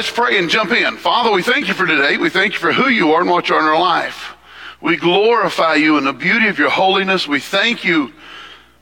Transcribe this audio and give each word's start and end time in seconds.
let's 0.00 0.10
pray 0.10 0.38
and 0.38 0.48
jump 0.48 0.72
in. 0.72 0.96
Father, 0.96 1.30
we 1.30 1.42
thank 1.42 1.68
you 1.68 1.74
for 1.74 1.86
today. 1.86 2.16
We 2.16 2.30
thank 2.30 2.54
you 2.54 2.58
for 2.58 2.72
who 2.72 2.88
you 2.88 3.12
are 3.12 3.20
and 3.20 3.28
what 3.28 3.50
you 3.50 3.54
are 3.54 3.60
in 3.60 3.66
our 3.66 3.78
life. 3.78 4.34
We 4.80 4.96
glorify 4.96 5.74
you 5.74 5.98
in 5.98 6.04
the 6.04 6.14
beauty 6.14 6.48
of 6.48 6.58
your 6.58 6.70
holiness. 6.70 7.28
We 7.28 7.38
thank 7.38 7.84
you 7.84 8.10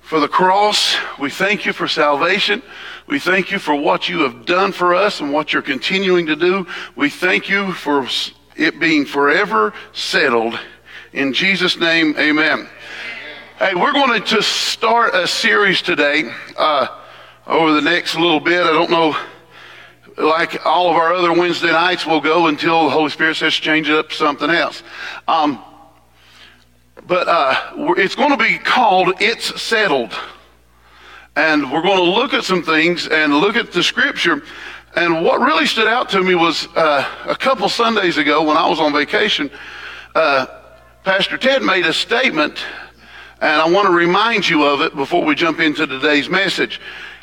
for 0.00 0.20
the 0.20 0.28
cross. 0.28 0.96
We 1.18 1.28
thank 1.28 1.66
you 1.66 1.73
for 1.73 1.88
salvation. 1.88 2.62
We 3.09 3.18
thank 3.18 3.50
you 3.50 3.59
for 3.59 3.74
what 3.74 4.09
you 4.09 4.20
have 4.20 4.46
done 4.46 4.70
for 4.70 4.95
us 4.95 5.20
and 5.20 5.32
what 5.32 5.52
you're 5.52 5.60
continuing 5.60 6.26
to 6.26 6.36
do. 6.36 6.68
We 6.95 7.10
thank 7.10 7.48
you 7.48 7.73
for 7.73 8.06
it 8.54 8.78
being 8.78 9.04
forever 9.04 9.74
settled. 9.92 10.56
In 11.12 11.32
Jesus' 11.32 11.76
name, 11.76 12.14
amen. 12.16 12.68
Hey, 13.59 13.74
we're 13.74 13.92
going 13.92 14.23
to 14.23 14.24
just 14.24 14.52
start 14.52 15.16
a 15.16 15.26
series 15.26 15.82
today 15.82 16.30
uh, 16.56 16.87
over 17.45 17.73
the 17.73 17.82
next 17.82 18.14
little 18.14 18.38
bit. 18.38 18.64
I 18.64 18.70
don't 18.70 18.90
know, 18.90 19.16
like 20.18 20.64
all 20.66 20.90
of 20.90 20.96
our 20.96 21.12
other 21.12 21.32
Wednesday 21.32 21.70
nights, 21.70 22.06
we'll 22.06 22.20
go 22.20 22.46
until 22.46 22.84
the 22.84 22.90
Holy 22.90 23.10
Spirit 23.10 23.36
says 23.36 23.54
change 23.54 23.88
it 23.88 23.96
up 23.96 24.09
to 24.10 24.14
something 24.14 24.50
else. 24.50 24.82
Um, 25.26 25.62
but 27.06 27.28
uh, 27.28 27.95
it's 27.96 28.14
going 28.14 28.30
to 28.30 28.36
be 28.36 28.59
called 28.59 29.14
It's 29.20 29.60
Settled. 29.60 30.12
And 31.37 31.73
we're 31.73 31.82
going 31.82 31.98
to 31.98 32.02
look 32.02 32.34
at 32.34 32.45
some 32.45 32.62
things 32.62 33.06
and 33.06 33.34
look 33.34 33.56
at 33.56 33.73
the 33.73 33.82
scripture. 33.82 34.43
And 34.96 35.24
what 35.24 35.40
really 35.40 35.66
stood 35.66 35.87
out 35.87 36.09
to 36.10 36.23
me 36.23 36.34
was 36.34 36.66
uh, 36.74 37.09
a 37.26 37.37
couple 37.37 37.68
Sundays 37.68 38.18
ago 38.18 38.43
when 38.43 38.56
I 38.56 38.68
was 38.68 38.80
on 38.80 38.93
vacation, 38.93 39.50
uh, 40.15 40.46
Pastor 41.04 41.38
Ted 41.38 41.62
made 41.62 41.87
a 41.87 41.93
statement, 41.93 42.59
and 43.40 43.62
I 43.62 43.71
want 43.71 43.87
to 43.87 43.93
remind 43.93 44.48
you 44.48 44.65
of 44.65 44.80
it 44.80 44.96
before 44.96 45.24
we 45.24 45.34
jump 45.34 45.60
into 45.60 45.87
today's 45.87 46.28
message. 46.28 46.80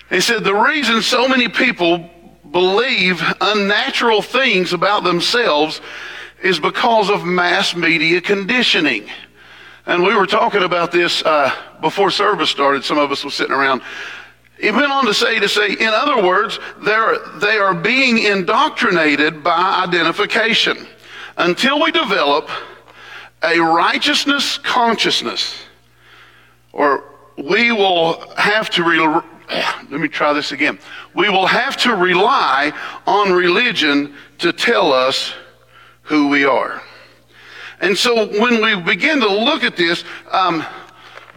He 0.09 0.21
said, 0.21 0.43
The 0.43 0.55
reason 0.55 1.01
so 1.01 1.27
many 1.27 1.49
people 1.49 2.09
believe 2.55 3.21
unnatural 3.41 4.21
things 4.21 4.71
about 4.71 5.03
themselves 5.03 5.81
is 6.41 6.57
because 6.57 7.09
of 7.09 7.25
mass 7.25 7.75
media 7.75 8.21
conditioning. 8.21 9.09
And 9.85 10.01
we 10.01 10.15
were 10.15 10.25
talking 10.25 10.63
about 10.63 10.89
this 10.89 11.21
uh, 11.23 11.53
before 11.81 12.11
service 12.11 12.49
started. 12.49 12.85
Some 12.85 12.97
of 12.97 13.11
us 13.11 13.25
were 13.25 13.29
sitting 13.29 13.53
around. 13.53 13.81
He 14.57 14.71
went 14.71 14.89
on 14.89 15.05
to 15.05 15.13
say, 15.13 15.37
to 15.37 15.49
say, 15.49 15.73
in 15.73 15.89
other 15.89 16.25
words, 16.25 16.57
they're, 16.77 17.17
they 17.39 17.57
are 17.57 17.73
being 17.73 18.19
indoctrinated 18.19 19.43
by 19.43 19.83
identification 19.85 20.87
until 21.35 21.83
we 21.83 21.91
develop 21.91 22.49
a 23.43 23.59
righteousness 23.59 24.57
consciousness, 24.59 25.61
or 26.71 27.03
we 27.37 27.73
will 27.73 28.33
have 28.37 28.69
to, 28.69 28.83
re- 28.85 29.34
let 29.49 29.99
me 29.99 30.07
try 30.07 30.33
this 30.33 30.51
again. 30.51 30.79
We 31.13 31.29
will 31.29 31.47
have 31.47 31.77
to 31.77 31.95
rely 31.95 32.73
on 33.05 33.31
religion 33.31 34.15
to 34.39 34.51
tell 34.51 34.91
us 34.91 35.33
who 36.03 36.27
we 36.29 36.45
are. 36.45 36.81
And 37.81 37.97
so 37.97 38.27
when 38.39 38.63
we 38.63 38.75
begin 38.81 39.19
to 39.19 39.27
look 39.27 39.63
at 39.63 39.75
this, 39.75 40.03
um, 40.31 40.65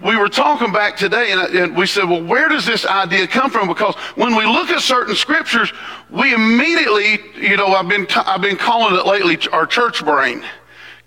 we 0.05 0.17
were 0.17 0.29
talking 0.29 0.73
back 0.73 0.97
today 0.97 1.33
and, 1.33 1.41
and, 1.55 1.77
we 1.77 1.87
said, 1.87 2.05
well, 2.05 2.23
where 2.23 2.49
does 2.49 2.65
this 2.65 2.87
idea 2.87 3.27
come 3.27 3.51
from? 3.51 3.67
Because 3.67 3.97
when 4.15 4.37
we 4.37 4.47
look 4.47 4.71
at 4.71 4.81
certain 4.81 5.17
scriptures, 5.17 5.73
we 6.09 6.33
immediately, 6.33 7.19
you 7.37 7.57
know, 7.57 7.67
I've 7.67 7.89
been, 7.89 8.07
t- 8.07 8.21
I've 8.25 8.41
been 8.41 8.57
calling 8.57 8.95
it 8.95 9.07
lately, 9.07 9.39
our 9.51 9.67
church 9.67 10.05
brain 10.05 10.45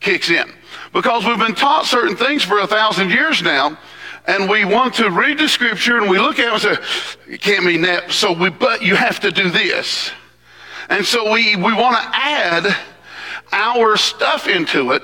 kicks 0.01 0.29
in. 0.29 0.51
Because 0.91 1.25
we've 1.25 1.39
been 1.39 1.55
taught 1.55 1.85
certain 1.85 2.17
things 2.17 2.43
for 2.43 2.59
a 2.59 2.67
thousand 2.67 3.11
years 3.11 3.41
now, 3.41 3.77
and 4.25 4.49
we 4.49 4.65
want 4.65 4.93
to 4.95 5.09
read 5.09 5.39
the 5.39 5.47
scripture 5.47 5.97
and 5.97 6.09
we 6.09 6.19
look 6.19 6.39
at 6.39 6.47
it 6.47 6.53
and 6.53 6.61
say, 6.61 7.33
it 7.33 7.41
can't 7.41 7.65
mean 7.65 7.81
that. 7.81 8.11
So 8.11 8.31
we, 8.31 8.49
but 8.49 8.81
you 8.81 8.95
have 8.95 9.19
to 9.21 9.31
do 9.31 9.49
this. 9.49 10.11
And 10.89 11.05
so 11.05 11.31
we, 11.31 11.55
we 11.55 11.73
want 11.73 11.95
to 11.95 12.09
add 12.13 12.75
our 13.51 13.97
stuff 13.97 14.47
into 14.47 14.91
it, 14.91 15.03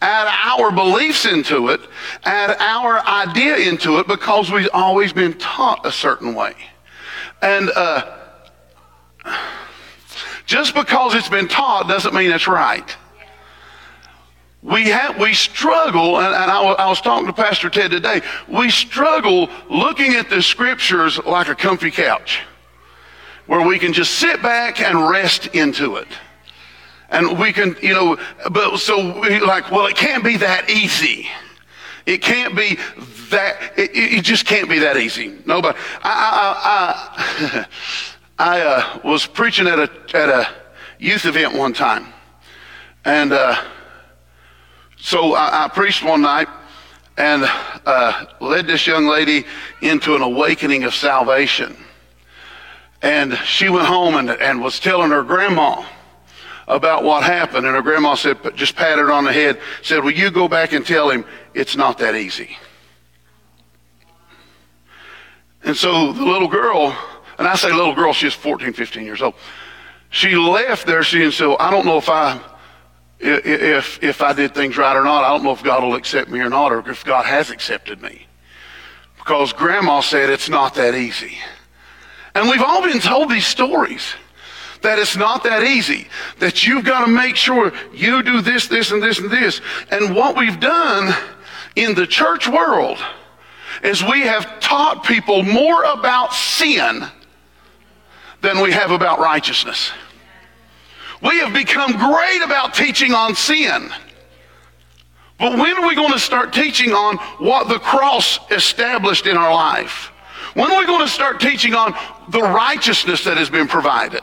add 0.00 0.28
our 0.28 0.70
beliefs 0.70 1.26
into 1.26 1.68
it, 1.68 1.80
add 2.24 2.56
our 2.60 3.00
idea 3.06 3.56
into 3.56 3.98
it 3.98 4.06
because 4.06 4.50
we've 4.50 4.68
always 4.72 5.12
been 5.12 5.34
taught 5.34 5.84
a 5.84 5.92
certain 5.92 6.34
way. 6.34 6.54
And 7.42 7.70
uh, 7.74 8.18
just 10.46 10.74
because 10.74 11.14
it's 11.14 11.28
been 11.28 11.48
taught 11.48 11.88
doesn't 11.88 12.14
mean 12.14 12.30
it's 12.30 12.46
right. 12.46 12.96
We 14.64 14.88
have, 14.88 15.18
we 15.20 15.34
struggle, 15.34 16.16
and, 16.16 16.34
and 16.34 16.50
I, 16.50 16.54
w- 16.54 16.74
I 16.76 16.88
was 16.88 16.98
talking 17.02 17.26
to 17.26 17.34
Pastor 17.34 17.68
Ted 17.68 17.90
today. 17.90 18.22
We 18.48 18.70
struggle 18.70 19.50
looking 19.68 20.14
at 20.14 20.30
the 20.30 20.40
scriptures 20.40 21.22
like 21.22 21.48
a 21.48 21.54
comfy 21.54 21.90
couch, 21.90 22.40
where 23.44 23.66
we 23.66 23.78
can 23.78 23.92
just 23.92 24.14
sit 24.14 24.40
back 24.40 24.80
and 24.80 25.06
rest 25.10 25.48
into 25.48 25.96
it. 25.96 26.08
And 27.10 27.38
we 27.38 27.52
can, 27.52 27.76
you 27.82 27.92
know, 27.92 28.16
but 28.50 28.78
so 28.78 29.20
we 29.20 29.38
like, 29.38 29.70
well, 29.70 29.84
it 29.84 29.96
can't 29.96 30.24
be 30.24 30.38
that 30.38 30.70
easy. 30.70 31.28
It 32.06 32.22
can't 32.22 32.56
be 32.56 32.78
that, 33.28 33.74
it, 33.76 33.90
it 33.94 34.24
just 34.24 34.46
can't 34.46 34.70
be 34.70 34.78
that 34.78 34.96
easy. 34.96 35.36
Nobody, 35.44 35.78
I, 36.02 37.20
I, 37.28 37.56
I, 37.58 37.66
I 38.56 38.60
uh, 38.62 39.00
was 39.04 39.26
preaching 39.26 39.66
at 39.66 39.78
a, 39.78 39.90
at 40.14 40.30
a 40.30 40.48
youth 40.98 41.26
event 41.26 41.52
one 41.52 41.74
time. 41.74 42.06
And 43.04 43.34
uh, 43.34 43.62
so 45.04 45.34
I, 45.34 45.66
I, 45.66 45.68
preached 45.68 46.02
one 46.02 46.22
night 46.22 46.48
and 47.18 47.44
uh, 47.84 48.24
led 48.40 48.66
this 48.66 48.86
young 48.86 49.04
lady 49.04 49.44
into 49.82 50.14
an 50.16 50.22
awakening 50.22 50.84
of 50.84 50.94
salvation. 50.94 51.76
And 53.02 53.36
she 53.44 53.68
went 53.68 53.86
home 53.86 54.14
and, 54.14 54.30
and 54.30 54.62
was 54.62 54.80
telling 54.80 55.10
her 55.10 55.22
grandma 55.22 55.84
about 56.66 57.04
what 57.04 57.22
happened. 57.22 57.66
And 57.66 57.76
her 57.76 57.82
grandma 57.82 58.14
said, 58.14 58.38
just 58.54 58.76
patted 58.76 59.02
her 59.02 59.12
on 59.12 59.24
the 59.24 59.32
head, 59.34 59.60
said, 59.82 60.02
Will 60.02 60.10
you 60.10 60.30
go 60.30 60.48
back 60.48 60.72
and 60.72 60.86
tell 60.86 61.10
him 61.10 61.26
it's 61.52 61.76
not 61.76 61.98
that 61.98 62.14
easy? 62.14 62.56
And 65.64 65.76
so 65.76 66.14
the 66.14 66.24
little 66.24 66.48
girl, 66.48 66.96
and 67.38 67.46
I 67.46 67.56
say 67.56 67.70
little 67.70 67.94
girl, 67.94 68.14
she's 68.14 68.32
14, 68.32 68.72
15 68.72 69.04
years 69.04 69.20
old. 69.20 69.34
She 70.08 70.34
left 70.34 70.86
there. 70.86 71.02
She 71.02 71.30
"So 71.30 71.58
I 71.58 71.70
don't 71.70 71.84
know 71.84 71.98
if 71.98 72.08
I, 72.08 72.40
if, 73.24 74.02
if 74.02 74.22
I 74.22 74.32
did 74.32 74.54
things 74.54 74.76
right 74.76 74.96
or 74.96 75.04
not. 75.04 75.24
I 75.24 75.30
don't 75.30 75.44
know 75.44 75.52
if 75.52 75.62
God 75.62 75.82
will 75.82 75.94
accept 75.94 76.30
me 76.30 76.40
or 76.40 76.50
not, 76.50 76.72
or 76.72 76.88
if 76.90 77.04
God 77.04 77.24
has 77.24 77.50
accepted 77.50 78.02
me. 78.02 78.26
Because 79.16 79.52
grandma 79.52 80.00
said 80.00 80.28
it's 80.28 80.48
not 80.48 80.74
that 80.74 80.94
easy. 80.94 81.38
And 82.34 82.48
we've 82.48 82.62
all 82.62 82.82
been 82.82 83.00
told 83.00 83.30
these 83.30 83.46
stories 83.46 84.14
that 84.82 84.98
it's 84.98 85.16
not 85.16 85.42
that 85.44 85.62
easy, 85.62 86.08
that 86.40 86.66
you've 86.66 86.84
got 86.84 87.06
to 87.06 87.10
make 87.10 87.36
sure 87.36 87.72
you 87.94 88.22
do 88.22 88.42
this, 88.42 88.68
this, 88.68 88.90
and 88.90 89.02
this, 89.02 89.18
and 89.18 89.30
this. 89.30 89.62
And 89.90 90.14
what 90.14 90.36
we've 90.36 90.60
done 90.60 91.14
in 91.74 91.94
the 91.94 92.06
church 92.06 92.46
world 92.46 92.98
is 93.82 94.02
we 94.04 94.20
have 94.22 94.60
taught 94.60 95.04
people 95.04 95.42
more 95.42 95.84
about 95.84 96.34
sin 96.34 97.06
than 98.42 98.60
we 98.60 98.72
have 98.72 98.90
about 98.90 99.18
righteousness. 99.20 99.90
We 101.24 101.38
have 101.38 101.54
become 101.54 101.92
great 101.92 102.42
about 102.44 102.74
teaching 102.74 103.14
on 103.14 103.34
sin. 103.34 103.90
But 105.38 105.58
when 105.58 105.76
are 105.78 105.88
we 105.88 105.94
going 105.94 106.12
to 106.12 106.18
start 106.18 106.52
teaching 106.52 106.92
on 106.92 107.16
what 107.38 107.68
the 107.68 107.78
cross 107.78 108.38
established 108.50 109.26
in 109.26 109.36
our 109.36 109.52
life? 109.52 110.10
When 110.52 110.70
are 110.70 110.78
we 110.78 110.86
going 110.86 111.00
to 111.00 111.08
start 111.08 111.40
teaching 111.40 111.74
on 111.74 111.94
the 112.28 112.40
righteousness 112.40 113.24
that 113.24 113.38
has 113.38 113.48
been 113.48 113.66
provided? 113.66 114.22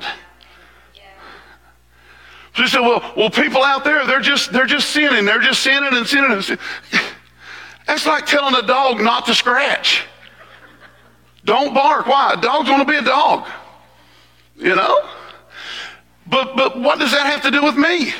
So 2.53 2.63
you 2.63 2.67
say, 2.67 2.79
well, 2.79 3.13
well, 3.17 3.29
people 3.29 3.63
out 3.63 3.83
there, 3.83 4.05
they're 4.05 4.19
just, 4.19 4.51
they're 4.51 4.65
just 4.65 4.91
sinning. 4.91 5.25
They're 5.25 5.39
just 5.39 5.63
sinning 5.63 5.93
and 5.93 6.05
sinning 6.05 6.31
and 6.31 6.43
sinning. 6.43 6.63
That's 7.87 8.05
like 8.05 8.25
telling 8.25 8.55
a 8.55 8.61
dog 8.67 9.01
not 9.01 9.25
to 9.25 9.33
scratch. 9.33 10.03
Don't 11.45 11.73
bark. 11.73 12.05
Why? 12.05 12.33
A 12.37 12.41
dog's 12.41 12.69
going 12.69 12.85
to 12.85 12.85
be 12.85 12.97
a 12.97 13.01
dog. 13.01 13.47
You 14.57 14.75
know? 14.75 15.09
But, 16.31 16.55
but 16.55 16.79
what 16.79 16.97
does 16.97 17.11
that 17.11 17.27
have 17.27 17.43
to 17.43 17.51
do 17.51 17.63
with 17.63 17.77
me? 17.77 18.13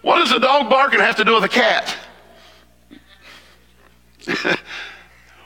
What 0.00 0.16
does 0.16 0.32
a 0.32 0.40
dog 0.40 0.70
barking 0.70 1.00
have 1.00 1.16
to 1.16 1.24
do 1.24 1.34
with 1.34 1.44
a 1.44 1.48
cat? 1.48 1.94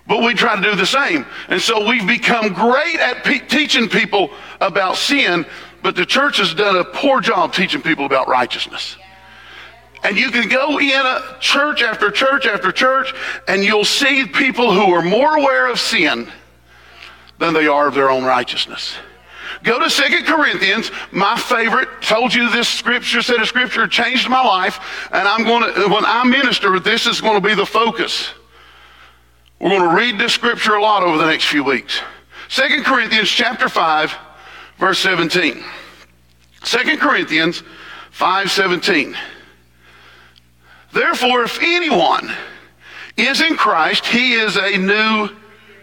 but 0.07 0.23
we 0.23 0.35
try 0.35 0.55
to 0.55 0.63
do 0.63 0.77
the 0.77 0.87
same. 0.87 1.27
And 1.49 1.61
so 1.61 1.89
we've 1.89 2.07
become 2.07 2.53
great 2.53 2.97
at 2.97 3.25
pe- 3.25 3.41
teaching 3.41 3.89
people 3.89 4.31
about 4.61 4.97
sin 4.97 5.45
but 5.83 5.95
the 5.97 6.07
church 6.07 6.39
has 6.39 6.55
done 6.55 6.77
a 6.77 6.85
poor 6.85 7.21
job 7.21 7.53
teaching 7.53 7.83
people 7.83 8.05
about 8.05 8.29
righteousness. 8.29 8.97
And 10.03 10.17
you 10.17 10.31
can 10.31 10.49
go 10.49 10.79
in 10.79 10.91
a 10.91 11.37
church 11.41 11.83
after 11.83 12.11
church 12.11 12.47
after 12.47 12.71
church, 12.71 13.15
and 13.47 13.65
you'll 13.65 13.85
see 13.85 14.27
people 14.27 14.73
who 14.73 14.93
are 14.93 15.03
more 15.03 15.37
aware 15.37 15.71
of 15.71 15.79
sin 15.79 16.29
than 17.39 17.55
they 17.55 17.67
are 17.67 17.89
of 17.89 17.95
their 17.95 18.11
own 18.11 18.25
righteousness. 18.25 18.97
Go 19.63 19.79
to 19.79 19.91
Second 19.91 20.25
Corinthians, 20.25 20.91
my 21.11 21.37
favorite, 21.37 21.89
told 22.01 22.35
you 22.35 22.51
this 22.51 22.69
scripture, 22.69 23.23
said 23.23 23.41
a 23.41 23.47
scripture 23.47 23.87
changed 23.87 24.29
my 24.29 24.45
life, 24.45 25.09
and 25.13 25.27
I'm 25.27 25.45
going 25.45 25.75
to, 25.75 25.89
when 25.89 26.05
I 26.05 26.25
minister, 26.25 26.79
this 26.79 27.07
is 27.07 27.21
going 27.21 27.41
to 27.41 27.47
be 27.47 27.55
the 27.55 27.67
focus. 27.67 28.31
We're 29.59 29.71
going 29.71 29.91
to 29.91 29.97
read 29.97 30.19
this 30.19 30.33
scripture 30.33 30.75
a 30.75 30.83
lot 30.83 31.03
over 31.03 31.19
the 31.19 31.27
next 31.27 31.47
few 31.47 31.65
weeks. 31.65 32.01
Second 32.49 32.85
Corinthians 32.85 33.29
chapter 33.29 33.69
5, 33.69 34.15
verse 34.79 34.99
17. 35.01 35.65
2 36.63 36.97
Corinthians 36.99 37.63
5:17. 38.13 39.17
Therefore, 40.93 41.45
if 41.45 41.59
anyone 41.63 42.33
is 43.17 43.41
in 43.41 43.57
Christ, 43.57 44.07
he 44.07 44.35
is 44.35 44.57
a 44.57 44.77
new 44.77 45.29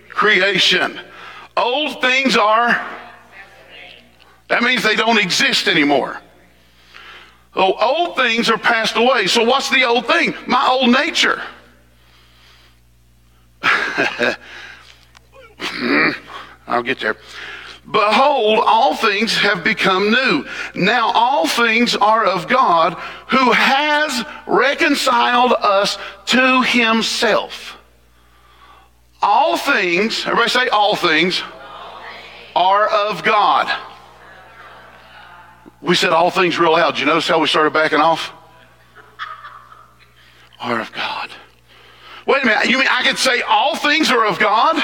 creation. 0.09 0.99
Old 1.55 2.01
things 2.01 2.35
are, 2.35 2.85
that 4.47 4.63
means 4.63 4.83
they 4.83 4.95
don't 4.95 5.17
exist 5.17 5.67
anymore. 5.67 6.21
Oh, 7.55 7.73
old 7.73 8.15
things 8.17 8.49
are 8.49 8.57
passed 8.57 8.97
away. 8.97 9.27
So 9.27 9.43
what's 9.43 9.69
the 9.69 9.83
old 9.85 10.05
thing? 10.07 10.35
My 10.45 10.67
old 10.67 10.91
nature. 10.91 11.41
I'll 16.67 16.83
get 16.83 16.99
there. 16.99 17.15
Behold, 17.89 18.63
all 18.65 18.95
things 18.95 19.37
have 19.37 19.63
become 19.63 20.11
new. 20.11 20.45
Now 20.73 21.11
all 21.13 21.47
things 21.47 21.95
are 21.95 22.25
of 22.25 22.47
God 22.47 22.93
who 23.27 23.51
has 23.51 24.25
reconciled 24.47 25.53
us 25.53 25.97
to 26.27 26.63
himself. 26.63 27.77
All 29.21 29.55
things, 29.55 30.25
everybody 30.25 30.49
say 30.49 30.67
all 30.69 30.95
things, 30.95 31.41
are 32.55 32.87
of 32.87 33.23
God. 33.23 33.71
We 35.85 35.93
said 35.93 36.13
all 36.13 36.31
things 36.31 36.57
real 36.57 36.71
loud. 36.71 36.95
Did 36.95 37.01
you 37.01 37.05
notice 37.05 37.27
how 37.27 37.39
we 37.39 37.45
started 37.45 37.71
backing 37.71 37.99
off? 37.99 38.33
Are 40.59 40.79
of 40.79 40.91
God. 40.91 41.29
Wait 42.25 42.41
a 42.41 42.45
minute. 42.47 42.65
You 42.65 42.79
mean 42.79 42.87
I 42.89 43.03
could 43.03 43.19
say 43.19 43.41
all 43.41 43.75
things 43.75 44.09
are 44.09 44.25
of 44.25 44.39
God? 44.39 44.75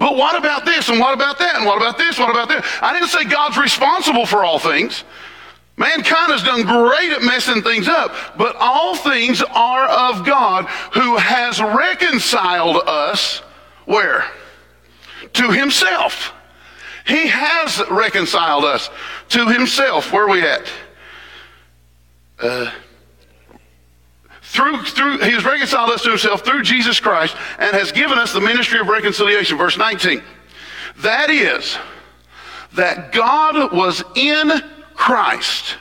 But 0.00 0.16
what 0.16 0.36
about 0.36 0.64
this? 0.64 0.88
And 0.88 0.98
what 0.98 1.14
about 1.14 1.38
that? 1.38 1.54
And 1.54 1.64
what 1.64 1.76
about 1.76 1.96
this? 1.96 2.18
What 2.18 2.30
about 2.30 2.48
that? 2.48 2.64
I 2.82 2.92
didn't 2.92 3.10
say 3.10 3.22
God's 3.24 3.56
responsible 3.56 4.26
for 4.26 4.42
all 4.42 4.58
things. 4.58 5.04
Mankind 5.76 6.32
has 6.32 6.42
done 6.42 6.62
great 6.62 7.12
at 7.12 7.22
messing 7.22 7.62
things 7.62 7.86
up, 7.86 8.12
but 8.36 8.56
all 8.58 8.96
things 8.96 9.42
are 9.42 9.86
of 9.86 10.26
God 10.26 10.64
who 10.94 11.16
has 11.18 11.60
reconciled 11.60 12.82
us 12.84 13.38
where? 13.84 14.24
To 15.34 15.52
himself. 15.52 16.32
He 17.08 17.26
has 17.26 17.82
reconciled 17.90 18.66
us 18.66 18.90
to 19.30 19.48
himself. 19.48 20.12
Where 20.12 20.24
are 20.24 20.28
we 20.28 20.42
at? 20.42 20.70
Uh, 22.38 22.70
through, 24.42 24.84
through, 24.84 25.18
he 25.20 25.30
has 25.30 25.42
reconciled 25.42 25.88
us 25.88 26.02
to 26.02 26.10
himself 26.10 26.44
through 26.44 26.62
Jesus 26.62 27.00
Christ 27.00 27.34
and 27.58 27.74
has 27.74 27.92
given 27.92 28.18
us 28.18 28.34
the 28.34 28.42
ministry 28.42 28.78
of 28.78 28.88
reconciliation. 28.88 29.56
Verse 29.56 29.78
19. 29.78 30.22
That 30.98 31.30
is, 31.30 31.78
that 32.74 33.10
God 33.12 33.72
was 33.72 34.04
in 34.14 34.52
Christ, 34.94 35.76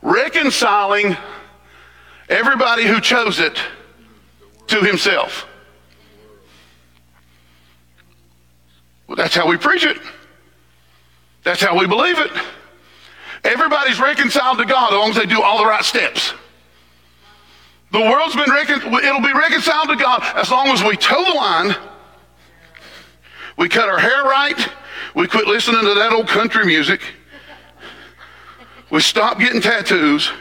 reconciling 0.00 1.16
everybody 2.28 2.84
who 2.84 3.00
chose 3.00 3.40
it 3.40 3.58
to 4.68 4.80
himself. 4.80 5.48
Well, 9.08 9.16
that's 9.16 9.34
how 9.34 9.48
we 9.48 9.56
preach 9.56 9.84
it. 9.84 9.98
That's 11.46 11.62
how 11.62 11.78
we 11.78 11.86
believe 11.86 12.18
it. 12.18 12.32
Everybody's 13.44 14.00
reconciled 14.00 14.58
to 14.58 14.64
God 14.64 14.92
as 14.92 14.98
long 14.98 15.10
as 15.10 15.16
they 15.16 15.26
do 15.26 15.40
all 15.40 15.58
the 15.58 15.64
right 15.64 15.84
steps. 15.84 16.34
The 17.92 18.00
world's 18.00 18.34
been 18.34 18.50
recon- 18.50 18.92
it'll 18.92 19.20
be 19.20 19.32
reconciled 19.32 19.88
to 19.90 19.94
God 19.94 20.24
as 20.34 20.50
long 20.50 20.66
as 20.66 20.82
we 20.82 20.96
toe 20.96 21.24
the 21.24 21.34
line, 21.34 21.76
we 23.56 23.68
cut 23.68 23.88
our 23.88 24.00
hair 24.00 24.24
right, 24.24 24.68
we 25.14 25.28
quit 25.28 25.46
listening 25.46 25.82
to 25.82 25.94
that 25.94 26.12
old 26.12 26.26
country 26.26 26.66
music, 26.66 27.00
we 28.90 28.98
stop 28.98 29.38
getting 29.38 29.60
tattoos. 29.60 30.32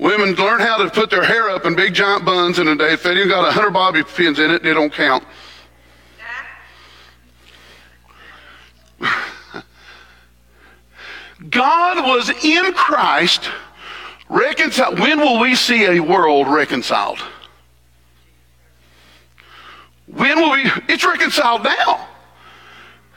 Women 0.00 0.34
learn 0.34 0.58
how 0.58 0.78
to 0.78 0.90
put 0.90 1.08
their 1.08 1.22
hair 1.22 1.50
up 1.50 1.66
in 1.66 1.76
big 1.76 1.94
giant 1.94 2.24
buns 2.24 2.58
in 2.58 2.66
a 2.66 2.74
day. 2.74 2.94
If 2.94 3.04
they 3.04 3.12
ain't 3.12 3.28
got 3.28 3.48
a 3.48 3.52
hundred 3.52 3.70
bobby 3.70 4.02
pins 4.02 4.40
in 4.40 4.50
it, 4.50 4.64
they 4.64 4.74
don't 4.74 4.92
count. 4.92 5.22
God 11.50 12.06
was 12.06 12.30
in 12.44 12.72
Christ 12.72 13.48
reconciled. 14.28 14.98
When 14.98 15.18
will 15.18 15.40
we 15.40 15.54
see 15.54 15.84
a 15.84 16.00
world 16.00 16.48
reconciled? 16.48 17.18
When 20.06 20.38
will 20.38 20.52
we? 20.52 20.70
It's 20.88 21.04
reconciled 21.04 21.64
now. 21.64 22.08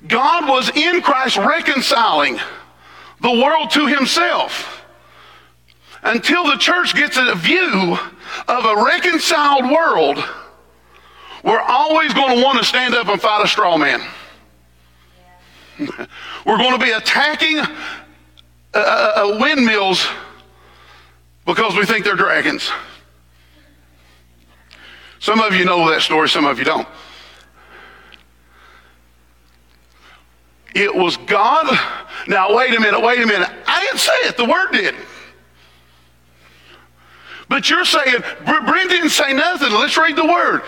God 0.08 0.48
was 0.48 0.70
in 0.76 1.02
Christ 1.02 1.38
reconciling 1.38 2.40
the 3.22 3.32
world 3.32 3.72
to 3.72 3.88
himself. 3.88 4.84
Until 6.04 6.46
the 6.46 6.58
church 6.58 6.96
gets 6.96 7.18
a 7.18 7.36
view 7.36 7.98
of 8.48 8.66
a 8.66 8.84
reconciled 8.86 9.70
world, 9.72 10.24
we're 11.44 11.60
always 11.60 12.14
going 12.14 12.38
to 12.38 12.44
want 12.44 12.60
to 12.60 12.66
stand 12.66 12.94
up 12.94 13.08
and 13.08 13.20
fight 13.20 13.44
a 13.44 13.48
straw 13.48 13.78
man. 13.78 14.02
We're 16.46 16.58
going 16.58 16.80
to 16.80 16.84
be 16.84 16.92
attacking 16.92 17.62
uh, 18.74 18.78
uh, 19.16 19.38
windmills 19.40 20.08
because 21.46 21.76
we 21.76 21.86
think 21.86 22.06
they're 22.06 22.16
dragons. 22.16 22.70
Some 25.20 25.40
of 25.40 25.56
you 25.56 25.66
know 25.66 25.90
that 25.90 26.02
story, 26.02 26.30
some 26.30 26.46
of 26.46 26.60
you 26.60 26.66
don't. 26.66 26.88
It 30.76 30.94
was 30.94 31.18
God. 31.18 31.66
Now, 32.28 32.56
wait 32.56 32.76
a 32.76 32.80
minute, 32.80 33.02
wait 33.02 33.20
a 33.20 33.26
minute. 33.26 33.50
I 33.66 33.80
didn't 33.82 34.00
say 34.00 34.14
it, 34.26 34.38
the 34.38 34.46
Word 34.46 34.72
did. 34.72 34.94
But 37.50 37.70
you're 37.70 37.86
saying, 37.86 38.22
Brent 38.46 38.90
didn't 38.90 39.10
say 39.10 39.34
nothing. 39.34 39.72
Let's 39.72 39.98
read 39.98 40.16
the 40.16 40.26
Word. 40.26 40.62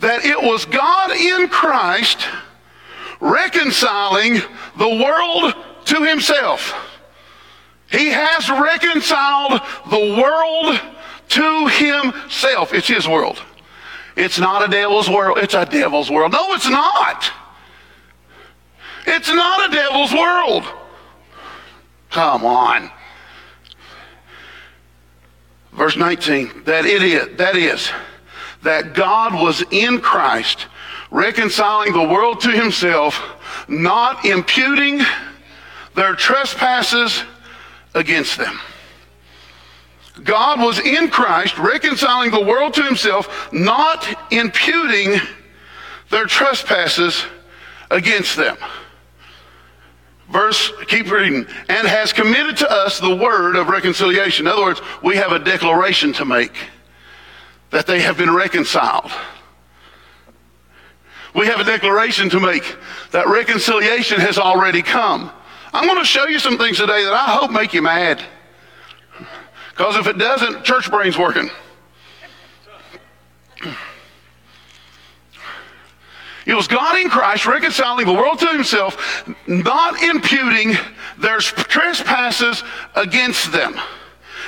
That 0.00 0.24
it 0.24 0.40
was 0.40 0.64
God 0.64 1.12
in 1.12 1.48
Christ 1.48 2.26
reconciling 3.20 4.42
the 4.76 4.88
world 4.88 5.54
to 5.86 6.04
Himself. 6.04 6.93
He 7.90 8.08
has 8.08 8.48
reconciled 8.48 9.60
the 9.90 10.20
world 10.20 10.80
to 11.28 11.66
himself. 11.68 12.72
It's 12.72 12.88
his 12.88 13.06
world. 13.08 13.42
It's 14.16 14.38
not 14.38 14.66
a 14.66 14.70
devil's 14.70 15.08
world. 15.08 15.38
It's 15.38 15.54
a 15.54 15.66
devil's 15.66 16.10
world. 16.10 16.32
No, 16.32 16.54
it's 16.54 16.68
not. 16.68 17.30
It's 19.06 19.28
not 19.28 19.68
a 19.68 19.72
devil's 19.72 20.12
world. 20.12 20.64
Come 22.10 22.44
on. 22.44 22.90
Verse 25.72 25.96
19, 25.96 26.62
that 26.64 26.84
is, 26.84 27.36
that 27.36 27.56
is, 27.56 27.90
that 28.62 28.94
God 28.94 29.34
was 29.34 29.64
in 29.72 30.00
Christ, 30.00 30.66
reconciling 31.10 31.92
the 31.92 32.04
world 32.04 32.40
to 32.42 32.50
himself, 32.50 33.20
not 33.66 34.24
imputing 34.24 35.00
their 35.96 36.14
trespasses 36.14 37.24
against 37.94 38.36
them. 38.36 38.58
God 40.22 40.60
was 40.60 40.78
in 40.78 41.08
Christ 41.08 41.58
reconciling 41.58 42.30
the 42.30 42.44
world 42.44 42.74
to 42.74 42.82
himself, 42.82 43.52
not 43.52 44.06
imputing 44.32 45.20
their 46.10 46.26
trespasses 46.26 47.24
against 47.90 48.36
them. 48.36 48.56
Verse, 50.30 50.72
keep 50.86 51.10
reading, 51.10 51.46
and 51.68 51.86
has 51.86 52.12
committed 52.12 52.56
to 52.58 52.70
us 52.70 52.98
the 52.98 53.14
word 53.14 53.56
of 53.56 53.68
reconciliation. 53.68 54.46
In 54.46 54.52
other 54.52 54.62
words, 54.62 54.80
we 55.02 55.16
have 55.16 55.32
a 55.32 55.38
declaration 55.38 56.12
to 56.14 56.24
make 56.24 56.56
that 57.70 57.86
they 57.86 58.00
have 58.00 58.16
been 58.16 58.32
reconciled. 58.32 59.10
We 61.34 61.46
have 61.46 61.58
a 61.58 61.64
declaration 61.64 62.30
to 62.30 62.40
make 62.40 62.76
that 63.10 63.26
reconciliation 63.26 64.20
has 64.20 64.38
already 64.38 64.80
come. 64.80 65.30
I'm 65.74 65.88
going 65.88 65.98
to 65.98 66.04
show 66.04 66.26
you 66.26 66.38
some 66.38 66.56
things 66.56 66.76
today 66.76 67.02
that 67.02 67.12
I 67.12 67.32
hope 67.32 67.50
make 67.50 67.74
you 67.74 67.82
mad. 67.82 68.22
Because 69.70 69.96
if 69.96 70.06
it 70.06 70.18
doesn't, 70.18 70.62
church 70.62 70.88
brain's 70.88 71.18
working. 71.18 71.50
It 76.46 76.54
was 76.54 76.68
God 76.68 77.00
in 77.00 77.10
Christ 77.10 77.44
reconciling 77.44 78.06
the 78.06 78.12
world 78.12 78.38
to 78.38 78.46
himself, 78.46 79.26
not 79.48 80.00
imputing 80.00 80.74
their 81.18 81.40
trespasses 81.40 82.62
against 82.94 83.50
them. 83.50 83.74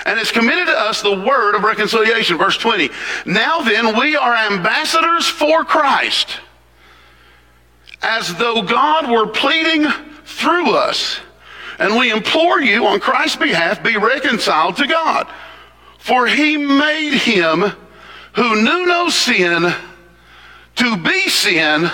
And 0.04 0.20
has 0.20 0.30
committed 0.30 0.68
to 0.68 0.78
us 0.78 1.02
the 1.02 1.18
word 1.18 1.56
of 1.56 1.64
reconciliation. 1.64 2.38
Verse 2.38 2.56
20. 2.56 2.88
Now 3.24 3.62
then, 3.62 3.98
we 3.98 4.14
are 4.14 4.36
ambassadors 4.36 5.26
for 5.26 5.64
Christ, 5.64 6.38
as 8.00 8.32
though 8.36 8.62
God 8.62 9.10
were 9.10 9.26
pleading 9.26 9.90
through 10.26 10.72
us. 10.72 11.20
And 11.78 11.96
we 11.96 12.10
implore 12.10 12.60
you 12.60 12.86
on 12.86 13.00
Christ's 13.00 13.36
behalf, 13.36 13.82
be 13.82 13.96
reconciled 13.96 14.76
to 14.76 14.86
God. 14.86 15.28
For 15.98 16.26
he 16.26 16.56
made 16.56 17.14
him 17.14 17.64
who 18.34 18.62
knew 18.62 18.86
no 18.86 19.08
sin 19.08 19.72
to 20.76 20.96
be 20.98 21.28
sin 21.28 21.90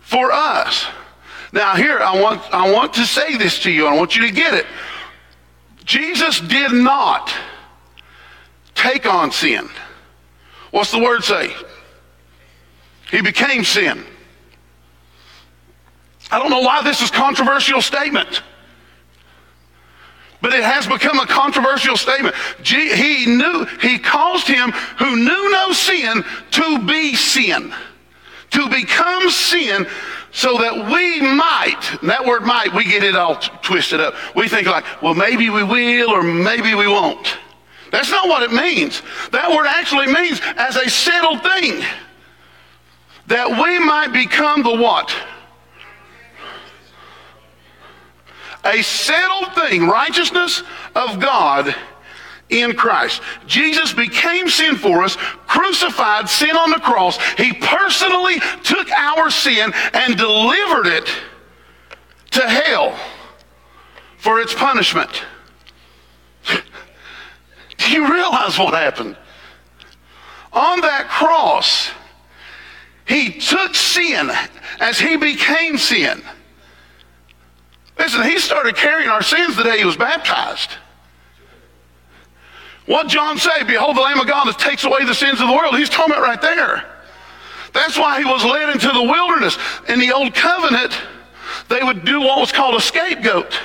for 0.00 0.30
us. 0.32 0.86
Now 1.52 1.74
here, 1.74 1.98
I 1.98 2.20
want, 2.20 2.42
I 2.52 2.72
want 2.72 2.94
to 2.94 3.04
say 3.04 3.36
this 3.36 3.60
to 3.60 3.70
you. 3.70 3.86
I 3.86 3.94
want 3.94 4.16
you 4.16 4.26
to 4.26 4.32
get 4.32 4.54
it. 4.54 4.66
Jesus 5.84 6.40
did 6.40 6.72
not 6.72 7.32
take 8.74 9.06
on 9.06 9.32
sin. 9.32 9.68
What's 10.70 10.92
the 10.92 10.98
word 10.98 11.24
say? 11.24 11.54
He 13.10 13.20
became 13.20 13.64
sin. 13.64 14.04
I 16.32 16.38
don't 16.38 16.48
know 16.48 16.60
why 16.60 16.82
this 16.82 17.02
is 17.02 17.10
controversial 17.10 17.82
statement. 17.82 18.42
But 20.40 20.54
it 20.54 20.64
has 20.64 20.86
become 20.86 21.20
a 21.20 21.26
controversial 21.26 21.96
statement. 21.96 22.34
He 22.64 23.26
knew, 23.26 23.66
he 23.80 23.98
caused 23.98 24.48
him 24.48 24.72
who 24.98 25.16
knew 25.16 25.50
no 25.50 25.72
sin 25.72 26.24
to 26.52 26.78
be 26.86 27.14
sin, 27.14 27.72
to 28.50 28.68
become 28.70 29.28
sin 29.28 29.86
so 30.32 30.56
that 30.56 30.74
we 30.74 31.20
might, 31.20 31.98
that 32.02 32.24
word 32.24 32.44
might, 32.44 32.74
we 32.74 32.84
get 32.84 33.04
it 33.04 33.14
all 33.14 33.36
t- 33.36 33.50
twisted 33.60 34.00
up. 34.00 34.14
We 34.34 34.48
think 34.48 34.66
like, 34.66 34.84
well, 35.02 35.14
maybe 35.14 35.50
we 35.50 35.62
will 35.62 36.10
or 36.10 36.22
maybe 36.22 36.74
we 36.74 36.88
won't. 36.88 37.36
That's 37.90 38.10
not 38.10 38.26
what 38.26 38.42
it 38.42 38.52
means. 38.52 39.02
That 39.32 39.50
word 39.50 39.66
actually 39.66 40.06
means 40.06 40.40
as 40.56 40.76
a 40.76 40.88
settled 40.88 41.42
thing. 41.42 41.84
That 43.26 43.50
we 43.50 43.78
might 43.78 44.12
become 44.14 44.62
the 44.62 44.74
what? 44.74 45.14
A 48.64 48.82
settled 48.82 49.54
thing, 49.54 49.88
righteousness 49.88 50.62
of 50.94 51.18
God 51.20 51.74
in 52.48 52.74
Christ. 52.74 53.22
Jesus 53.46 53.92
became 53.92 54.48
sin 54.48 54.76
for 54.76 55.02
us, 55.02 55.16
crucified 55.46 56.28
sin 56.28 56.54
on 56.54 56.70
the 56.70 56.78
cross. 56.78 57.18
He 57.34 57.54
personally 57.54 58.40
took 58.62 58.90
our 58.90 59.30
sin 59.30 59.72
and 59.94 60.16
delivered 60.16 60.86
it 60.86 61.08
to 62.32 62.48
hell 62.48 62.96
for 64.18 64.40
its 64.40 64.54
punishment. 64.54 65.24
Do 67.78 67.90
you 67.92 68.12
realize 68.12 68.58
what 68.58 68.74
happened? 68.74 69.16
On 70.52 70.80
that 70.82 71.08
cross, 71.08 71.90
he 73.06 73.32
took 73.40 73.74
sin 73.74 74.30
as 74.80 75.00
he 75.00 75.16
became 75.16 75.78
sin. 75.78 76.22
Listen, 77.98 78.22
he 78.22 78.38
started 78.38 78.76
carrying 78.76 79.08
our 79.08 79.22
sins 79.22 79.56
the 79.56 79.62
day 79.62 79.78
he 79.78 79.84
was 79.84 79.96
baptized. 79.96 80.70
What 82.86 83.08
John 83.08 83.38
say? 83.38 83.62
Behold 83.62 83.96
the 83.96 84.00
Lamb 84.00 84.18
of 84.18 84.26
God 84.26 84.46
that 84.46 84.58
takes 84.58 84.84
away 84.84 85.04
the 85.04 85.14
sins 85.14 85.40
of 85.40 85.46
the 85.46 85.52
world. 85.52 85.76
He's 85.76 85.88
talking 85.88 86.12
about 86.12 86.22
right 86.22 86.40
there. 86.40 86.84
That's 87.72 87.96
why 87.96 88.18
he 88.18 88.24
was 88.24 88.44
led 88.44 88.70
into 88.70 88.88
the 88.88 89.02
wilderness. 89.02 89.56
In 89.88 89.98
the 89.98 90.12
old 90.12 90.34
covenant, 90.34 90.92
they 91.68 91.82
would 91.82 92.04
do 92.04 92.20
what 92.20 92.40
was 92.40 92.52
called 92.52 92.74
a 92.74 92.80
scapegoat. 92.80 93.58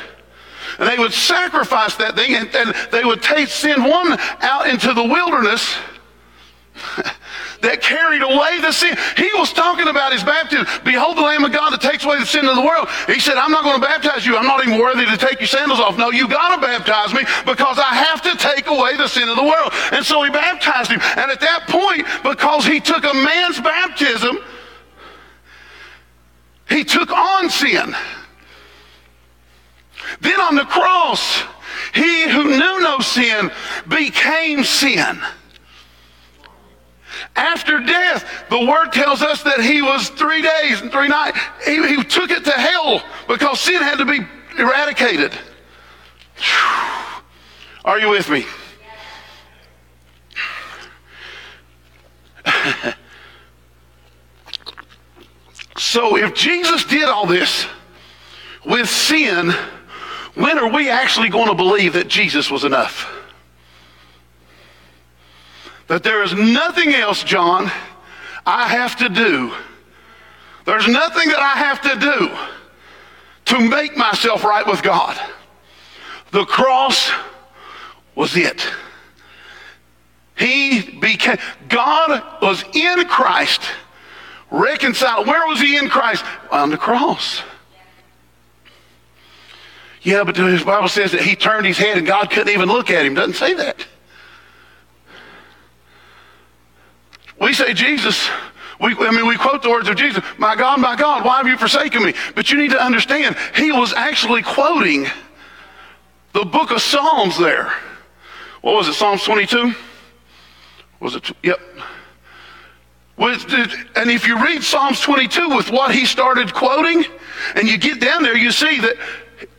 And 0.80 0.88
they 0.88 0.98
would 0.98 1.14
sacrifice 1.14 1.96
that 1.96 2.16
thing 2.16 2.36
and, 2.36 2.54
and 2.56 2.76
they 2.92 3.04
would 3.04 3.22
take 3.22 3.48
sin 3.48 3.84
one 3.84 4.18
out 4.42 4.70
into 4.70 4.94
the 4.94 5.04
wilderness 5.04 5.76
that 7.62 7.82
carried 7.82 8.22
away 8.22 8.62
the 8.62 8.72
sin. 8.72 8.96
He 9.18 9.30
was 9.36 9.52
talking 9.54 9.88
about 9.88 10.14
his 10.14 10.24
baptism. 10.24 10.66
Behold 10.84 11.18
the 11.18 11.22
Lamb 11.22 11.44
of 11.44 11.52
God 11.52 11.72
that 11.74 11.82
takes 11.82 12.06
away 12.06 12.20
the 12.20 12.26
sin 12.26 12.46
of 12.46 12.56
the 12.56 12.62
world. 12.62 12.88
He 13.08 13.20
said, 13.20 13.36
I'm 13.36 13.52
not 13.52 13.64
going 13.64 13.80
to 13.80 13.86
baptize 13.86 14.26
you. 14.26 14.38
I'm 14.38 14.46
not 14.46 14.66
even 14.66 14.80
worthy 14.80 15.06
to 15.06 15.18
take 15.18 15.40
your 15.40 15.48
sandals 15.48 15.80
off. 15.80 15.98
No, 15.98 16.12
you 16.12 16.28
got 16.28 16.56
to 16.56 16.62
baptize 16.62 17.14
me 17.14 17.22
because 17.46 17.80
I 17.80 17.96
have 17.96 18.22
to 18.24 18.38
take 18.38 18.68
away 18.68 18.98
the 18.98 19.08
sin 19.08 19.30
of 19.30 19.36
the 19.36 19.44
world. 19.44 19.74
And 19.92 20.06
so 20.06 20.24
he 20.24 20.30
baptized 20.30 20.92
him. 20.92 21.02
And 21.02 21.32
at 21.32 21.42
that 21.42 21.68
point, 21.68 22.06
because 22.24 22.66
he 22.66 22.80
took 22.80 23.04
a 23.04 23.14
man's 23.14 23.60
baptism, 23.60 24.38
he 26.70 26.84
took 26.84 27.12
on 27.12 27.50
sin. 27.50 27.96
Then 30.22 30.40
on 30.40 30.56
the 30.56 30.66
cross, 30.66 31.44
he 31.94 32.30
who 32.30 32.46
knew 32.46 32.82
no 32.82 33.00
sin 33.00 33.52
became 33.88 34.64
sin. 34.64 35.20
After 37.38 37.80
death, 37.80 38.46
the 38.50 38.66
word 38.66 38.92
tells 38.92 39.22
us 39.22 39.44
that 39.44 39.62
he 39.62 39.84
was 39.84 40.10
three 40.10 40.42
days 40.42 40.82
and 40.82 40.92
three 40.92 41.08
nights. 41.08 41.40
He, 41.64 41.76
he 41.88 42.04
took 42.04 42.32
it 42.32 42.44
to 42.44 42.52
hell 42.52 43.04
because 43.28 43.60
sin 43.60 43.80
had 43.82 44.00
to 44.00 44.06
be 44.06 44.20
eradicated. 44.58 45.34
Are 47.86 48.00
you 48.00 48.10
with 48.10 48.28
me? 48.30 48.44
so 55.78 56.18
if 56.18 56.34
Jesus 56.34 56.84
did 56.86 57.06
all 57.06 57.28
this 57.28 57.68
with 58.66 58.90
sin, 58.90 59.52
when 60.34 60.58
are 60.58 60.74
we 60.74 60.90
actually 60.90 61.30
going 61.30 61.50
to 61.50 61.56
believe 61.56 61.94
that 61.94 62.08
Jesus 62.08 62.50
was 62.50 62.64
enough? 62.64 63.14
That 65.98 66.04
there 66.04 66.22
is 66.22 66.32
nothing 66.36 66.94
else, 66.94 67.24
John, 67.24 67.72
I 68.46 68.68
have 68.68 68.98
to 68.98 69.10
do. 69.10 69.52
There's 70.64 70.88
nothing 70.88 71.28
that 71.30 71.40
I 71.40 71.58
have 71.58 71.82
to 71.82 72.00
do 72.00 73.56
to 73.56 73.68
make 73.68 73.98
myself 73.98 74.44
right 74.44 74.68
with 74.68 74.84
God. 74.84 75.20
The 76.30 76.46
cross 76.46 77.10
was 78.14 78.38
it. 78.38 78.70
He 80.38 81.00
became, 81.00 81.38
God 81.68 82.22
was 82.44 82.64
in 82.76 83.06
Christ, 83.06 83.64
reconciled. 84.52 85.26
Where 85.26 85.48
was 85.48 85.60
he 85.60 85.78
in 85.78 85.90
Christ? 85.90 86.24
On 86.52 86.70
the 86.70 86.78
cross. 86.78 87.42
Yeah, 90.04 90.24
but 90.24 90.36
the 90.36 90.62
Bible 90.64 90.90
says 90.90 91.12
that 91.14 91.22
he 91.22 91.36
turned 91.36 91.66
his 91.66 91.80
head 91.80 91.98
and 91.98 92.06
God 92.06 92.30
couldn't 92.30 92.54
even 92.54 92.70
look 92.70 92.92
at 92.92 93.04
him. 93.04 93.16
Doesn't 93.16 93.34
say 93.34 93.56
that. 93.56 93.84
We 97.40 97.54
say, 97.54 97.74
Jesus, 97.74 98.30
we, 98.80 98.96
I 98.96 99.12
mean, 99.12 99.28
we 99.28 99.38
quote 99.38 99.64
the 99.64 99.70
words 99.70 99.90
of 99.90 99.96
Jesus, 99.96 100.24
My 100.38 100.56
God, 100.56 100.80
my 100.80 100.96
God, 100.96 101.26
why 101.26 101.38
have 101.38 101.48
you 101.48 101.58
forsaken 101.58 102.04
me? 102.04 102.14
But 102.36 102.52
you 102.52 102.58
need 102.58 102.72
to 102.72 102.82
understand, 102.82 103.36
he 103.56 103.72
was 103.72 103.94
actually 103.94 104.44
quoting 104.44 105.08
the 106.34 106.46
book 106.46 106.72
of 106.72 106.82
Psalms 106.82 107.38
there. 107.40 107.74
What 108.62 108.76
was 108.76 108.88
it, 108.88 108.94
Psalms 108.94 109.24
22? 109.24 109.74
Was 111.00 111.16
it? 111.16 111.32
Yep. 111.44 111.60
And 113.20 114.12
if 114.12 114.28
you 114.28 114.44
read 114.44 114.64
Psalms 114.64 115.02
22 115.02 115.50
with 115.50 115.72
what 115.72 115.94
he 115.94 116.06
started 116.06 116.54
quoting, 116.54 117.04
and 117.56 117.68
you 117.68 117.78
get 117.78 118.00
down 118.00 118.24
there, 118.24 118.38
you 118.38 118.52
see 118.52 118.80
that 118.80 118.96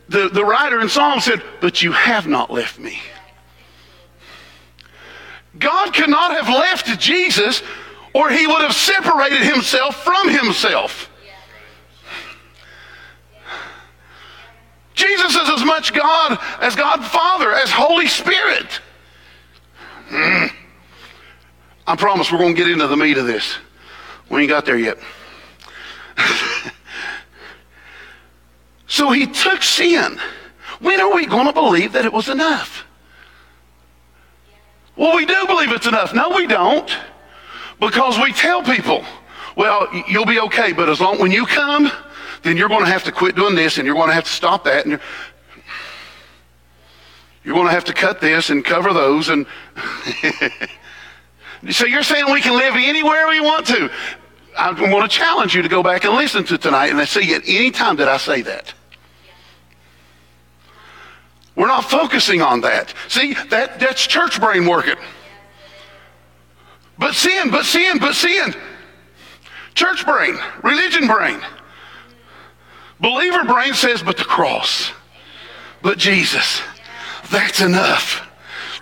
the, 0.07 0.29
the 0.29 0.43
writer 0.43 0.79
in 0.79 0.89
Psalms 0.89 1.25
said, 1.25 1.41
But 1.59 1.81
you 1.81 1.91
have 1.91 2.27
not 2.27 2.51
left 2.51 2.79
me. 2.79 2.99
God 5.59 5.93
could 5.93 6.09
not 6.09 6.31
have 6.31 6.47
left 6.47 6.99
Jesus 6.99 7.61
or 8.13 8.29
he 8.29 8.47
would 8.47 8.61
have 8.61 8.73
separated 8.73 9.41
himself 9.41 10.03
from 10.03 10.29
himself. 10.29 11.09
Jesus 14.93 15.33
is 15.33 15.49
as 15.49 15.63
much 15.63 15.93
God 15.93 16.37
as 16.59 16.75
God 16.75 17.05
Father, 17.05 17.53
as 17.53 17.71
Holy 17.71 18.07
Spirit. 18.07 18.81
Mm. 20.09 20.51
I 21.87 21.95
promise 21.95 22.31
we're 22.31 22.39
going 22.39 22.53
to 22.53 22.61
get 22.61 22.69
into 22.69 22.87
the 22.87 22.97
meat 22.97 23.17
of 23.17 23.25
this. 23.25 23.57
We 24.29 24.41
ain't 24.41 24.49
got 24.49 24.65
there 24.65 24.77
yet. 24.77 24.97
so 28.87 29.11
he 29.11 29.25
took 29.25 29.63
sin. 29.63 30.19
When 30.79 30.99
are 30.99 31.13
we 31.13 31.25
going 31.25 31.47
to 31.47 31.53
believe 31.53 31.93
that 31.93 32.05
it 32.05 32.11
was 32.11 32.27
enough? 32.27 32.85
Well, 34.99 35.15
we 35.15 35.25
do 35.25 35.45
believe 35.47 35.71
it's 35.71 35.87
enough. 35.87 36.13
No, 36.13 36.31
we 36.35 36.45
don't. 36.45 36.93
Because 37.79 38.19
we 38.19 38.33
tell 38.33 38.61
people, 38.61 39.05
well, 39.55 39.87
you'll 40.09 40.25
be 40.25 40.41
okay, 40.41 40.73
but 40.73 40.89
as 40.89 40.99
long 40.99 41.17
when 41.19 41.31
you 41.31 41.45
come, 41.45 41.89
then 42.43 42.57
you're 42.57 42.67
going 42.67 42.83
to 42.83 42.91
have 42.91 43.05
to 43.05 43.11
quit 43.13 43.37
doing 43.37 43.55
this 43.55 43.77
and 43.77 43.85
you're 43.85 43.95
going 43.95 44.09
to 44.09 44.13
have 44.13 44.25
to 44.25 44.29
stop 44.29 44.65
that 44.65 44.83
and 44.83 44.91
you're, 44.91 45.01
you're 47.45 47.55
going 47.55 47.67
to 47.67 47.71
have 47.71 47.85
to 47.85 47.93
cut 47.93 48.19
this 48.19 48.49
and 48.49 48.65
cover 48.65 48.91
those 48.91 49.29
and 49.29 49.45
so 51.69 51.85
you're 51.85 52.03
saying 52.03 52.29
we 52.29 52.41
can 52.41 52.57
live 52.57 52.73
anywhere 52.75 53.29
we 53.29 53.39
want 53.39 53.65
to. 53.67 53.89
I 54.57 54.71
want 54.91 55.09
to 55.09 55.17
challenge 55.17 55.55
you 55.55 55.61
to 55.61 55.69
go 55.69 55.81
back 55.81 56.03
and 56.03 56.13
listen 56.13 56.43
to 56.43 56.57
tonight 56.57 56.87
and 56.87 56.99
I 56.99 57.05
see 57.05 57.33
at 57.33 57.43
any 57.47 57.71
time 57.71 57.95
that 57.97 58.09
I 58.09 58.17
say 58.17 58.41
that. 58.41 58.73
We're 61.59 61.67
not 61.67 61.89
focusing 61.89 62.41
on 62.41 62.61
that. 62.61 62.93
See, 63.09 63.33
that, 63.49 63.81
that's 63.81 64.07
church 64.07 64.39
brain 64.39 64.65
working. 64.65 64.95
But 66.97 67.15
sin, 67.15 67.51
but 67.51 67.65
sin, 67.65 67.97
but 67.99 68.15
sin. 68.15 68.55
Church 69.75 70.05
brain, 70.05 70.37
religion 70.63 71.05
brain. 71.05 71.41
Believer 73.01 73.43
brain 73.43 73.73
says, 73.73 74.01
but 74.01 74.15
the 74.15 74.23
cross, 74.23 74.93
but 75.81 75.97
Jesus. 75.97 76.61
That's 77.29 77.59
enough. 77.59 78.28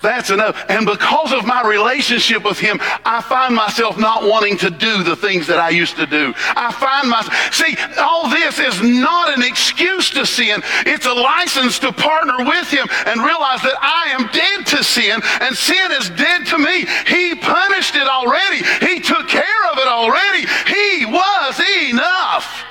That's 0.02 0.30
enough. 0.30 0.64
And 0.70 0.86
because 0.86 1.34
of 1.34 1.46
my 1.46 1.68
relationship 1.68 2.44
with 2.44 2.60
Him, 2.60 2.80
I 3.06 3.22
find 3.22 3.56
myself 3.56 3.98
not 3.98 4.24
wanting 4.24 4.58
to 4.58 4.70
do 4.70 5.04
the 5.04 5.16
things 5.16 5.48
that 5.48 5.60
I 5.60 5.70
used 5.70 5.96
to 5.98 6.06
do. 6.06 6.34
I 6.56 6.72
find 6.72 7.10
myself, 7.10 7.54
see, 7.54 7.76
all 8.00 8.30
this 8.30 8.60
is 8.60 8.82
not 8.82 9.36
an 9.36 9.44
excuse 9.44 10.10
to 10.12 10.26
sin. 10.26 10.62
It's 10.86 11.06
a 11.06 11.14
license 11.14 11.80
to 11.80 11.92
partner 11.92 12.38
with 12.40 12.70
Him 12.70 12.88
and 13.06 13.22
realize 13.22 13.62
that 13.62 13.78
I 13.82 14.12
am 14.12 14.30
dead 14.32 14.66
to 14.78 14.84
sin 14.84 15.20
and 15.42 15.56
sin 15.56 15.92
is 15.94 16.10
dead 16.12 16.46
to 16.48 16.58
me. 16.58 16.86
He 17.08 17.36
punished 17.36 17.96
it 17.96 18.08
already. 18.08 18.64
He 18.86 19.00
took 19.00 19.28
care 19.28 19.64
of 19.72 19.78
it 19.78 19.88
already. 19.88 20.46
He 20.68 21.06
was 21.06 21.62
enough. 21.90 22.64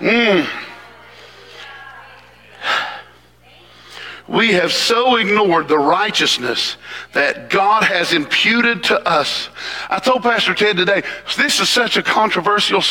Mm. 0.00 0.61
We 4.28 4.52
have 4.52 4.72
so 4.72 5.16
ignored 5.16 5.68
the 5.68 5.78
righteousness 5.78 6.76
that 7.12 7.50
God 7.50 7.82
has 7.84 8.12
imputed 8.12 8.84
to 8.84 9.00
us. 9.06 9.48
I 9.90 9.98
told 9.98 10.22
Pastor 10.22 10.54
Ted 10.54 10.76
today, 10.76 11.02
this 11.36 11.60
is 11.60 11.68
such 11.68 11.96
a 11.96 12.02
controversial 12.02 12.82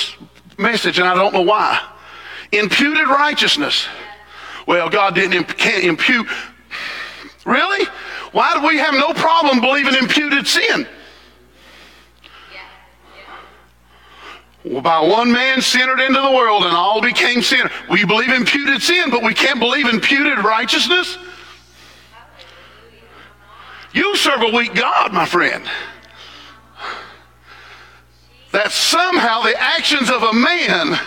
message, 0.58 1.00
and 1.00 1.08
I 1.08 1.16
don't 1.16 1.34
know 1.34 1.42
why. 1.42 1.80
Imputed 2.52 3.08
righteousness. 3.08 3.88
Well, 4.68 4.90
God 4.90 5.16
didn't 5.16 5.46
can't 5.58 5.84
impute. 5.84 6.28
Really? 7.46 7.88
Why 8.32 8.54
do 8.54 8.68
we 8.68 8.78
have 8.78 8.94
no 8.94 9.14
problem 9.14 9.62
believing 9.62 9.96
imputed 9.96 10.48
sin? 10.48 10.88
By 14.64 15.00
one 15.00 15.32
man 15.32 15.58
entered 15.58 16.00
into 16.00 16.22
the 16.22 16.32
world 16.32 16.64
and 16.64 16.74
all 16.74 17.02
became 17.02 17.42
sin. 17.42 17.68
We 17.90 18.06
believe 18.06 18.30
in 18.30 18.42
imputed 18.42 18.82
sin, 18.82 19.10
but 19.10 19.24
we 19.24 19.34
can't 19.34 19.60
believe 19.60 19.88
in 19.88 19.96
imputed 19.96 20.40
righteousness? 20.40 21.18
You 23.94 24.16
serve 24.16 24.42
a 24.42 24.56
weak 24.56 24.74
God, 24.76 25.14
my 25.14 25.26
friend. 25.26 25.66
That 28.52 28.72
somehow 28.72 29.42
the 29.42 29.60
actions 29.60 30.10
of 30.10 30.24
a 30.24 30.34
man 30.34 31.00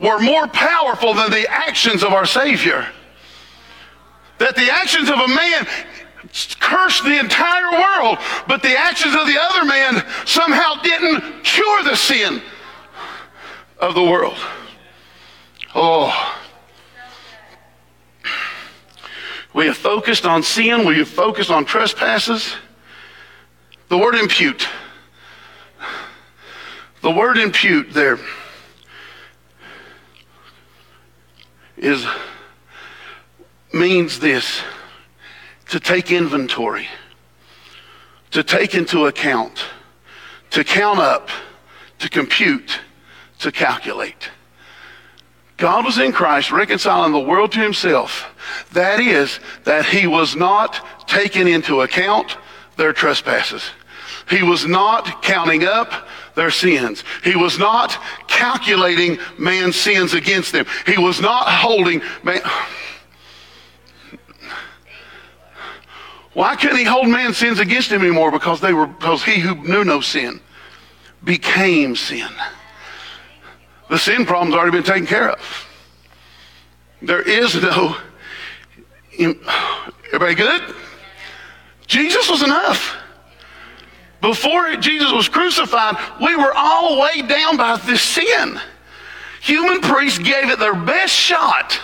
were 0.00 0.18
more 0.18 0.46
powerful 0.46 1.12
than 1.14 1.30
the 1.30 1.46
actions 1.50 2.02
of 2.02 2.12
our 2.12 2.26
Savior. 2.26 2.86
That 4.38 4.56
the 4.56 4.70
actions 4.70 5.10
of 5.10 5.18
a 5.18 5.28
man 5.28 5.66
cursed 6.60 7.04
the 7.04 7.18
entire 7.18 7.70
world, 7.72 8.18
but 8.46 8.62
the 8.62 8.76
actions 8.76 9.14
of 9.14 9.26
the 9.26 9.38
other 9.40 9.64
man 9.64 10.04
somehow 10.24 10.74
didn't 10.82 11.44
cure 11.44 11.82
the 11.84 11.96
sin 11.96 12.40
of 13.78 13.94
the 13.94 14.02
world. 14.02 14.38
Oh. 15.74 16.36
We 19.52 19.66
have 19.66 19.76
focused 19.76 20.26
on 20.26 20.42
sin. 20.42 20.86
We 20.86 20.98
have 20.98 21.08
focused 21.08 21.50
on 21.50 21.64
trespasses. 21.64 22.54
The 23.88 23.98
word 23.98 24.14
impute. 24.14 24.68
The 27.02 27.10
word 27.10 27.38
impute 27.38 27.92
there 27.92 28.18
is 31.76 32.06
means 33.72 34.20
this 34.20 34.62
to 35.70 35.78
take 35.78 36.10
inventory, 36.10 36.88
to 38.32 38.42
take 38.42 38.74
into 38.74 39.06
account, 39.06 39.64
to 40.50 40.64
count 40.64 40.98
up, 40.98 41.30
to 42.00 42.08
compute, 42.08 42.80
to 43.38 43.52
calculate. 43.52 44.30
God 45.56 45.84
was 45.84 45.98
in 45.98 46.10
Christ 46.10 46.50
reconciling 46.50 47.12
the 47.12 47.20
world 47.20 47.52
to 47.52 47.60
himself. 47.60 48.34
That 48.72 48.98
is, 48.98 49.38
that 49.64 49.84
he 49.84 50.06
was 50.06 50.34
not 50.34 51.06
taking 51.06 51.46
into 51.46 51.82
account 51.82 52.36
their 52.76 52.92
trespasses. 52.92 53.70
He 54.28 54.42
was 54.42 54.66
not 54.66 55.22
counting 55.22 55.64
up 55.64 56.08
their 56.34 56.50
sins. 56.50 57.04
He 57.22 57.36
was 57.36 57.58
not 57.58 57.96
calculating 58.26 59.18
man's 59.38 59.76
sins 59.76 60.14
against 60.14 60.52
them. 60.52 60.66
He 60.86 60.98
was 60.98 61.20
not 61.20 61.48
holding 61.48 62.02
man. 62.24 62.40
Why 66.32 66.54
couldn't 66.54 66.78
he 66.78 66.84
hold 66.84 67.08
man's 67.08 67.36
sins 67.36 67.58
against 67.58 67.90
him 67.90 68.02
anymore? 68.02 68.30
Because 68.30 68.60
they 68.60 68.72
were 68.72 68.86
because 68.86 69.24
he 69.24 69.40
who 69.40 69.54
knew 69.56 69.84
no 69.84 70.00
sin 70.00 70.40
became 71.24 71.96
sin. 71.96 72.28
The 73.88 73.98
sin 73.98 74.24
problem's 74.24 74.54
already 74.54 74.70
been 74.70 74.84
taken 74.84 75.06
care 75.06 75.30
of. 75.30 75.66
There 77.02 77.22
is 77.22 77.60
no 77.60 77.96
everybody 79.18 80.34
good? 80.34 80.74
Jesus 81.86 82.30
was 82.30 82.42
enough. 82.42 82.96
Before 84.20 84.76
Jesus 84.76 85.10
was 85.12 85.28
crucified, 85.28 85.96
we 86.20 86.36
were 86.36 86.52
all 86.54 87.00
weighed 87.00 87.26
down 87.26 87.56
by 87.56 87.76
this 87.78 88.02
sin. 88.02 88.60
Human 89.40 89.80
priests 89.80 90.18
gave 90.18 90.50
it 90.50 90.58
their 90.58 90.74
best 90.74 91.12
shot 91.12 91.80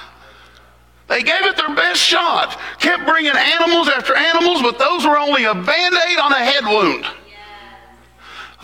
they 1.09 1.23
gave 1.23 1.45
it 1.45 1.57
their 1.57 1.75
best 1.75 2.01
shot. 2.01 2.59
Kept 2.81 3.07
bringing 3.07 3.33
animals 3.33 3.89
after 3.89 4.15
animals, 4.15 4.63
but 4.63 4.79
those 4.79 5.05
were 5.05 5.19
only 5.19 5.45
a 5.45 5.55
band 5.55 5.95
aid 6.09 6.19
on 6.19 6.33
a 6.33 6.45
head 6.45 6.65
wound. 6.65 7.07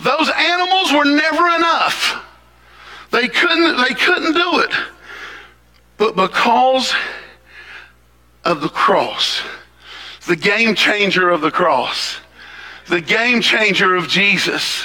Those 0.00 0.28
animals 0.30 0.92
were 0.92 1.04
never 1.04 1.46
enough. 1.56 2.24
They 3.10 3.28
couldn't, 3.28 3.76
they 3.76 3.94
couldn't 3.94 4.32
do 4.32 4.60
it. 4.60 4.72
But 5.98 6.16
because 6.16 6.92
of 8.44 8.60
the 8.60 8.68
cross, 8.68 9.42
the 10.26 10.34
game 10.34 10.74
changer 10.74 11.30
of 11.30 11.42
the 11.42 11.50
cross, 11.50 12.16
the 12.88 13.00
game 13.00 13.40
changer 13.40 13.94
of 13.94 14.08
Jesus, 14.08 14.84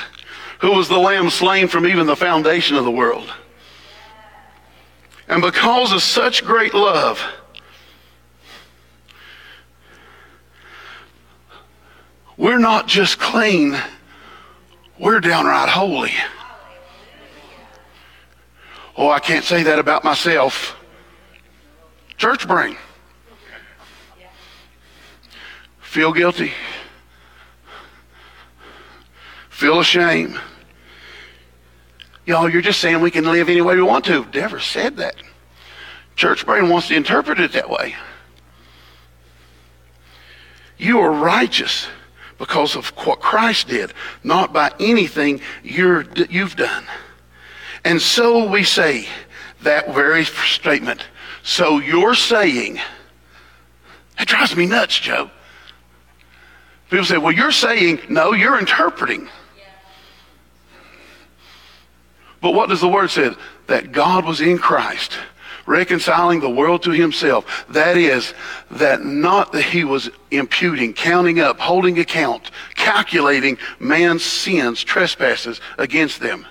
who 0.60 0.72
was 0.74 0.88
the 0.88 0.98
lamb 0.98 1.32
slain 1.32 1.67
from 1.67 1.88
even 1.88 2.06
the 2.06 2.15
foundation 2.15 2.76
of 2.76 2.86
the 2.86 2.91
world. 2.91 3.34
And 5.28 5.41
because 5.41 5.91
of 5.91 6.04
such 6.04 6.46
great 6.46 6.74
love, 6.74 7.20
We're 12.38 12.60
not 12.60 12.88
just 12.88 13.17
clean, 13.17 13.76
we're 15.00 15.19
downright 15.19 15.69
holy. 15.69 16.13
Oh, 18.95 19.10
I 19.10 19.19
can't 19.19 19.43
say 19.43 19.63
that 19.63 19.80
about 19.80 20.04
myself. 20.04 20.76
Church 22.17 22.47
brain. 22.47 22.78
Feel 25.80 26.13
guilty. 26.13 26.52
Feel 29.50 29.80
ashamed. 29.80 30.39
Y'all, 32.28 32.50
you're 32.50 32.62
just 32.62 32.80
saying 32.80 33.02
we 33.02 33.10
can 33.10 33.26
live 33.26 33.50
any 33.50 33.62
way 33.62 33.76
we 33.76 33.82
want 33.82 34.06
to. 34.06 34.28
Never 34.34 34.60
said 34.60 34.97
that. 34.97 35.15
Church 36.15 36.45
brain 36.45 36.69
wants 36.69 36.89
to 36.89 36.95
interpret 36.95 37.39
it 37.39 37.54
that 37.54 37.69
way. 37.69 37.95
You 40.78 41.00
are 41.00 41.12
righteous 41.12 41.88
because 42.38 42.76
of 42.76 42.88
what 43.06 43.19
Christ 43.19 43.67
did, 43.67 43.93
not 44.23 44.54
by 44.54 44.71
anything 44.80 45.41
you 45.63 46.04
have 46.04 46.56
done. 46.56 46.86
And 47.84 48.02
so 48.02 48.50
we 48.50 48.63
say 48.63 49.08
that 49.63 49.93
very 49.93 50.26
statement. 50.26 51.06
So 51.43 51.80
you're 51.80 52.15
saying, 52.15 52.80
that 54.17 54.28
drives 54.28 54.56
me 54.56 54.65
nuts, 54.65 55.00
Joe. 55.00 55.32
People 56.89 57.06
say, 57.06 57.17
well, 57.17 57.32
you're 57.32 57.52
saying, 57.52 58.00
no, 58.10 58.34
you're 58.34 58.60
interpreting. 58.60 59.30
But 62.41 62.54
what 62.54 62.69
does 62.69 62.82
the 62.82 62.88
word 62.88 63.10
say? 63.10 63.32
That 63.67 63.91
God 63.91 64.26
was 64.26 64.41
in 64.41 64.58
Christ 64.58 65.17
reconciling 65.67 66.39
the 66.39 66.49
world 66.49 66.82
to 66.84 66.91
himself. 66.91 67.65
That 67.69 67.97
is, 67.97 68.34
that 68.71 69.03
not 69.03 69.51
that 69.51 69.63
he 69.63 69.84
was 69.84 70.10
imputing, 70.32 70.93
counting 70.93 71.39
up, 71.39 71.60
holding 71.60 71.99
account, 71.99 72.49
calculating 72.75 73.58
man's 73.80 74.23
sins, 74.23 74.84
trespasses 74.84 75.62
against 75.77 76.19
them. 76.19 76.47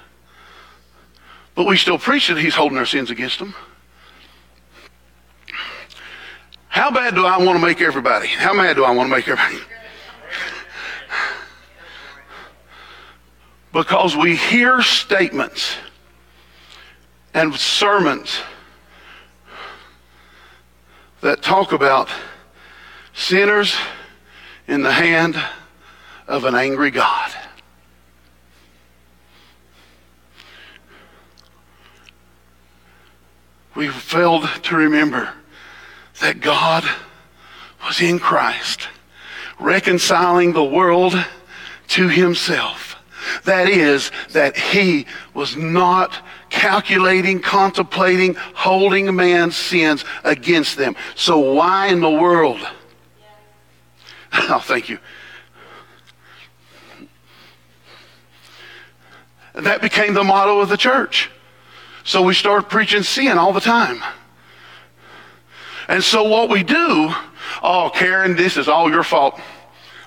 But 1.54 1.66
we 1.66 1.76
still 1.76 1.98
preach 1.98 2.28
that 2.28 2.38
he's 2.38 2.54
holding 2.54 2.78
our 2.78 2.86
sins 2.86 3.10
against 3.10 3.38
them. 3.38 3.54
How 6.68 6.90
bad 6.90 7.14
do 7.14 7.24
I 7.24 7.38
want 7.38 7.58
to 7.58 7.66
make 7.66 7.80
everybody? 7.80 8.28
How 8.28 8.52
mad 8.52 8.76
do 8.76 8.84
I 8.84 8.90
want 8.90 9.08
to 9.08 9.16
make 9.16 9.26
everybody? 9.26 9.64
Because 13.72 14.14
we 14.14 14.36
hear 14.36 14.82
statements 14.82 15.74
and 17.32 17.54
sermons 17.54 18.40
that 21.26 21.42
talk 21.42 21.72
about 21.72 22.08
sinners 23.12 23.74
in 24.68 24.82
the 24.82 24.92
hand 24.92 25.36
of 26.28 26.44
an 26.44 26.54
angry 26.54 26.92
God. 26.92 27.32
We 33.74 33.88
failed 33.88 34.48
to 34.62 34.76
remember 34.76 35.28
that 36.20 36.40
God 36.40 36.84
was 37.84 38.00
in 38.00 38.20
Christ, 38.20 38.86
reconciling 39.58 40.52
the 40.52 40.62
world 40.62 41.16
to 41.88 42.08
himself. 42.08 43.02
That 43.42 43.68
is, 43.68 44.12
that 44.30 44.56
he 44.56 45.06
was 45.34 45.56
not 45.56 46.12
calculating, 46.50 47.40
contemplating, 47.40 48.34
holding 48.54 49.14
man's 49.14 49.56
sins 49.56 50.04
against 50.24 50.76
them. 50.76 50.96
So 51.14 51.38
why 51.38 51.88
in 51.88 52.00
the 52.00 52.10
world? 52.10 52.60
Oh, 54.48 54.58
thank 54.58 54.90
you. 54.90 54.98
That 59.54 59.80
became 59.80 60.12
the 60.12 60.22
motto 60.22 60.60
of 60.60 60.68
the 60.68 60.76
church. 60.76 61.30
So 62.04 62.20
we 62.20 62.34
started 62.34 62.68
preaching 62.68 63.02
sin 63.02 63.38
all 63.38 63.54
the 63.54 63.60
time. 63.60 64.02
And 65.88 66.04
so 66.04 66.24
what 66.24 66.50
we 66.50 66.62
do, 66.62 67.12
oh, 67.62 67.90
Karen, 67.94 68.36
this 68.36 68.56
is 68.56 68.68
all 68.68 68.90
your 68.90 69.02
fault. 69.02 69.40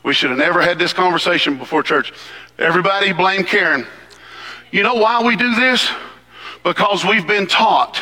We 0.04 0.14
should 0.14 0.30
have 0.30 0.40
never 0.40 0.62
had 0.62 0.78
this 0.78 0.94
conversation 0.94 1.58
before 1.58 1.82
church. 1.84 2.14
Everybody 2.58 3.12
blame 3.12 3.44
Karen. 3.44 3.88
You 4.72 4.84
know 4.84 4.94
why 4.96 5.24
we 5.24 5.36
do 5.36 5.56
this? 5.56 5.90
Because 6.64 7.06
we've 7.06 7.28
been 7.28 7.48
taught 7.48 8.02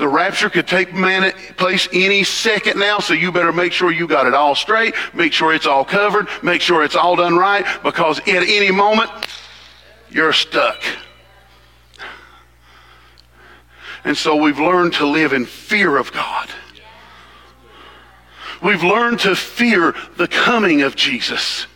the 0.00 0.08
rapture 0.08 0.48
could 0.48 0.66
take 0.66 0.94
place 1.58 1.86
any 1.92 2.24
second 2.24 2.78
now, 2.78 3.00
so 3.00 3.12
you 3.12 3.30
better 3.30 3.52
make 3.52 3.70
sure 3.70 3.92
you 3.92 4.08
got 4.08 4.26
it 4.26 4.32
all 4.32 4.54
straight, 4.54 4.94
make 5.12 5.34
sure 5.34 5.52
it's 5.52 5.66
all 5.66 5.84
covered, 5.84 6.26
make 6.42 6.62
sure 6.62 6.82
it's 6.82 6.96
all 6.96 7.16
done 7.16 7.36
right, 7.36 7.66
because 7.82 8.18
at 8.20 8.28
any 8.28 8.70
moment, 8.70 9.10
you're 10.08 10.32
stuck. 10.32 10.82
And 14.02 14.16
so 14.16 14.36
we've 14.36 14.58
learned 14.58 14.94
to 14.94 15.06
live 15.06 15.34
in 15.34 15.44
fear 15.44 15.98
of 15.98 16.10
God. 16.12 16.48
We've 18.62 18.82
learned 18.82 19.18
to 19.20 19.36
fear 19.36 19.94
the 20.16 20.28
coming 20.28 20.80
of 20.80 20.96
Jesus 20.96 21.66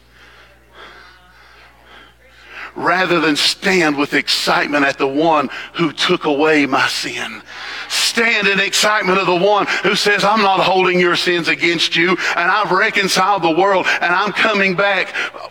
rather 2.74 3.20
than 3.20 3.36
stand 3.36 3.96
with 3.96 4.14
excitement 4.14 4.84
at 4.84 4.98
the 4.98 5.06
one 5.06 5.48
who 5.74 5.92
took 5.92 6.24
away 6.24 6.66
my 6.66 6.86
sin. 6.88 7.42
Stand 7.88 8.48
in 8.48 8.60
excitement 8.60 9.18
of 9.18 9.26
the 9.26 9.36
one 9.36 9.66
who 9.82 9.94
says, 9.94 10.24
I'm 10.24 10.42
not 10.42 10.60
holding 10.60 10.98
your 10.98 11.16
sins 11.16 11.48
against 11.48 11.96
you, 11.96 12.10
and 12.10 12.50
I've 12.50 12.72
reconciled 12.72 13.42
the 13.42 13.50
world, 13.50 13.86
and 13.86 14.14
I'm 14.14 14.32
coming 14.32 14.74
back. 14.74 15.08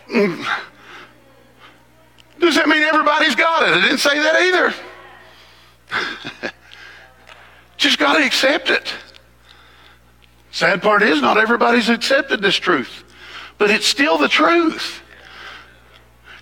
Mm. 0.08 0.44
Does 2.40 2.56
that 2.56 2.68
mean 2.68 2.82
everybody's 2.82 3.34
got 3.34 3.62
it? 3.62 3.70
I 3.70 3.80
didn't 3.80 3.98
say 3.98 4.18
that 4.18 4.74
either. 6.42 6.52
Just 7.76 7.98
got 7.98 8.18
to 8.18 8.24
accept 8.24 8.70
it. 8.70 8.92
Sad 10.50 10.82
part 10.82 11.02
is, 11.02 11.20
not 11.20 11.36
everybody's 11.36 11.88
accepted 11.88 12.40
this 12.40 12.56
truth, 12.56 13.04
but 13.58 13.70
it's 13.70 13.86
still 13.86 14.18
the 14.18 14.28
truth. 14.28 15.02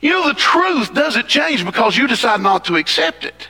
You 0.02 0.10
know, 0.10 0.28
the 0.28 0.34
truth 0.34 0.92
doesn't 0.92 1.28
change 1.28 1.64
because 1.64 1.96
you 1.96 2.06
decide 2.06 2.40
not 2.40 2.66
to 2.66 2.76
accept 2.76 3.24
it. 3.24 3.48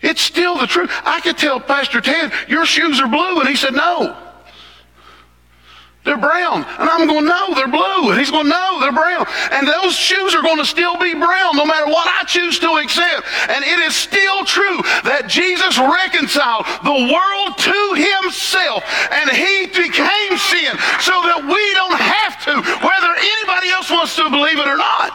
It's 0.00 0.22
still 0.22 0.56
the 0.58 0.66
truth. 0.66 0.90
I 1.04 1.20
could 1.20 1.36
tell 1.36 1.60
Pastor 1.60 2.00
Ted, 2.00 2.32
your 2.48 2.64
shoes 2.64 3.00
are 3.00 3.08
blue, 3.08 3.40
and 3.40 3.48
he 3.48 3.56
said, 3.56 3.74
no. 3.74 4.16
They're 6.08 6.16
brown. 6.16 6.64
And 6.64 6.88
I'm 6.88 7.06
going, 7.06 7.26
no, 7.26 7.52
they're 7.54 7.68
blue. 7.68 8.08
And 8.08 8.18
he's 8.18 8.30
going, 8.30 8.48
no, 8.48 8.80
they're 8.80 8.96
brown. 8.96 9.26
And 9.52 9.68
those 9.68 9.92
shoes 9.92 10.34
are 10.34 10.40
going 10.40 10.56
to 10.56 10.64
still 10.64 10.96
be 10.96 11.12
brown 11.12 11.54
no 11.54 11.66
matter 11.66 11.84
what 11.84 12.08
I 12.08 12.24
choose 12.24 12.58
to 12.60 12.80
accept. 12.80 13.28
And 13.50 13.62
it 13.62 13.78
is 13.80 13.94
still 13.94 14.42
true 14.46 14.80
that 15.04 15.28
Jesus 15.28 15.76
reconciled 15.76 16.64
the 16.80 17.12
world 17.12 17.60
to 17.60 17.80
himself 18.24 18.88
and 19.12 19.28
he 19.28 19.68
became 19.68 20.32
sin 20.40 20.72
so 21.04 21.12
that 21.28 21.44
we 21.44 21.60
don't 21.76 22.00
have 22.00 22.40
to, 22.48 22.56
whether 22.56 23.12
anybody 23.12 23.68
else 23.68 23.90
wants 23.90 24.16
to 24.16 24.30
believe 24.30 24.56
it 24.56 24.66
or 24.66 24.80
not. 24.80 25.12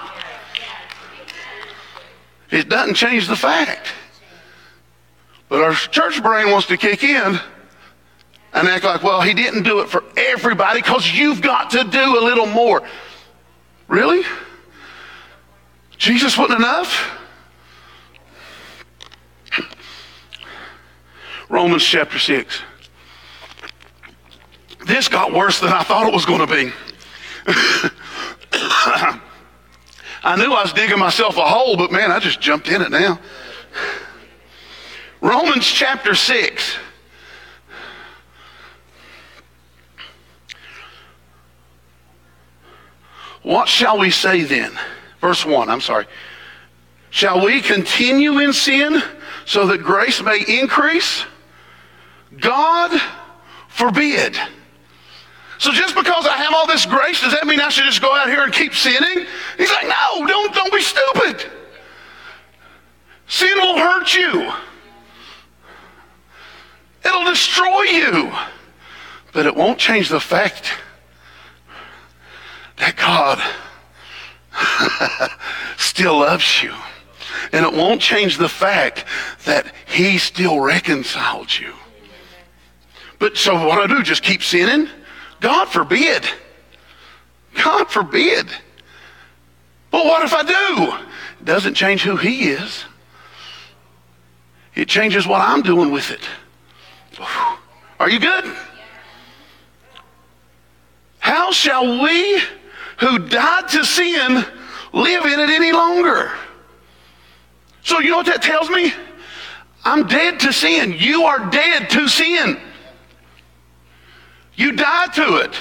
It 2.51 2.69
doesn't 2.69 2.93
change 2.93 3.27
the 3.27 3.35
fact. 3.35 3.87
But 5.49 5.63
our 5.63 5.73
church 5.73 6.21
brain 6.21 6.51
wants 6.51 6.67
to 6.67 6.77
kick 6.77 7.03
in 7.03 7.41
and 8.53 8.67
act 8.67 8.83
like, 8.83 9.03
well, 9.03 9.21
he 9.21 9.33
didn't 9.33 9.63
do 9.63 9.79
it 9.79 9.89
for 9.89 10.03
everybody 10.15 10.81
because 10.81 11.11
you've 11.11 11.41
got 11.41 11.71
to 11.71 11.83
do 11.83 12.19
a 12.19 12.23
little 12.23 12.45
more. 12.45 12.83
Really? 13.87 14.23
Jesus 15.97 16.37
wasn't 16.37 16.59
enough? 16.59 17.19
Romans 21.49 21.83
chapter 21.83 22.19
6. 22.19 22.61
This 24.85 25.07
got 25.07 25.31
worse 25.33 25.59
than 25.59 25.69
I 25.69 25.83
thought 25.83 26.07
it 26.07 26.13
was 26.13 26.25
going 26.25 26.39
to 26.39 26.47
be. 26.47 26.71
I 30.25 30.35
knew 30.37 30.51
I 30.53 30.61
was 30.61 30.73
digging 30.73 30.99
myself 30.99 31.37
a 31.37 31.45
hole, 31.45 31.77
but 31.77 31.91
man, 31.91 32.11
I 32.11 32.19
just 32.19 32.39
jumped 32.41 32.67
in 32.69 32.81
it 32.81 32.91
now. 32.91 33.19
Romans 35.21 35.65
chapter 35.65 36.15
6. 36.15 36.77
What 43.43 43.67
shall 43.67 43.99
we 43.99 44.09
say 44.09 44.43
then? 44.43 44.71
Verse 45.19 45.45
1, 45.45 45.69
I'm 45.69 45.81
sorry. 45.81 46.05
Shall 47.09 47.45
we 47.45 47.61
continue 47.61 48.39
in 48.39 48.53
sin 48.53 49.03
so 49.45 49.67
that 49.67 49.83
grace 49.83 50.21
may 50.21 50.43
increase? 50.47 51.25
God 52.39 52.99
forbid. 53.67 54.37
So 55.59 55.71
just 55.71 55.95
because 55.95 56.25
I 56.25 56.37
have 56.37 56.53
all 56.53 56.67
this 56.67 56.85
grace, 56.85 57.21
does 57.21 57.33
that 57.33 57.45
mean 57.45 57.59
I 57.59 57.69
should 57.69 57.85
just 57.85 58.01
go 58.01 58.13
out 58.15 58.27
here 58.27 58.43
and 58.43 58.51
keep 58.51 58.73
sinning? 58.73 59.25
He's 59.57 59.71
like, 59.71 59.87
no, 59.87 60.25
don't, 60.25 60.53
don't 60.53 60.73
be 60.73 60.81
stupid. 60.81 61.45
Sin 63.27 63.57
will 63.57 63.77
hurt 63.77 64.13
you. 64.13 64.51
It'll 67.05 67.25
destroy 67.25 67.81
you. 67.83 68.33
But 69.33 69.45
it 69.45 69.55
won't 69.55 69.79
change 69.79 70.09
the 70.09 70.19
fact 70.19 70.73
God 73.03 73.43
still 75.77 76.19
loves 76.19 76.63
you. 76.63 76.73
And 77.51 77.65
it 77.65 77.73
won't 77.73 77.99
change 77.99 78.37
the 78.37 78.47
fact 78.47 79.03
that 79.45 79.73
he 79.85 80.17
still 80.17 80.59
reconciled 80.61 81.53
you. 81.53 81.73
But 83.19 83.35
so 83.35 83.67
what 83.67 83.79
I 83.79 83.87
do? 83.87 84.03
Just 84.03 84.23
keep 84.23 84.41
sinning? 84.41 84.87
God 85.41 85.65
forbid. 85.65 86.25
God 87.61 87.89
forbid. 87.89 88.47
But 89.91 90.05
what 90.05 90.23
if 90.23 90.33
I 90.33 90.43
do? 90.43 90.93
It 91.41 91.45
doesn't 91.45 91.73
change 91.73 92.03
who 92.03 92.15
he 92.15 92.49
is. 92.49 92.85
It 94.75 94.87
changes 94.87 95.27
what 95.27 95.41
I'm 95.41 95.61
doing 95.61 95.91
with 95.91 96.09
it. 96.09 96.21
Are 97.99 98.09
you 98.09 98.19
good? 98.19 98.55
How 101.19 101.51
shall 101.51 102.01
we 102.01 102.41
who 103.03 103.19
died 103.19 103.67
to 103.69 103.83
sin 103.83 104.45
live 104.93 105.25
in 105.25 105.39
it 105.39 105.49
any 105.49 105.71
longer. 105.71 106.31
So 107.83 107.99
you 107.99 108.11
know 108.11 108.17
what 108.17 108.27
that 108.27 108.41
tells 108.41 108.69
me? 108.69 108.93
I'm 109.83 110.07
dead 110.07 110.39
to 110.41 110.53
sin. 110.53 110.95
You 110.97 111.23
are 111.23 111.49
dead 111.49 111.89
to 111.89 112.07
sin. 112.07 112.59
You 114.55 114.71
died 114.71 115.13
to 115.15 115.37
it. 115.37 115.53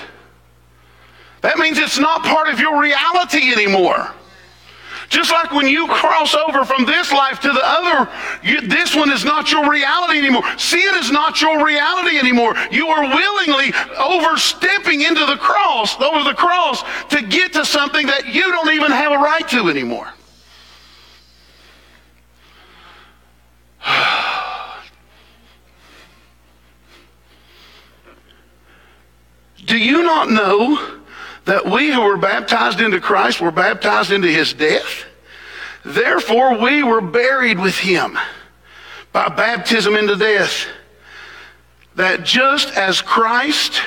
That 1.40 1.59
means 1.59 1.78
it's 1.78 1.98
not 1.98 2.22
part 2.22 2.48
of 2.48 2.61
your 2.61 2.81
reality 2.81 3.50
anymore. 3.50 4.09
Just 5.12 5.31
like 5.31 5.53
when 5.53 5.68
you 5.68 5.87
cross 5.88 6.35
over 6.35 6.64
from 6.64 6.87
this 6.87 7.12
life 7.12 7.38
to 7.40 7.53
the 7.53 7.61
other, 7.62 8.11
you, 8.42 8.62
this 8.62 8.96
one 8.96 9.12
is 9.12 9.27
not 9.27 9.53
your 9.53 9.70
reality 9.70 10.16
anymore. 10.16 10.42
Sin 10.57 10.94
is 10.94 11.11
not 11.11 11.42
your 11.42 11.66
reality 11.66 12.18
anymore. 12.18 12.55
You 12.70 12.88
are 12.88 13.03
willingly 13.03 13.75
overstepping 13.98 15.03
into 15.03 15.27
the 15.27 15.37
cross, 15.37 16.01
over 16.01 16.25
the 16.25 16.33
cross, 16.33 16.83
to 17.11 17.20
get 17.20 17.53
to 17.53 17.66
something 17.66 18.07
that 18.07 18.33
you 18.33 18.40
don't 18.40 18.72
even 18.72 18.90
have 18.90 19.12
a 19.12 19.18
right 19.18 19.46
to 19.48 19.68
anymore. 19.68 20.09
Do 29.66 29.77
you 29.77 30.05
not 30.05 30.31
know 30.31 31.02
that 31.44 31.66
we 31.66 31.90
who 31.92 32.02
were 32.02 32.16
baptized 32.16 32.81
into 32.81 33.00
Christ 33.00 33.40
were 33.40 33.50
baptized 33.50 34.12
into 34.12 34.28
his 34.28 34.52
death. 34.52 35.05
Therefore, 35.85 36.59
we 36.59 36.83
were 36.83 37.00
buried 37.00 37.59
with 37.59 37.76
him 37.76 38.18
by 39.12 39.28
baptism 39.28 39.96
into 39.96 40.16
death. 40.16 40.66
That 41.96 42.24
just 42.24 42.70
as 42.76 43.02
Christ 43.02 43.83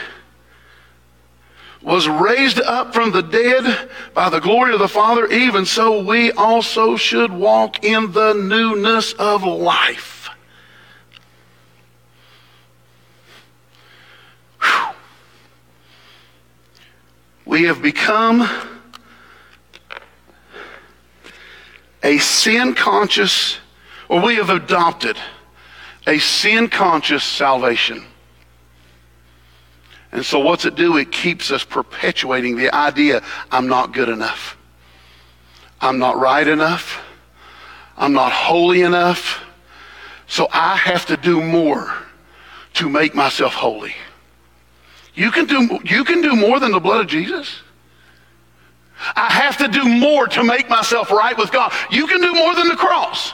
was 1.81 2.07
raised 2.09 2.59
up 2.59 2.93
from 2.93 3.11
the 3.11 3.21
dead 3.21 3.89
by 4.13 4.29
the 4.29 4.39
glory 4.39 4.73
of 4.73 4.79
the 4.79 4.87
Father, 4.87 5.27
even 5.27 5.65
so 5.65 6.03
we 6.03 6.31
also 6.31 6.97
should 6.97 7.31
walk 7.31 7.83
in 7.83 8.11
the 8.11 8.33
newness 8.33 9.13
of 9.13 9.43
life. 9.43 10.29
Whew. 14.61 14.94
We 17.45 17.63
have 17.63 17.81
become 17.81 18.49
a 22.03 22.17
sin 22.17 22.73
conscious, 22.73 23.57
or 24.09 24.21
we 24.21 24.35
have 24.35 24.49
adopted 24.49 25.17
a 26.07 26.19
sin 26.19 26.69
conscious 26.69 27.23
salvation. 27.23 28.03
And 30.11 30.25
so, 30.25 30.39
what's 30.39 30.65
it 30.65 30.75
do? 30.75 30.97
It 30.97 31.11
keeps 31.11 31.51
us 31.51 31.63
perpetuating 31.63 32.55
the 32.55 32.73
idea 32.73 33.21
I'm 33.51 33.67
not 33.67 33.91
good 33.91 34.09
enough. 34.09 34.57
I'm 35.81 35.99
not 35.99 36.17
right 36.17 36.47
enough. 36.47 37.03
I'm 37.97 38.13
not 38.13 38.31
holy 38.31 38.81
enough. 38.81 39.43
So, 40.27 40.47
I 40.53 40.77
have 40.77 41.05
to 41.07 41.17
do 41.17 41.43
more 41.43 41.93
to 42.75 42.89
make 42.89 43.13
myself 43.13 43.53
holy. 43.53 43.93
You 45.15 45.31
can 45.31 45.45
do, 45.45 45.79
you 45.85 46.03
can 46.03 46.21
do 46.21 46.35
more 46.35 46.59
than 46.59 46.71
the 46.71 46.79
blood 46.79 47.01
of 47.01 47.07
Jesus. 47.07 47.61
I 49.15 49.31
have 49.31 49.57
to 49.57 49.67
do 49.67 49.87
more 49.87 50.27
to 50.27 50.43
make 50.43 50.69
myself 50.69 51.11
right 51.11 51.37
with 51.37 51.51
God. 51.51 51.73
You 51.89 52.07
can 52.07 52.21
do 52.21 52.33
more 52.33 52.55
than 52.55 52.67
the 52.67 52.75
cross. 52.75 53.33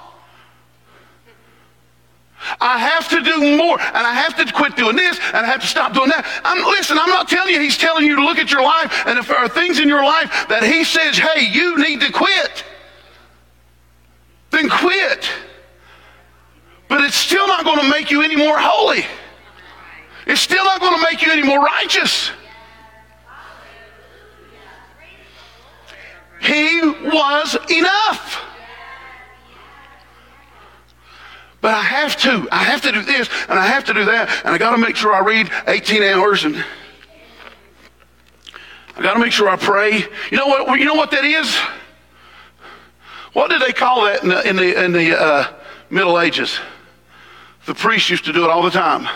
I 2.59 2.79
have 2.79 3.07
to 3.09 3.21
do 3.21 3.57
more, 3.57 3.79
and 3.79 4.07
I 4.07 4.13
have 4.13 4.35
to 4.37 4.51
quit 4.51 4.75
doing 4.75 4.95
this, 4.95 5.19
and 5.33 5.37
I 5.37 5.45
have 5.45 5.61
to 5.61 5.67
stop 5.67 5.93
doing 5.93 6.09
that. 6.09 6.25
I'm, 6.43 6.63
listen, 6.65 6.97
I'm 6.99 7.09
not 7.09 7.29
telling 7.29 7.53
you 7.53 7.61
he's 7.61 7.77
telling 7.77 8.05
you 8.05 8.15
to 8.15 8.23
look 8.23 8.39
at 8.39 8.51
your 8.51 8.63
life, 8.63 9.05
and 9.05 9.19
if 9.19 9.27
there 9.27 9.37
are 9.37 9.47
things 9.47 9.79
in 9.79 9.87
your 9.87 10.03
life 10.03 10.47
that 10.49 10.63
he 10.63 10.83
says, 10.83 11.17
hey, 11.17 11.47
you 11.51 11.77
need 11.77 12.01
to 12.01 12.11
quit, 12.11 12.63
then 14.49 14.69
quit. 14.69 15.29
But 16.87 17.01
it's 17.01 17.15
still 17.15 17.47
not 17.47 17.63
going 17.63 17.79
to 17.79 17.89
make 17.89 18.09
you 18.09 18.23
any 18.23 18.35
more 18.35 18.57
holy. 18.57 19.05
It's 20.27 20.41
still 20.41 20.63
not 20.63 20.79
going 20.79 20.95
to 20.95 21.01
make 21.09 21.21
you 21.21 21.31
any 21.31 21.43
more 21.43 21.59
righteous. 21.59 22.31
He 26.41 26.81
was 26.81 27.57
enough. 27.69 28.45
But 31.61 31.75
I 31.75 31.81
have 31.83 32.17
to. 32.17 32.47
I 32.51 32.63
have 32.63 32.81
to 32.81 32.91
do 32.91 33.03
this 33.03 33.29
and 33.47 33.59
I 33.59 33.67
have 33.67 33.83
to 33.85 33.93
do 33.93 34.05
that. 34.05 34.29
And 34.43 34.53
I 34.53 34.57
got 34.57 34.71
to 34.71 34.77
make 34.77 34.95
sure 34.95 35.13
I 35.13 35.19
read 35.19 35.51
18 35.67 36.01
hours 36.01 36.43
and 36.43 36.65
I 38.97 39.01
got 39.01 39.13
to 39.13 39.19
make 39.19 39.31
sure 39.31 39.47
I 39.47 39.55
pray. 39.55 40.03
You 40.31 40.37
know 40.37 40.47
what? 40.47 40.79
You 40.79 40.85
know 40.85 40.95
what 40.95 41.11
that 41.11 41.23
is? 41.23 41.55
What 43.33 43.49
did 43.49 43.61
they 43.61 43.71
call 43.71 44.05
that 44.05 44.23
in 44.23 44.29
the, 44.29 44.49
in 44.49 44.55
the, 44.57 44.83
in 44.83 44.91
the 44.91 45.19
uh, 45.19 45.53
Middle 45.89 46.19
Ages? 46.19 46.59
The 47.65 47.73
priests 47.73 48.09
used 48.09 48.25
to 48.25 48.33
do 48.33 48.43
it 48.43 48.49
all 48.49 48.63
the 48.63 48.71
time. 48.71 49.07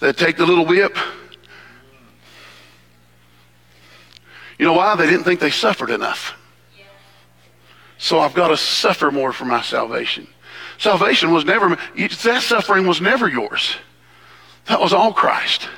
They'd 0.00 0.16
take 0.16 0.36
the 0.36 0.46
little 0.46 0.66
whip. 0.66 0.96
You 4.58 4.66
know 4.66 4.72
why? 4.72 4.94
They 4.96 5.06
didn't 5.06 5.24
think 5.24 5.40
they 5.40 5.50
suffered 5.50 5.90
enough. 5.90 6.34
So 7.98 8.18
I've 8.18 8.34
got 8.34 8.48
to 8.48 8.56
suffer 8.56 9.10
more 9.10 9.32
for 9.32 9.44
my 9.44 9.62
salvation. 9.62 10.26
Salvation 10.78 11.32
was 11.32 11.44
never, 11.44 11.76
that 11.96 12.42
suffering 12.42 12.86
was 12.86 13.00
never 13.00 13.28
yours. 13.28 13.76
That 14.66 14.80
was 14.80 14.92
all 14.92 15.12
Christ. 15.12 15.68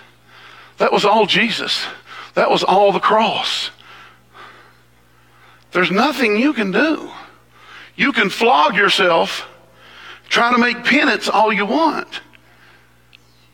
That 0.78 0.92
was 0.92 1.04
all 1.04 1.26
Jesus. 1.26 1.84
That 2.34 2.50
was 2.50 2.64
all 2.64 2.92
the 2.92 3.00
cross. 3.00 3.70
There's 5.72 5.90
nothing 5.90 6.36
you 6.36 6.52
can 6.52 6.70
do. 6.70 7.10
You 7.96 8.12
can 8.12 8.30
flog 8.30 8.76
yourself, 8.76 9.46
try 10.28 10.52
to 10.52 10.58
make 10.58 10.84
penance 10.84 11.28
all 11.28 11.52
you 11.52 11.66
want. 11.66 12.20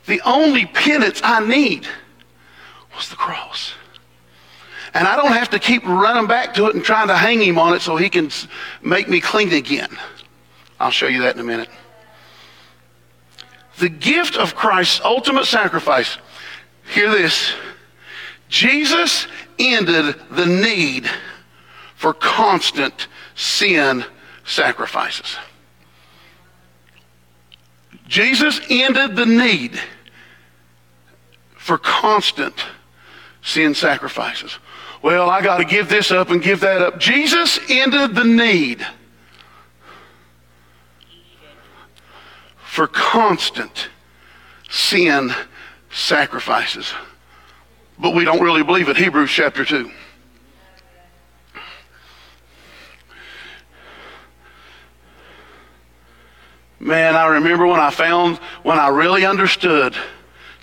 The 0.06 0.20
only 0.24 0.66
penance 0.66 1.20
I 1.24 1.46
need 1.46 1.86
was 2.94 3.08
the 3.08 3.16
cross. 3.16 3.74
And 4.92 5.08
I 5.08 5.16
don't 5.16 5.32
have 5.32 5.50
to 5.50 5.58
keep 5.58 5.84
running 5.84 6.28
back 6.28 6.54
to 6.54 6.66
it 6.66 6.74
and 6.74 6.84
trying 6.84 7.08
to 7.08 7.16
hang 7.16 7.40
him 7.40 7.58
on 7.58 7.74
it 7.74 7.80
so 7.80 7.96
he 7.96 8.08
can 8.08 8.30
make 8.82 9.08
me 9.08 9.20
clean 9.20 9.52
again. 9.52 9.96
I'll 10.78 10.90
show 10.90 11.08
you 11.08 11.22
that 11.22 11.34
in 11.34 11.40
a 11.40 11.44
minute. 11.44 11.68
The 13.78 13.88
gift 13.88 14.36
of 14.36 14.54
Christ's 14.54 15.00
ultimate 15.04 15.46
sacrifice, 15.46 16.18
hear 16.92 17.10
this 17.10 17.52
Jesus 18.48 19.26
ended 19.58 20.14
the 20.30 20.46
need 20.46 21.10
for 21.96 22.14
constant 22.14 23.08
sin 23.34 24.04
sacrifices. 24.44 25.36
Jesus 28.06 28.60
ended 28.68 29.16
the 29.16 29.26
need 29.26 29.80
for 31.56 31.78
constant 31.78 32.54
sin 33.42 33.74
sacrifices. 33.74 34.58
Well, 35.02 35.28
I 35.28 35.42
got 35.42 35.58
to 35.58 35.64
give 35.64 35.88
this 35.88 36.10
up 36.10 36.30
and 36.30 36.42
give 36.42 36.60
that 36.60 36.80
up. 36.80 36.98
Jesus 36.98 37.58
ended 37.68 38.14
the 38.14 38.24
need 38.24 38.86
for 42.64 42.86
constant 42.86 43.88
sin 44.68 45.32
sacrifices. 45.90 46.92
But 47.98 48.14
we 48.14 48.24
don't 48.24 48.40
really 48.40 48.62
believe 48.62 48.88
it. 48.88 48.96
Hebrews 48.96 49.30
chapter 49.30 49.64
2. 49.64 49.90
Man, 56.84 57.16
I 57.16 57.24
remember 57.28 57.66
when 57.66 57.80
I 57.80 57.88
found, 57.88 58.36
when 58.62 58.78
I 58.78 58.88
really 58.88 59.24
understood 59.24 59.96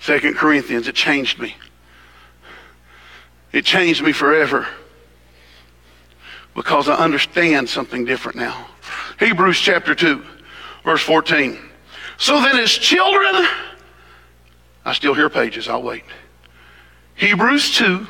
Second 0.00 0.36
Corinthians, 0.36 0.86
it 0.86 0.94
changed 0.94 1.40
me. 1.40 1.56
It 3.50 3.64
changed 3.64 4.04
me 4.04 4.12
forever 4.12 4.68
because 6.54 6.88
I 6.88 6.94
understand 6.94 7.68
something 7.68 8.04
different 8.04 8.36
now. 8.36 8.68
Hebrews 9.18 9.58
chapter 9.58 9.96
2, 9.96 10.22
verse 10.84 11.02
14. 11.02 11.58
So 12.18 12.40
then, 12.40 12.56
as 12.56 12.70
children, 12.70 13.44
I 14.84 14.92
still 14.92 15.14
hear 15.14 15.28
pages, 15.28 15.66
I'll 15.66 15.82
wait. 15.82 16.04
Hebrews 17.16 17.74
2, 17.74 18.06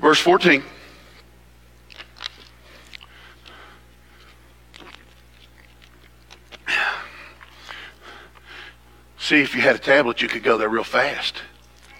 verse 0.00 0.20
14. 0.20 0.62
See, 9.28 9.42
if 9.42 9.54
you 9.54 9.60
had 9.60 9.76
a 9.76 9.78
tablet, 9.78 10.22
you 10.22 10.28
could 10.28 10.42
go 10.42 10.56
there 10.56 10.70
real 10.70 10.82
fast. 10.82 11.42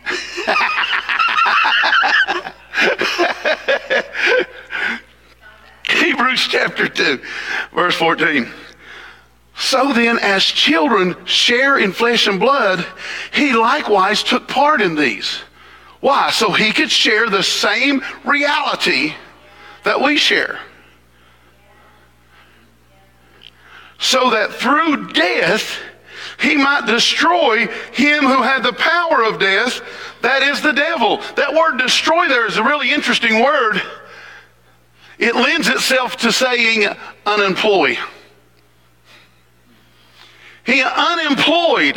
Hebrews 5.91 6.49
chapter 6.49 6.89
2, 6.89 7.21
verse 7.75 7.97
14. 7.97 8.51
So 9.59 9.93
then, 9.93 10.19
as 10.23 10.43
children 10.43 11.15
share 11.27 11.77
in 11.77 11.93
flesh 11.93 12.27
and 12.27 12.41
blood, 12.41 12.87
he 13.35 13.53
likewise 13.53 14.23
took 14.23 14.49
part 14.49 14.81
in 14.81 14.95
these. 14.95 15.43
Why? 16.01 16.31
So 16.31 16.53
he 16.53 16.73
could 16.73 16.91
share 16.91 17.29
the 17.29 17.43
same 17.43 18.03
reality 18.25 19.13
that 19.85 20.01
we 20.01 20.17
share. 20.17 20.61
So 23.99 24.31
that 24.31 24.55
through 24.55 25.13
death, 25.13 25.79
he 26.39 26.57
might 26.57 26.87
destroy 26.87 27.67
him 27.93 28.25
who 28.25 28.43
had 28.43 28.63
the 28.63 28.73
power 28.73 29.25
of 29.25 29.41
death, 29.41 29.81
that 30.23 30.43
is 30.43 30.61
the 30.63 30.73
devil. 30.73 31.19
That 31.37 31.53
word 31.53 31.79
destroy 31.79 32.29
there 32.29 32.47
is 32.47 32.57
a 32.57 32.63
really 32.63 32.93
interesting 32.93 33.43
word. 33.43 33.83
It 35.19 35.35
lends 35.35 35.69
itself 35.69 36.17
to 36.19 36.33
saying 36.33 36.87
unemployed. 37.27 37.99
He 40.65 40.83
unemployed. 40.83 41.97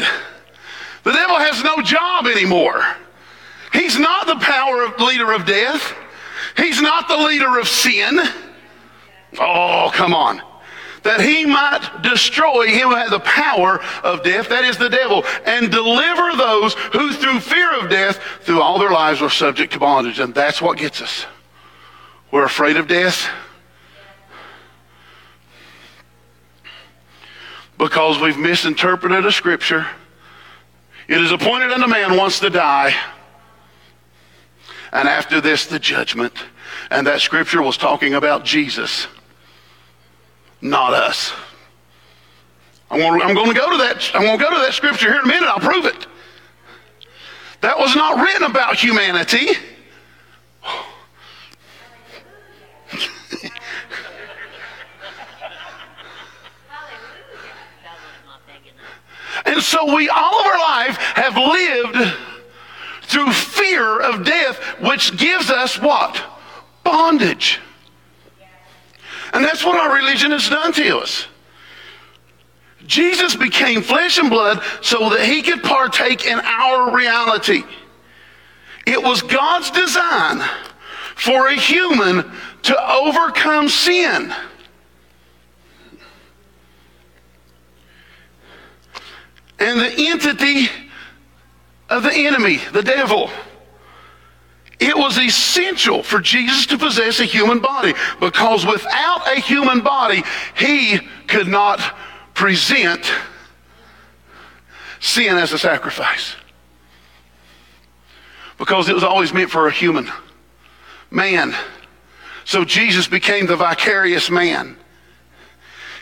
The 1.04 1.12
devil 1.12 1.38
has 1.38 1.64
no 1.64 1.82
job 1.84 2.26
anymore. 2.26 2.84
He's 3.74 4.00
not 4.00 4.26
the 4.26 4.38
power 4.38 4.84
of 4.84 5.00
leader 5.00 5.34
of 5.34 5.46
death. 5.46 5.94
He's 6.58 6.82
not 6.82 7.08
the 7.08 7.18
leader 7.18 7.60
of 7.60 7.68
sin. 7.68 8.20
Oh, 9.40 9.92
come 9.94 10.14
on. 10.14 10.42
That 11.04 11.22
he 11.22 11.46
might 11.46 12.02
destroy 12.04 12.68
him 12.68 12.90
who 12.90 12.96
had 12.96 13.10
the 13.10 13.20
power 13.20 13.82
of 14.04 14.24
death, 14.24 14.50
that 14.50 14.64
is 14.64 14.78
the 14.78 14.90
devil, 14.90 15.24
and 15.46 15.72
deliver 15.72 16.38
those 16.38 16.74
who 16.94 17.12
through 17.14 17.40
fear 17.40 17.80
of 17.80 17.90
death, 17.90 18.20
through 18.42 18.62
all 18.62 18.78
their 18.78 18.92
lives 18.92 19.20
were 19.20 19.30
subject 19.30 19.74
to 19.74 19.80
bondage. 19.80 20.20
And 20.20 20.34
that's 20.36 20.62
what 20.62 20.78
gets 20.78 21.02
us. 21.02 21.26
We're 22.32 22.46
afraid 22.46 22.78
of 22.78 22.88
death. 22.88 23.28
because 27.82 28.20
we've 28.20 28.38
misinterpreted 28.38 29.26
a 29.26 29.32
scripture. 29.32 29.88
It 31.08 31.20
is 31.20 31.32
appointed 31.32 31.72
unto 31.72 31.88
man 31.88 32.16
once 32.16 32.40
to 32.42 32.52
die, 32.52 32.96
and 34.94 35.10
after 35.10 35.42
this, 35.42 35.66
the 35.66 35.80
judgment. 35.80 36.34
And 36.92 37.08
that 37.08 37.22
scripture 37.22 37.60
was 37.60 37.78
talking 37.78 38.14
about 38.14 38.46
Jesus, 38.46 39.08
not 40.62 40.94
us. 40.94 41.34
I'm 42.92 43.00
going 43.00 43.48
to 43.48 43.54
go 43.54 43.72
to 43.72 43.78
that. 43.78 44.12
I'm 44.14 44.24
going 44.24 44.38
to 44.38 44.44
go 44.44 44.52
to 44.52 44.58
that 44.58 44.74
scripture 44.74 45.12
here 45.12 45.20
in 45.20 45.26
a 45.26 45.28
minute. 45.28 45.48
I'll 45.48 45.60
prove 45.60 45.86
it. 45.86 46.08
That 47.62 47.78
was 47.78 47.96
not 47.96 48.22
written 48.22 48.44
about 48.44 48.76
humanity. 48.76 49.48
and 59.46 59.62
so 59.62 59.96
we 59.96 60.10
all 60.10 60.40
of 60.40 60.46
our 60.46 60.60
life 60.60 60.98
have 60.98 61.38
lived 61.38 62.14
through 63.04 63.32
fear 63.32 64.02
of 64.02 64.26
death, 64.26 64.58
which 64.82 65.16
gives 65.18 65.50
us 65.50 65.80
what? 65.80 66.22
Bondage. 66.84 67.60
And 69.34 69.44
that's 69.44 69.64
what 69.64 69.78
our 69.78 69.96
religion 69.96 70.32
has 70.32 70.50
done 70.50 70.74
to 70.74 71.00
us. 71.00 71.28
Jesus 72.86 73.36
became 73.36 73.82
flesh 73.82 74.18
and 74.18 74.30
blood 74.30 74.62
so 74.82 75.10
that 75.10 75.24
he 75.24 75.42
could 75.42 75.64
partake 75.64 76.26
in 76.26 76.40
our 76.40 76.96
reality. 76.96 77.64
It 78.86 79.02
was 79.02 79.22
God's 79.22 79.72
design 79.72 80.42
for 81.16 81.48
a 81.48 81.56
human 81.56 82.30
to 82.64 82.92
overcome 82.92 83.70
sin. 83.70 84.34
And 89.60 89.80
the 89.80 89.94
entity 89.96 90.68
of 91.88 92.04
the 92.04 92.14
enemy, 92.14 92.60
the 92.74 92.82
devil. 92.82 93.30
It 94.82 94.98
was 94.98 95.20
essential 95.20 96.02
for 96.02 96.20
Jesus 96.20 96.66
to 96.66 96.78
possess 96.78 97.20
a 97.20 97.26
human 97.26 97.60
body 97.60 97.94
because 98.20 98.66
without 98.66 99.28
a 99.28 99.40
human 99.40 99.82
body, 99.82 100.24
he 100.58 101.00
could 101.28 101.48
not 101.48 101.80
present 102.34 103.06
sin 105.00 105.38
as 105.38 105.54
a 105.54 105.60
sacrifice. 105.60 106.36
Because 108.58 108.90
it 108.90 108.96
was 108.96 109.04
always 109.04 109.32
meant 109.32 109.52
for 109.52 109.68
a 109.68 109.72
human 109.72 110.10
man. 111.12 111.54
So 112.44 112.66
Jesus 112.66 113.08
became 113.08 113.46
the 113.46 113.56
vicarious 113.56 114.32
man. 114.32 114.78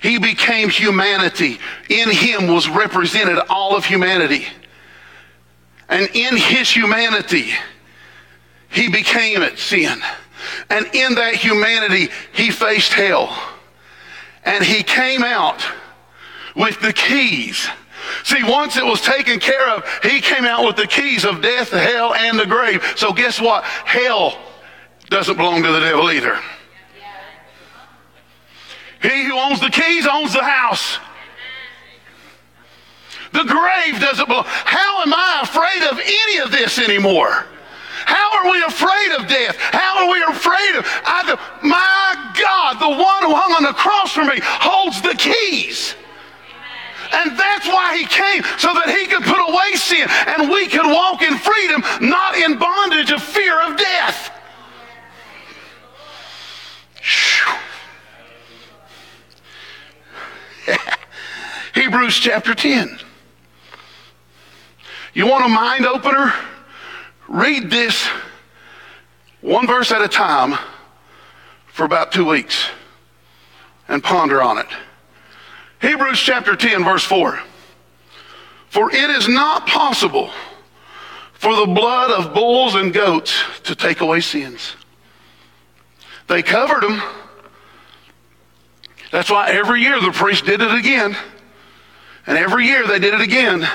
He 0.02 0.20
became 0.20 0.70
humanity. 0.70 1.60
In 1.89 2.10
him 2.10 2.48
was 2.48 2.70
represented 2.70 3.39
all 3.50 3.76
of 3.76 3.84
humanity. 3.84 4.48
And 5.89 6.10
in 6.13 6.38
his 6.38 6.70
humanity, 6.72 7.52
he 8.69 8.89
became 8.89 9.41
it, 9.41 9.58
sin. 9.58 10.01
And 10.69 10.86
in 10.93 11.15
that 11.15 11.36
humanity, 11.36 12.10
he 12.34 12.51
faced 12.51 12.93
hell. 12.93 13.36
And 14.43 14.63
he 14.63 14.84
came 14.84 15.23
out 15.23 15.65
with 16.55 16.79
the 16.82 16.93
keys. 16.93 17.67
See, 18.23 18.43
once 18.43 18.77
it 18.77 18.86
was 18.86 19.01
taken 19.01 19.39
care 19.39 19.69
of, 19.69 19.88
he 20.03 20.21
came 20.21 20.45
out 20.45 20.65
with 20.65 20.75
the 20.75 20.88
keys 20.88 21.25
of 21.25 21.41
death, 21.41 21.69
hell, 21.69 22.13
and 22.13 22.39
the 22.39 22.45
grave. 22.45 22.84
So 22.95 23.12
guess 23.12 23.41
what? 23.41 23.63
Hell 23.63 24.38
doesn't 25.10 25.36
belong 25.38 25.63
to 25.63 25.71
the 25.71 25.79
devil 25.79 26.12
either. 26.12 26.39
He 29.01 29.23
who 29.23 29.38
owns 29.38 29.60
the 29.60 29.69
keys 29.69 30.05
owns 30.08 30.34
the 30.34 30.43
house. 30.43 30.97
The 33.32 33.43
grave 33.43 34.01
doesn't 34.01 34.27
belong. 34.27 34.45
How 34.47 35.01
am 35.01 35.13
I 35.13 35.39
afraid 35.43 35.91
of 35.91 35.99
any 35.99 36.38
of 36.39 36.51
this 36.51 36.79
anymore? 36.79 37.45
How 38.10 38.41
are 38.41 38.52
we 38.52 38.63
afraid 38.63 39.12
of 39.19 39.28
death? 39.28 39.56
How 39.58 40.02
are 40.02 40.12
we 40.12 40.24
afraid 40.24 40.76
of 40.76 40.86
I, 41.06 41.38
my 41.62 42.34
God, 42.39 42.80
the 42.80 42.89
one 42.89 43.24
who 43.24 43.36
hung 43.36 43.54
on 43.54 43.63
the 43.63 43.74
cross 43.74 44.13
for 44.13 44.26
me 44.26 44.39
holds 44.41 45.02
the 45.02 45.13
keys. 45.13 45.93
And 47.12 47.38
that's 47.38 47.67
why 47.67 47.98
he 47.98 48.06
came, 48.06 48.43
so 48.58 48.74
that 48.74 48.89
he 48.89 49.06
could 49.08 49.24
put 49.24 49.38
away 49.38 49.74
sin 49.76 50.08
and 50.28 50.50
we 50.50 50.67
could 50.67 50.86
walk 50.86 51.22
in 51.22 51.38
freedom, 51.38 51.84
not 52.02 52.36
in 52.36 52.58
bondage 52.58 53.12
of 53.12 53.22
fear 53.22 53.62
of 53.62 53.78
death. 53.78 54.32
Hebrews 61.74 62.17
chapter 62.19 62.54
10. 62.54 63.00
You 65.13 65.28
want 65.28 65.45
a 65.45 65.50
mind 65.50 65.86
opener? 65.86 66.34
Read 67.30 67.70
this 67.70 68.10
one 69.42 69.68
verse 69.68 69.92
at 69.92 70.02
a 70.02 70.08
time 70.08 70.58
for 71.68 71.86
about 71.86 72.12
two 72.12 72.26
weeks 72.26 72.70
and 73.88 74.04
ponder 74.04 74.42
on 74.42 74.58
it. 74.58 74.65
Hebrews 75.80 76.20
chapter 76.20 76.56
10, 76.56 76.84
verse 76.84 77.04
4. 77.04 77.39
For 78.70 78.92
it 78.92 79.10
is 79.12 79.28
not 79.28 79.68
possible 79.68 80.32
for 81.34 81.56
the 81.56 81.68
blood 81.68 82.12
of 82.12 82.34
bulls 82.34 82.74
and 82.74 82.92
goats 82.92 83.44
to 83.63 83.76
take 83.76 84.02
away 84.02 84.22
sins. 84.22 84.76
They 86.28 86.42
covered 86.42 86.82
them. 86.82 87.02
That's 89.12 89.30
why 89.30 89.52
every 89.52 89.82
year 89.82 90.02
the 90.02 90.12
priest 90.12 90.46
did 90.46 90.62
it 90.62 90.74
again. 90.74 91.15
And 92.26 92.38
every 92.38 92.65
year 92.65 92.88
they 92.88 93.00
did 93.00 93.13
it 93.13 93.22
again. 93.22 93.68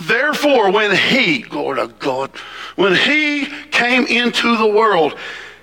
Therefore, 0.00 0.70
when 0.70 0.96
he, 0.96 1.40
glory 1.40 1.86
to 1.86 1.92
God, 1.98 2.30
when 2.76 2.94
he 2.94 3.46
came 3.70 4.06
into 4.06 4.56
the 4.56 4.66
world, 4.66 5.18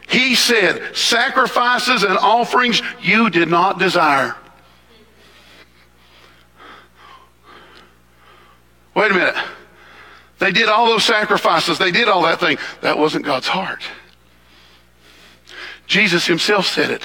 he 0.08 0.36
said, 0.36 0.96
Sacrifices 0.96 2.04
and 2.04 2.18
offerings 2.20 2.84
you 3.02 3.32
did 3.32 3.48
not 3.48 3.80
desire. 3.80 4.36
Wait 8.94 9.12
a 9.12 9.14
minute. 9.16 9.36
They 10.38 10.52
did 10.52 10.70
all 10.70 10.86
those 10.86 11.04
sacrifices, 11.04 11.80
they 11.80 11.92
did 11.92 12.08
all 12.08 12.22
that 12.22 12.40
thing. 12.40 12.60
That 12.82 13.00
wasn't 13.00 13.26
God's 13.26 13.48
heart. 13.48 13.82
Jesus 15.88 16.28
himself 16.28 16.68
said 16.68 16.92
it. 16.92 17.02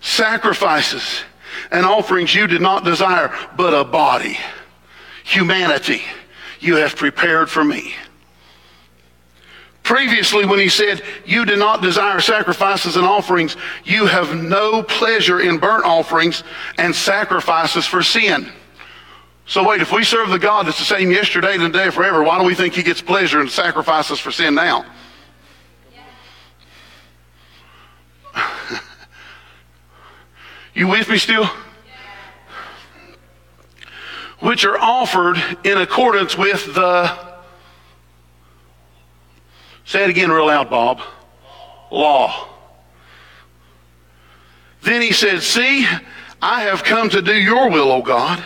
Sacrifices 0.00 1.22
and 1.70 1.84
offerings 1.84 2.34
you 2.34 2.46
did 2.46 2.62
not 2.62 2.82
desire, 2.82 3.30
but 3.56 3.74
a 3.74 3.84
body, 3.84 4.38
humanity 5.22 6.02
you 6.62 6.76
have 6.76 6.94
prepared 6.96 7.50
for 7.50 7.64
me. 7.64 7.92
Previously, 9.82 10.46
when 10.46 10.60
he 10.60 10.68
said, 10.68 11.02
You 11.26 11.44
do 11.44 11.56
not 11.56 11.82
desire 11.82 12.20
sacrifices 12.20 12.94
and 12.96 13.04
offerings, 13.04 13.56
you 13.84 14.06
have 14.06 14.36
no 14.36 14.84
pleasure 14.84 15.40
in 15.40 15.58
burnt 15.58 15.84
offerings 15.84 16.44
and 16.78 16.94
sacrifices 16.94 17.84
for 17.84 18.00
sin. 18.02 18.52
So, 19.44 19.68
wait, 19.68 19.80
if 19.80 19.90
we 19.92 20.04
serve 20.04 20.30
the 20.30 20.38
God 20.38 20.66
that's 20.66 20.78
the 20.78 20.84
same 20.84 21.10
yesterday, 21.10 21.54
and 21.54 21.72
today, 21.72 21.90
forever, 21.90 22.22
why 22.22 22.38
do 22.38 22.44
we 22.44 22.54
think 22.54 22.74
he 22.74 22.84
gets 22.84 23.02
pleasure 23.02 23.40
in 23.40 23.48
sacrifices 23.48 24.20
for 24.20 24.30
sin 24.30 24.54
now? 24.54 24.86
you 30.74 30.86
with 30.86 31.08
me 31.08 31.18
still? 31.18 31.50
Which 34.42 34.64
are 34.64 34.76
offered 34.78 35.42
in 35.62 35.78
accordance 35.78 36.36
with 36.36 36.74
the, 36.74 37.16
say 39.84 40.02
it 40.02 40.10
again 40.10 40.32
real 40.32 40.46
loud, 40.46 40.68
Bob, 40.68 41.00
law. 41.92 42.48
Then 44.82 45.00
he 45.00 45.12
said, 45.12 45.42
See, 45.42 45.86
I 46.40 46.62
have 46.62 46.82
come 46.82 47.08
to 47.10 47.22
do 47.22 47.32
your 47.32 47.70
will, 47.70 47.92
O 47.92 48.02
God. 48.02 48.42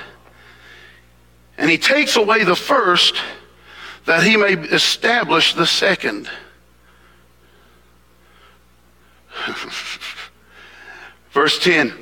And 1.57 1.71
he 1.71 1.79
takes 1.79 2.17
away 2.17 2.45
the 2.45 2.55
first 2.55 3.17
that 4.05 4.23
he 4.23 4.37
may 4.37 4.53
establish 4.53 5.55
the 5.55 5.67
second. 5.67 6.29
Verse 11.31 11.59
10 11.59 11.95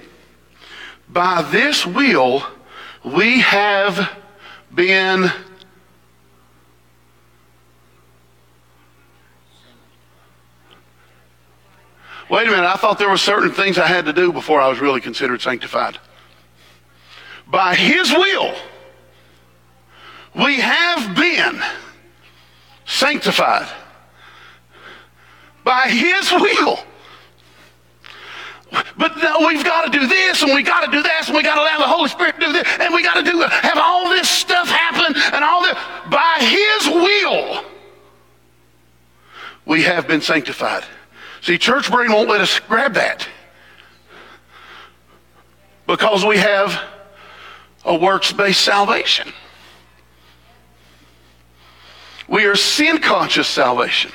By 1.09 1.43
this 1.43 1.87
will 1.87 2.45
we 3.05 3.41
have 3.41 4.11
been 4.75 5.31
Wait 12.31 12.49
a 12.49 12.51
minute, 12.51 12.67
I 12.67 12.77
thought 12.77 12.99
there 12.99 13.11
were 13.11 13.19
certain 13.19 13.53
things 13.53 13.79
I 13.79 13.87
had 13.87 14.07
to 14.07 14.13
do 14.13 14.33
before 14.33 14.61
I 14.61 14.69
was 14.69 14.81
really 14.81 15.01
considered 15.01 15.43
sanctified. 15.43 15.99
By 17.47 17.75
his 17.75 18.11
will, 18.11 18.55
we 20.35 20.57
have 20.57 21.15
been 21.15 21.63
sanctified. 22.87 23.69
By 25.63 25.89
his 25.89 26.33
will. 26.33 26.79
But 28.97 29.17
no, 29.19 29.47
we've 29.47 29.65
got 29.65 29.91
to 29.91 29.99
do 29.99 30.07
this 30.07 30.43
and 30.43 30.53
we've 30.55 30.67
got 30.67 30.85
to 30.85 30.91
do 30.91 31.03
this 31.03 31.29
and 31.29 31.37
we 31.37 31.43
got 31.43 31.55
to 31.55 31.61
allow 31.61 31.79
the 31.79 31.93
Holy 31.93 32.09
Spirit 32.09 32.39
to 32.41 32.47
do 32.47 32.53
this 32.53 32.67
and 32.81 32.95
we 32.95 33.03
got 33.03 33.15
to 33.15 33.31
do 33.31 33.41
have 33.41 33.79
all 33.81 34.09
this 34.09 34.29
stuff 34.29 34.69
happen 34.69 35.15
and 35.33 35.45
all 35.45 35.63
this 35.63 35.75
by 36.11 36.37
His 36.41 36.89
will. 36.89 37.65
We 39.67 39.83
have 39.83 40.07
been 40.07 40.21
sanctified. 40.21 40.85
See, 41.41 41.59
church 41.59 41.91
brain 41.91 42.13
won't 42.13 42.29
let 42.29 42.41
us 42.41 42.59
grab 42.61 42.95
that 42.95 43.27
because 45.87 46.25
we 46.25 46.39
have 46.39 46.81
a 47.85 47.95
works-based 47.95 48.61
salvation. 48.61 49.33
We 52.29 52.47
are 52.47 52.57
sin 52.57 52.99
conscious 52.99 53.47
salvation. 53.47 54.11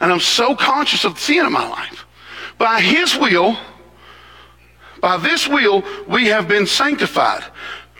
And 0.00 0.12
I'm 0.12 0.20
so 0.20 0.54
conscious 0.54 1.04
of 1.04 1.14
the 1.14 1.20
sin 1.20 1.46
in 1.46 1.52
my 1.52 1.66
life 1.68 2.05
by 2.58 2.80
his 2.80 3.16
will, 3.16 3.56
by 5.00 5.16
this 5.18 5.46
will, 5.46 5.84
we 6.08 6.26
have 6.26 6.48
been 6.48 6.66
sanctified. 6.66 7.44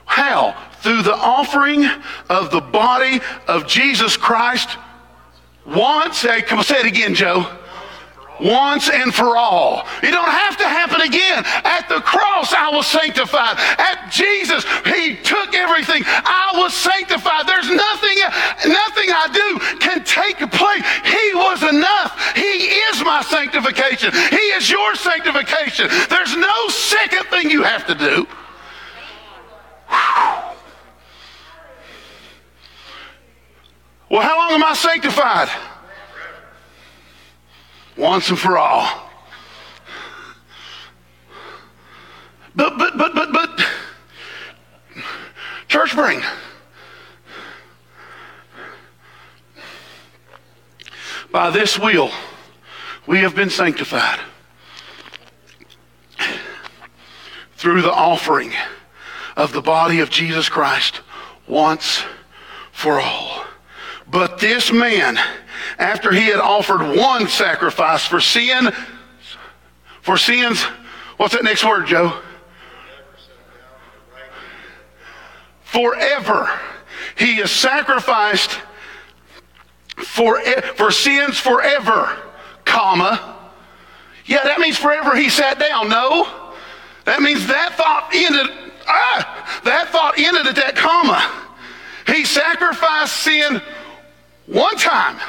How? 0.05 0.55
through 0.79 1.01
the 1.01 1.15
offering 1.15 1.85
of 2.29 2.51
the 2.51 2.61
body 2.61 3.19
of 3.47 3.67
Jesus 3.67 4.15
Christ 4.15 4.77
once. 5.65 6.21
Hey, 6.21 6.41
come 6.41 6.59
on, 6.59 6.63
say 6.63 6.77
it 6.77 6.85
again, 6.85 7.13
Joe 7.13 7.45
once 8.39 8.89
and 8.89 9.13
for 9.13 9.37
all. 9.37 9.87
It 10.03 10.11
don't 10.11 10.29
have 10.29 10.57
to 10.57 10.67
happen 10.67 11.01
again. 11.01 11.43
At 11.63 11.89
the 11.89 12.01
cross, 12.01 12.53
I 12.53 12.69
was 12.69 12.87
sanctified. 12.87 13.57
At 13.57 14.09
Jesus, 14.11 14.63
He 14.85 15.15
took 15.15 15.55
everything. 15.55 16.03
I 16.05 16.51
was 16.55 16.73
sanctified. 16.73 17.47
There's 17.47 17.69
nothing, 17.69 18.17
nothing 18.65 19.09
I 19.09 19.27
do 19.31 19.77
can 19.79 20.03
take 20.03 20.37
place. 20.51 20.83
He 21.05 21.33
was 21.33 21.63
enough. 21.63 22.35
He 22.35 22.67
is 22.89 23.03
my 23.03 23.21
sanctification. 23.21 24.11
He 24.13 24.45
is 24.57 24.69
your 24.69 24.95
sanctification. 24.95 25.89
There's 26.09 26.35
no 26.35 26.67
second 26.69 27.25
thing 27.27 27.49
you 27.49 27.63
have 27.63 27.85
to 27.87 27.95
do. 27.95 28.27
Well, 34.09 34.21
how 34.21 34.37
long 34.37 34.51
am 34.51 34.63
I 34.63 34.73
sanctified? 34.73 35.49
Once 37.97 38.29
and 38.29 38.37
for 38.37 38.57
all. 38.57 39.09
But, 42.55 42.77
but, 42.77 42.97
but, 42.97 43.13
but, 43.13 43.31
but, 43.31 43.65
church 45.67 45.95
brain. 45.95 46.21
By 51.31 51.51
this 51.51 51.77
will, 51.77 52.11
we 53.05 53.19
have 53.19 53.35
been 53.35 53.49
sanctified 53.49 54.19
through 57.57 57.81
the 57.81 57.93
offering 57.93 58.53
of 59.35 59.51
the 59.53 59.61
body 59.61 59.99
of 59.99 60.09
Jesus 60.09 60.49
Christ 60.49 61.01
once 61.47 62.03
for 62.71 62.99
all. 62.99 63.45
But 64.09 64.39
this 64.39 64.71
man, 64.71 65.19
after 65.77 66.11
he 66.11 66.25
had 66.25 66.39
offered 66.39 66.81
one 66.97 67.27
sacrifice 67.27 68.05
for 68.05 68.19
sin, 68.19 68.71
for 70.01 70.17
sins, 70.17 70.63
what's 71.17 71.33
that 71.33 71.43
next 71.43 71.63
word, 71.63 71.85
Joe? 71.85 72.19
Forever. 75.63 76.49
He 77.17 77.39
is 77.39 77.51
sacrificed 77.51 78.59
for, 79.97 80.39
for 80.75 80.91
sins 80.91 81.39
forever, 81.39 82.17
comma. 82.65 83.35
Yeah, 84.25 84.43
that 84.43 84.59
means 84.59 84.77
forever 84.77 85.15
he 85.15 85.29
sat 85.29 85.59
down. 85.59 85.89
No. 85.89 86.53
That 87.05 87.21
means 87.21 87.45
that 87.47 87.73
thought 87.75 88.09
ended, 88.13 88.47
ah, 88.87 89.61
that 89.63 89.89
thought 89.89 90.17
ended 90.17 90.47
at 90.47 90.55
that 90.55 90.75
comma. 90.75 91.23
He 92.07 92.25
sacrificed 92.25 93.17
sin 93.17 93.61
one 94.47 94.75
time 94.77 95.19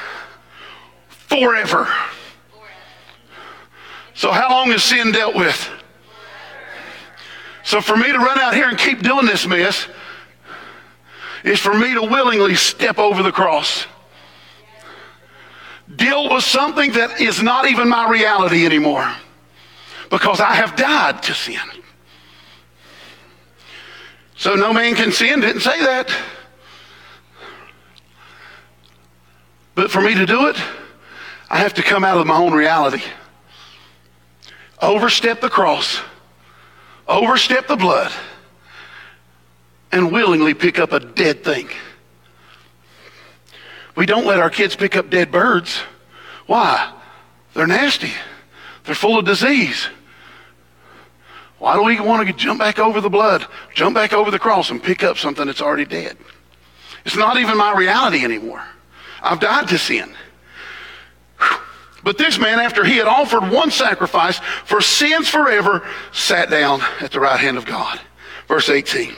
forever. 1.29 1.89
So, 4.15 4.33
how 4.33 4.51
long 4.51 4.73
is 4.73 4.83
sin 4.83 5.13
dealt 5.13 5.37
with? 5.37 5.71
So, 7.63 7.81
for 7.81 7.97
me 7.97 8.11
to 8.11 8.19
run 8.19 8.41
out 8.41 8.55
here 8.55 8.69
and 8.69 8.77
keep 8.77 9.03
doing 9.03 9.27
this 9.27 9.47
mess 9.47 9.87
is 11.45 11.61
for 11.61 11.73
me 11.73 11.95
to 11.95 12.03
willingly 12.03 12.55
step 12.55 12.99
over 12.99 13.23
the 13.23 13.31
cross. 13.31 13.87
Deal 15.95 16.35
with 16.35 16.45
something 16.45 16.93
that 16.93 17.21
is 17.21 17.43
not 17.43 17.69
even 17.69 17.89
my 17.89 18.11
reality 18.11 18.67
anymore 18.67 19.09
because 20.11 20.41
I 20.41 20.55
have 20.55 20.77
died 20.77 21.23
to 21.25 21.35
sin. 21.35 21.61
So, 24.37 24.55
no 24.55 24.73
man 24.73 24.95
can 24.95 25.13
sin, 25.13 25.41
didn't 25.41 25.63
say 25.63 25.79
that. 25.81 26.11
But 29.75 29.93
for 29.93 30.01
me 30.01 30.15
to 30.15 30.27
do 30.27 30.49
it, 30.49 30.57
I 31.51 31.59
have 31.59 31.75
to 31.75 31.83
come 31.83 32.05
out 32.05 32.19
of 32.19 32.27
my 32.27 32.37
own 32.37 32.53
reality. 32.53 33.03
Overstep 34.81 35.41
the 35.41 35.49
cross, 35.49 36.01
overstep 37.09 37.67
the 37.67 37.77
blood, 37.77 38.13
and 39.91 40.13
willingly 40.13 40.55
pick 40.55 40.79
up 40.79 40.93
a 40.93 41.01
dead 41.01 41.43
thing. 41.43 41.69
We 43.97 44.07
don't 44.07 44.27
let 44.27 44.39
our 44.39 44.51
kids 44.51 44.77
pick 44.77 44.95
up 44.95 45.11
dead 45.11 45.33
birds. 45.33 45.81
Why? 46.47 46.93
They're 47.55 47.67
nasty. 47.67 48.13
They're 48.85 48.95
full 48.95 49.19
of 49.19 49.25
disease. 49.25 49.89
Why 51.59 51.75
do 51.75 51.83
we 51.83 51.99
want 51.99 52.27
to 52.27 52.33
jump 52.33 52.61
back 52.61 52.79
over 52.79 53.01
the 53.01 53.11
blood, 53.11 53.45
jump 53.75 53.97
back 53.97 54.13
over 54.13 54.31
the 54.31 54.39
cross, 54.39 54.71
and 54.71 54.81
pick 54.81 55.03
up 55.03 55.19
something 55.19 55.47
that's 55.47 55.61
already 55.61 55.85
dead? 55.85 56.17
It's 57.05 57.17
not 57.17 57.39
even 57.39 57.57
my 57.57 57.75
reality 57.77 58.23
anymore. 58.23 58.63
I've 59.21 59.41
died 59.41 59.67
to 59.69 59.79
sin. 59.79 60.15
But 62.09 62.17
this 62.17 62.39
man, 62.39 62.59
after 62.59 62.85
he 62.85 62.97
had 62.97 63.07
offered 63.07 63.51
one 63.51 63.71
sacrifice 63.71 64.39
for 64.65 64.81
sins 64.81 65.29
forever, 65.29 65.87
sat 66.11 66.49
down 66.49 66.81
at 67.03 67.11
the 67.11 67.21
right 67.21 67.39
hand 67.39 67.59
of 67.59 67.67
God. 67.67 68.01
Verse 68.47 68.71
18. 68.71 69.15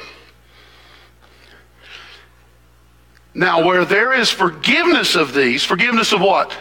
Now, 3.32 3.64
where 3.64 3.84
there 3.84 4.12
is 4.12 4.28
forgiveness 4.28 5.14
of 5.14 5.32
these, 5.32 5.62
forgiveness 5.62 6.12
of 6.12 6.20
what? 6.20 6.52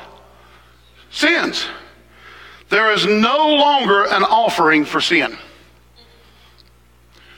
Sins. 1.09 1.65
There 2.69 2.91
is 2.93 3.07
no 3.07 3.55
longer 3.55 4.03
an 4.03 4.21
offering 4.21 4.85
for 4.85 5.01
sin. 5.01 5.35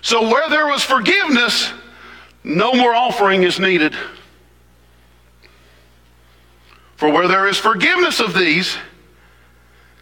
So, 0.02 0.24
where 0.30 0.50
there 0.50 0.68
was 0.68 0.84
forgiveness, 0.84 1.72
no 2.44 2.74
more 2.74 2.94
offering 2.94 3.44
is 3.44 3.58
needed. 3.58 3.96
For 7.02 7.10
where 7.10 7.28
there 7.28 7.48
is 7.48 7.58
forgiveness 7.58 8.20
of 8.20 8.36
these, 8.36 8.78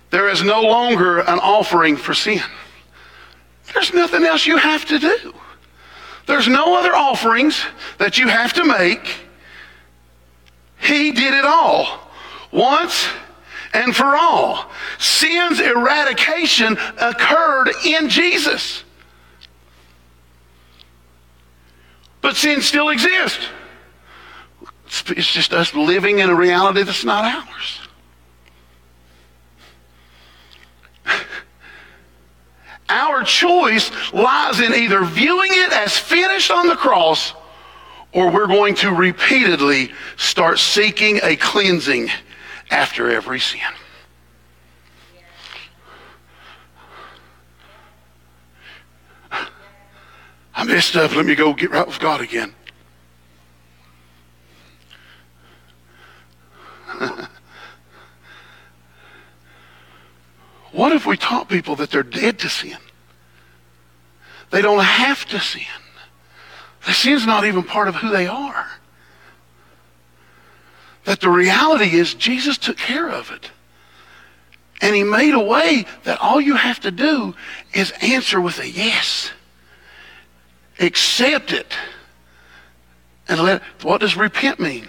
there 0.10 0.28
is 0.28 0.44
no 0.44 0.64
longer 0.64 1.20
an 1.20 1.40
offering 1.40 1.96
for 1.96 2.14
sin. 2.14 2.42
There's 3.74 3.94
nothing 3.94 4.26
else 4.26 4.46
you 4.46 4.58
have 4.58 4.84
to 4.88 5.00
do. 5.00 5.34
There's 6.26 6.50
no 6.50 6.78
other 6.78 6.94
offerings 6.94 7.64
that 8.00 8.18
you 8.18 8.28
have 8.28 8.52
to 8.52 8.66
make. 8.66 9.16
He 10.82 11.14
did 11.14 11.34
it 11.34 11.46
all 11.46 12.12
once 12.52 13.08
and 13.74 13.96
for 13.96 14.18
all. 14.18 14.70
Sin's 14.98 15.62
eradication 15.62 16.78
occurred 17.00 17.70
in 17.86 18.10
Jesus. 18.10 18.84
But 22.20 22.36
sin 22.36 22.60
still 22.60 22.90
exists. 22.90 23.46
It's 24.90 25.32
just 25.32 25.54
us 25.54 25.76
living 25.76 26.20
in 26.20 26.30
a 26.30 26.36
reality 26.36 26.84
that's 26.84 27.06
not 27.06 27.24
ours. 27.24 27.80
Our 32.90 33.24
choice 33.24 33.92
lies 34.12 34.60
in 34.60 34.74
either 34.74 35.04
viewing 35.04 35.52
it 35.52 35.72
as 35.74 35.96
finished 35.96 36.50
on 36.50 36.68
the 36.68 36.76
cross 36.76 37.34
or 38.14 38.32
we're 38.32 38.48
going 38.48 38.74
to 38.76 38.92
repeatedly 38.92 39.92
start 40.18 40.58
seeking 40.58 41.20
a 41.22 41.36
cleansing 41.36 42.10
after 42.72 43.12
every 43.12 43.40
sin. 43.40 43.62
I 50.56 50.64
messed 50.66 50.96
up. 50.96 51.16
Let 51.16 51.26
me 51.26 51.36
go 51.36 51.54
get 51.54 51.70
right 51.72 51.88
with 51.88 52.00
God 52.00 52.22
again. 52.22 52.54
what 60.72 60.92
if 60.92 61.06
we 61.06 61.16
taught 61.18 61.48
people 61.50 61.76
that 61.78 61.92
they're 61.92 62.04
dead 62.04 62.40
to 62.40 62.50
sin? 62.50 62.78
They 64.52 64.62
don't 64.62 64.84
have 64.84 65.26
to 65.28 65.40
sin. 65.40 65.62
The 66.86 66.94
sin's 66.94 67.26
not 67.26 67.46
even 67.46 67.64
part 67.64 67.88
of 67.88 67.96
who 67.96 68.10
they 68.10 68.28
are. 68.28 68.68
That 71.06 71.22
the 71.22 71.30
reality 71.30 71.96
is 71.96 72.14
Jesus 72.14 72.58
took 72.58 72.78
care 72.78 73.10
of 73.10 73.32
it. 73.32 73.52
And 74.82 74.96
he 74.96 75.04
made 75.04 75.34
a 75.34 75.40
way 75.40 75.86
that 76.04 76.20
all 76.22 76.40
you 76.40 76.56
have 76.56 76.80
to 76.82 76.92
do 76.92 77.36
is 77.74 77.92
answer 78.02 78.40
with 78.40 78.60
a 78.60 78.70
yes. 78.70 79.32
Accept 80.80 81.52
it. 81.52 81.74
And 83.28 83.42
let 83.42 83.62
what 83.82 84.02
does 84.02 84.16
repent 84.16 84.60
mean? 84.60 84.88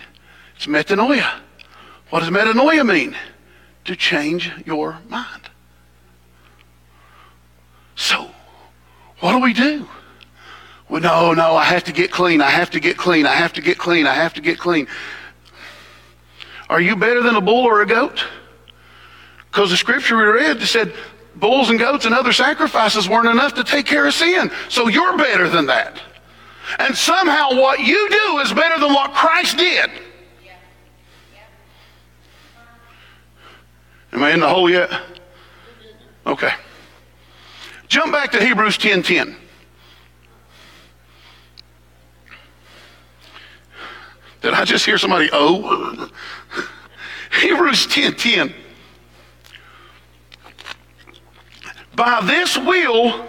It's 0.56 0.66
metanoia. 0.66 1.40
What 2.10 2.20
does 2.20 2.28
metanoia 2.28 2.86
mean? 2.86 3.16
To 3.84 3.96
change 3.96 4.50
your 4.66 4.98
mind. 5.08 5.50
So, 7.94 8.30
what 9.20 9.32
do 9.32 9.38
we 9.38 9.52
do? 9.52 9.88
Well, 10.88 11.00
no, 11.00 11.32
no, 11.34 11.54
I 11.54 11.64
have 11.64 11.84
to 11.84 11.92
get 11.92 12.10
clean. 12.10 12.40
I 12.40 12.50
have 12.50 12.70
to 12.70 12.80
get 12.80 12.96
clean. 12.96 13.26
I 13.26 13.34
have 13.34 13.52
to 13.54 13.62
get 13.62 13.78
clean. 13.78 14.06
I 14.06 14.14
have 14.14 14.34
to 14.34 14.40
get 14.40 14.58
clean. 14.58 14.88
Are 16.68 16.80
you 16.80 16.96
better 16.96 17.22
than 17.22 17.36
a 17.36 17.40
bull 17.40 17.64
or 17.64 17.82
a 17.82 17.86
goat? 17.86 18.24
Because 19.50 19.70
the 19.70 19.76
scripture 19.76 20.16
we 20.16 20.24
read 20.24 20.60
said 20.62 20.92
bulls 21.36 21.70
and 21.70 21.78
goats 21.78 22.06
and 22.06 22.14
other 22.14 22.32
sacrifices 22.32 23.08
weren't 23.08 23.28
enough 23.28 23.54
to 23.54 23.64
take 23.64 23.86
care 23.86 24.06
of 24.06 24.14
sin. 24.14 24.50
So 24.68 24.88
you're 24.88 25.16
better 25.16 25.48
than 25.48 25.66
that. 25.66 26.00
And 26.78 26.96
somehow 26.96 27.50
what 27.60 27.80
you 27.80 28.08
do 28.08 28.38
is 28.38 28.52
better 28.52 28.80
than 28.80 28.92
what 28.92 29.12
Christ 29.12 29.58
did. 29.58 29.90
Am 34.12 34.22
I 34.22 34.32
in 34.32 34.40
the 34.40 34.48
hole 34.48 34.68
yet? 34.68 34.90
Okay. 36.26 36.52
Jump 37.88 38.12
back 38.12 38.32
to 38.32 38.44
Hebrews 38.44 38.78
10:10. 38.78 39.04
10. 39.04 39.36
Did 44.42 44.54
I 44.54 44.64
just 44.64 44.86
hear 44.86 44.98
somebody 44.98 45.28
oh? 45.32 46.10
Hebrews 47.40 47.86
10:10. 47.86 48.16
10. 48.16 48.54
By 51.94 52.20
this 52.22 52.56
will 52.56 53.26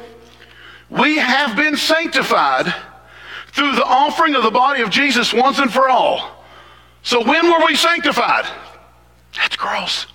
we 0.89 1.17
have 1.17 1.55
been 1.55 1.75
sanctified 1.75 2.73
through 3.53 3.75
the 3.75 3.85
offering 3.85 4.35
of 4.35 4.43
the 4.43 4.51
body 4.51 4.81
of 4.81 4.89
Jesus 4.89 5.33
once 5.33 5.59
and 5.59 5.71
for 5.71 5.89
all. 5.89 6.45
So 7.03 7.23
when 7.23 7.49
were 7.49 7.65
we 7.65 7.75
sanctified? 7.75 8.45
At 9.41 9.51
the 9.51 9.57
cross. 9.57 10.05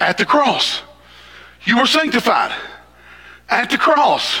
At 0.00 0.18
the 0.18 0.24
cross. 0.24 0.82
You 1.64 1.78
were 1.78 1.86
sanctified. 1.86 2.52
At 3.48 3.70
the 3.70 3.78
cross. 3.78 4.38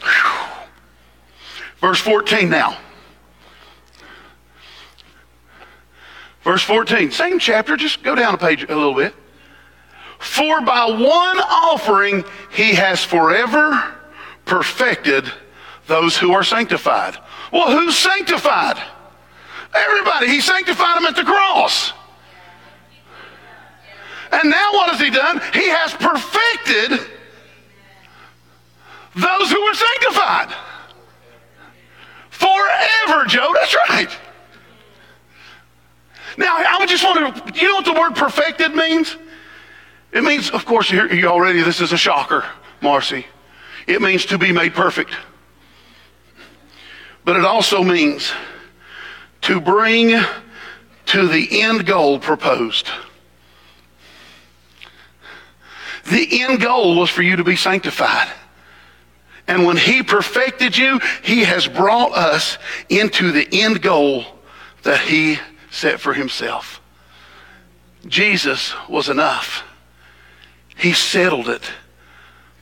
Whew. 0.00 0.44
Verse 1.80 2.00
14 2.00 2.48
now. 2.48 2.78
Verse 6.42 6.62
14, 6.62 7.10
same 7.10 7.38
chapter, 7.38 7.74
just 7.74 8.02
go 8.02 8.14
down 8.14 8.34
a 8.34 8.38
page 8.38 8.64
a 8.64 8.74
little 8.74 8.94
bit. 8.94 9.14
For 10.18 10.60
by 10.60 10.84
one 10.86 11.38
offering 11.38 12.24
he 12.50 12.74
has 12.74 13.02
forever 13.02 13.94
perfected 14.44 15.24
those 15.86 16.16
who 16.16 16.32
are 16.32 16.44
sanctified. 16.44 17.16
Well, 17.52 17.70
who's 17.70 17.96
sanctified? 17.96 18.80
Everybody. 19.74 20.28
He 20.28 20.40
sanctified 20.40 20.96
them 20.96 21.06
at 21.06 21.16
the 21.16 21.24
cross. 21.24 21.92
And 24.34 24.50
now 24.50 24.72
what 24.72 24.90
has 24.90 25.00
he 25.00 25.10
done? 25.10 25.40
He 25.52 25.68
has 25.68 25.92
perfected 25.94 26.90
those 29.14 29.50
who 29.50 29.64
were 29.64 29.74
sanctified. 29.74 30.54
Forever, 32.30 33.26
Joe. 33.26 33.48
That's 33.54 33.76
right. 33.88 34.18
Now, 36.36 36.56
I 36.56 36.84
just 36.86 37.04
want 37.04 37.54
to, 37.54 37.60
you 37.60 37.68
know 37.68 37.76
what 37.76 37.84
the 37.84 37.92
word 37.92 38.16
perfected 38.16 38.74
means? 38.74 39.16
It 40.12 40.24
means, 40.24 40.50
of 40.50 40.66
course, 40.66 40.90
you, 40.90 41.08
you 41.10 41.28
already, 41.28 41.62
this 41.62 41.80
is 41.80 41.92
a 41.92 41.96
shocker, 41.96 42.44
Marcy. 42.80 43.26
It 43.86 44.02
means 44.02 44.26
to 44.26 44.38
be 44.38 44.50
made 44.50 44.74
perfect. 44.74 45.12
But 47.24 47.36
it 47.36 47.44
also 47.44 47.84
means 47.84 48.32
to 49.42 49.60
bring 49.60 50.20
to 51.06 51.28
the 51.28 51.62
end 51.62 51.86
goal 51.86 52.18
proposed. 52.18 52.88
The 56.10 56.42
end 56.42 56.60
goal 56.60 56.96
was 56.96 57.10
for 57.10 57.22
you 57.22 57.36
to 57.36 57.44
be 57.44 57.56
sanctified. 57.56 58.28
And 59.46 59.66
when 59.66 59.76
he 59.76 60.02
perfected 60.02 60.76
you, 60.76 61.00
he 61.22 61.44
has 61.44 61.66
brought 61.66 62.12
us 62.12 62.58
into 62.88 63.32
the 63.32 63.46
end 63.52 63.82
goal 63.82 64.24
that 64.82 65.00
he 65.00 65.38
set 65.70 66.00
for 66.00 66.14
himself. 66.14 66.80
Jesus 68.06 68.74
was 68.88 69.08
enough. 69.08 69.64
He 70.76 70.92
settled 70.92 71.48
it. 71.48 71.62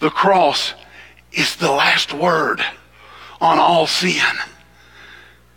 The 0.01 0.11
cross 0.11 0.75
is 1.33 1.57
the 1.57 1.71
last 1.71 2.13
word 2.13 2.65
on 3.41 3.59
all 3.59 3.87
sin. 3.87 4.23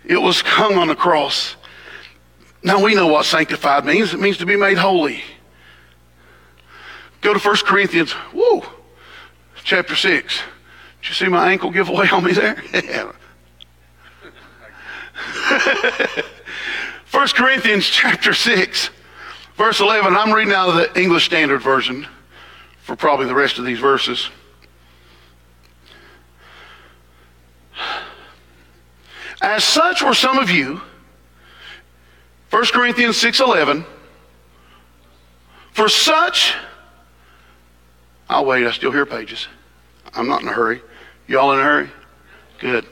It 0.04 0.22
was 0.22 0.42
hung 0.42 0.76
on 0.76 0.88
the 0.88 0.96
cross. 0.96 1.56
Now 2.64 2.84
we 2.84 2.96
know 2.96 3.08
what 3.08 3.26
sanctified 3.26 3.86
means. 3.86 4.14
It 4.14 4.20
means 4.20 4.38
to 4.38 4.46
be 4.46 4.56
made 4.56 4.78
holy. 4.78 5.24
Go 7.26 7.34
to 7.34 7.40
1 7.40 7.56
Corinthians, 7.66 8.14
woo, 8.34 8.62
chapter 9.64 9.96
6. 9.96 10.38
Did 11.02 11.10
you 11.10 11.16
see 11.16 11.28
my 11.28 11.52
ankle 11.52 11.72
give 11.72 11.90
away 11.90 12.08
on 12.10 12.24
me 12.24 12.34
there? 12.34 12.54
1 17.10 17.28
Corinthians 17.30 17.88
chapter 17.88 18.32
6, 18.32 18.92
verse 19.58 19.80
11. 19.80 20.16
I'm 20.16 20.32
reading 20.34 20.54
out 20.54 20.70
of 20.70 20.76
the 20.76 21.02
English 21.02 21.26
Standard 21.26 21.64
Version 21.64 22.06
for 22.84 22.96
probably 22.96 23.26
the 23.26 23.34
rest 23.34 23.58
of 23.58 23.66
these 23.66 23.80
verses. 23.80 24.30
As 29.42 29.64
such 29.64 30.04
were 30.04 30.14
some 30.14 30.38
of 30.38 30.52
you. 30.52 30.80
1 32.52 32.66
Corinthians 32.66 33.18
6:11. 33.18 33.84
For 35.74 35.90
such 35.90 36.54
I'll 38.30 38.46
wait, 38.46 38.66
I 38.66 38.72
still 38.72 38.92
hear 38.92 39.06
pages. 39.06 39.48
I'm 40.14 40.28
not 40.28 40.42
in 40.42 40.48
a 40.48 40.54
hurry. 40.54 40.82
Y'all 41.28 41.52
in 41.54 41.60
a 41.60 41.64
hurry? 41.64 41.90
Good. 42.60 42.86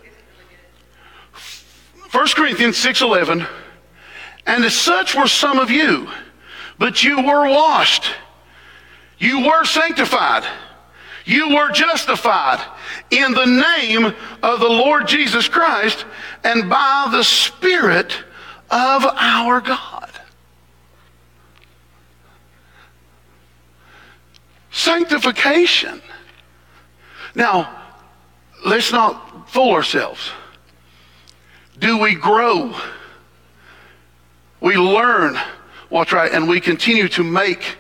1 2.12 2.28
Corinthians 2.36 2.78
6:11 2.78 3.48
And 4.46 4.66
as 4.66 4.76
such 4.76 5.16
were 5.16 5.28
some 5.28 5.58
of 5.58 5.72
you, 5.72 6.10
but 6.78 7.04
you 7.04 7.22
were 7.22 7.48
washed. 7.48 8.06
You 9.18 9.46
were 9.46 9.64
sanctified. 9.64 10.44
You 11.26 11.56
were 11.56 11.72
justified 11.72 12.60
in 13.10 13.32
the 13.32 13.46
name 13.46 14.14
of 14.44 14.60
the 14.60 14.70
Lord 14.70 15.08
Jesus 15.08 15.48
Christ 15.48 16.06
and 16.44 16.70
by 16.70 17.08
the 17.10 17.24
Spirit 17.24 18.14
of 18.70 19.06
our 19.06 19.62
God. 19.62 20.03
Sanctification. 24.74 26.02
Now, 27.36 27.80
let's 28.66 28.92
not 28.92 29.50
fool 29.50 29.72
ourselves. 29.72 30.32
Do 31.78 32.00
we 32.00 32.16
grow? 32.16 32.76
We 34.60 34.76
learn 34.76 35.38
what's 35.90 36.12
right 36.12 36.32
and 36.32 36.50
we 36.50 36.60
continue 36.60 37.08
to 37.10 37.24
make 37.24 37.78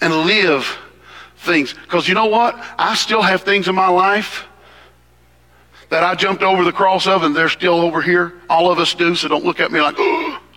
and 0.00 0.14
live 0.14 0.78
things. 1.38 1.74
Because 1.74 2.06
you 2.06 2.14
know 2.14 2.26
what? 2.26 2.56
I 2.78 2.94
still 2.94 3.22
have 3.22 3.42
things 3.42 3.66
in 3.66 3.74
my 3.74 3.88
life 3.88 4.46
that 5.88 6.04
I 6.04 6.14
jumped 6.14 6.44
over 6.44 6.62
the 6.62 6.72
cross 6.72 7.08
of, 7.08 7.24
and 7.24 7.34
they're 7.34 7.48
still 7.48 7.80
over 7.80 8.00
here. 8.00 8.34
All 8.48 8.70
of 8.70 8.78
us 8.78 8.94
do, 8.94 9.16
so 9.16 9.26
don't 9.26 9.44
look 9.44 9.58
at 9.58 9.72
me 9.72 9.80
like, 9.80 9.96
oh. 9.98 10.40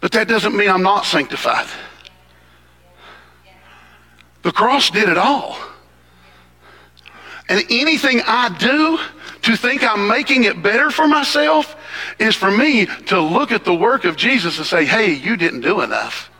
But 0.00 0.12
that 0.12 0.28
doesn't 0.28 0.56
mean 0.56 0.70
I'm 0.70 0.82
not 0.82 1.06
sanctified. 1.06 1.66
The 4.46 4.52
cross 4.52 4.90
did 4.90 5.08
it 5.08 5.18
all. 5.18 5.58
And 7.48 7.64
anything 7.68 8.22
I 8.24 8.48
do 8.56 8.96
to 9.42 9.56
think 9.56 9.82
I'm 9.82 10.06
making 10.06 10.44
it 10.44 10.62
better 10.62 10.92
for 10.92 11.08
myself 11.08 11.74
is 12.20 12.36
for 12.36 12.52
me 12.52 12.86
to 13.06 13.20
look 13.20 13.50
at 13.50 13.64
the 13.64 13.74
work 13.74 14.04
of 14.04 14.14
Jesus 14.14 14.58
and 14.58 14.64
say, 14.64 14.84
hey, 14.84 15.12
you 15.14 15.36
didn't 15.36 15.62
do 15.62 15.80
enough. 15.80 16.30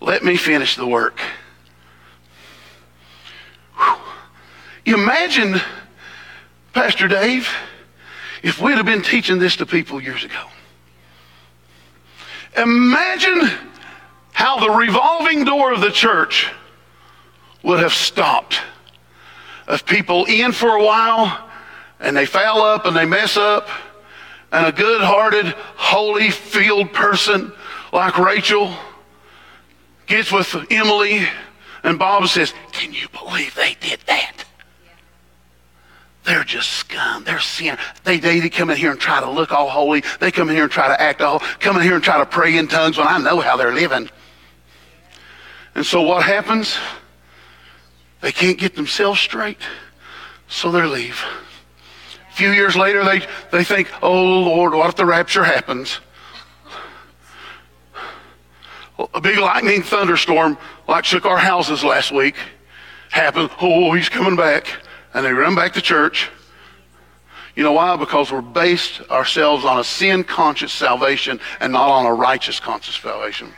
Let 0.00 0.24
me 0.24 0.34
finish 0.34 0.76
the 0.76 0.86
work. 0.86 1.20
Whew. 3.76 4.94
Imagine, 4.94 5.60
Pastor 6.72 7.06
Dave, 7.06 7.50
if 8.42 8.62
we'd 8.62 8.78
have 8.78 8.86
been 8.86 9.02
teaching 9.02 9.38
this 9.38 9.56
to 9.56 9.66
people 9.66 10.00
years 10.00 10.24
ago. 10.24 10.46
Imagine 12.56 13.50
how 14.34 14.60
the 14.60 14.70
revolving 14.70 15.44
door 15.44 15.72
of 15.72 15.80
the 15.80 15.90
church 15.90 16.50
would 17.62 17.80
have 17.80 17.94
stopped 17.94 18.60
of 19.66 19.86
people 19.86 20.26
in 20.26 20.52
for 20.52 20.76
a 20.76 20.84
while 20.84 21.48
and 22.00 22.14
they 22.14 22.26
foul 22.26 22.60
up 22.60 22.84
and 22.84 22.94
they 22.94 23.06
mess 23.06 23.38
up 23.38 23.68
and 24.52 24.66
a 24.66 24.72
good-hearted, 24.72 25.46
holy 25.46 26.30
field 26.30 26.92
person 26.92 27.52
like 27.92 28.18
Rachel 28.18 28.72
gets 30.06 30.30
with 30.30 30.54
Emily, 30.70 31.26
and 31.82 31.98
Bob 31.98 32.28
says, 32.28 32.54
Can 32.72 32.92
you 32.92 33.08
believe 33.08 33.54
they 33.54 33.76
did 33.80 34.00
that? 34.06 34.44
They're 36.24 36.44
just 36.44 36.70
scum. 36.70 37.24
They're 37.24 37.40
sin. 37.40 37.76
They, 38.04 38.18
they 38.18 38.40
they 38.40 38.48
come 38.48 38.70
in 38.70 38.76
here 38.76 38.90
and 38.90 39.00
try 39.00 39.20
to 39.20 39.30
look 39.30 39.52
all 39.52 39.68
holy. 39.68 40.02
They 40.20 40.30
come 40.30 40.48
in 40.48 40.54
here 40.54 40.64
and 40.64 40.72
try 40.72 40.88
to 40.88 41.00
act 41.00 41.20
all, 41.20 41.40
come 41.60 41.76
in 41.76 41.82
here 41.82 41.96
and 41.96 42.04
try 42.04 42.18
to 42.18 42.26
pray 42.26 42.56
in 42.56 42.68
tongues 42.68 42.96
when 42.96 43.06
I 43.06 43.18
know 43.18 43.40
how 43.40 43.56
they're 43.56 43.74
living. 43.74 44.08
And 45.74 45.84
so 45.84 46.02
what 46.02 46.24
happens? 46.24 46.76
They 48.20 48.32
can't 48.32 48.58
get 48.58 48.74
themselves 48.74 49.20
straight, 49.20 49.58
so 50.48 50.70
they 50.70 50.82
leave. 50.82 51.22
A 52.30 52.34
few 52.34 52.50
years 52.50 52.76
later, 52.76 53.04
they, 53.04 53.26
they 53.50 53.64
think, 53.64 53.90
oh 54.02 54.40
Lord, 54.42 54.72
what 54.72 54.88
if 54.88 54.96
the 54.96 55.06
rapture 55.06 55.44
happens? 55.44 56.00
a 59.12 59.20
big 59.20 59.38
lightning 59.38 59.82
thunderstorm 59.82 60.56
like 60.86 61.04
shook 61.04 61.26
our 61.26 61.38
houses 61.38 61.82
last 61.82 62.12
week 62.12 62.36
happened. 63.10 63.50
Oh, 63.60 63.92
he's 63.92 64.08
coming 64.08 64.36
back. 64.36 64.66
And 65.12 65.24
they 65.24 65.32
run 65.32 65.54
back 65.54 65.72
to 65.74 65.80
church. 65.80 66.30
You 67.54 67.62
know 67.62 67.72
why? 67.72 67.96
Because 67.96 68.32
we're 68.32 68.40
based 68.40 69.00
ourselves 69.10 69.64
on 69.64 69.78
a 69.78 69.84
sin 69.84 70.24
conscious 70.24 70.72
salvation 70.72 71.38
and 71.60 71.72
not 71.72 71.88
on 71.88 72.06
a 72.06 72.12
righteous 72.12 72.58
conscious 72.58 72.96
salvation. 72.96 73.52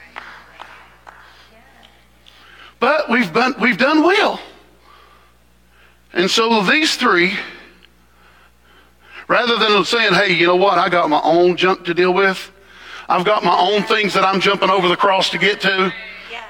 But 2.86 3.10
we've 3.10 3.32
done, 3.32 3.56
we've 3.60 3.78
done 3.78 4.04
well. 4.04 4.40
And 6.12 6.30
so 6.30 6.62
these 6.62 6.94
three, 6.94 7.32
rather 9.26 9.58
than 9.58 9.84
saying, 9.84 10.14
hey, 10.14 10.32
you 10.32 10.46
know 10.46 10.54
what, 10.54 10.78
I 10.78 10.88
got 10.88 11.10
my 11.10 11.20
own 11.24 11.56
junk 11.56 11.84
to 11.86 11.94
deal 11.94 12.14
with, 12.14 12.52
I've 13.08 13.24
got 13.24 13.42
my 13.42 13.58
own 13.58 13.82
things 13.82 14.14
that 14.14 14.22
I'm 14.22 14.40
jumping 14.40 14.70
over 14.70 14.86
the 14.86 14.94
cross 14.96 15.30
to 15.30 15.38
get 15.38 15.60
to. 15.62 15.92
Yes, 16.30 16.44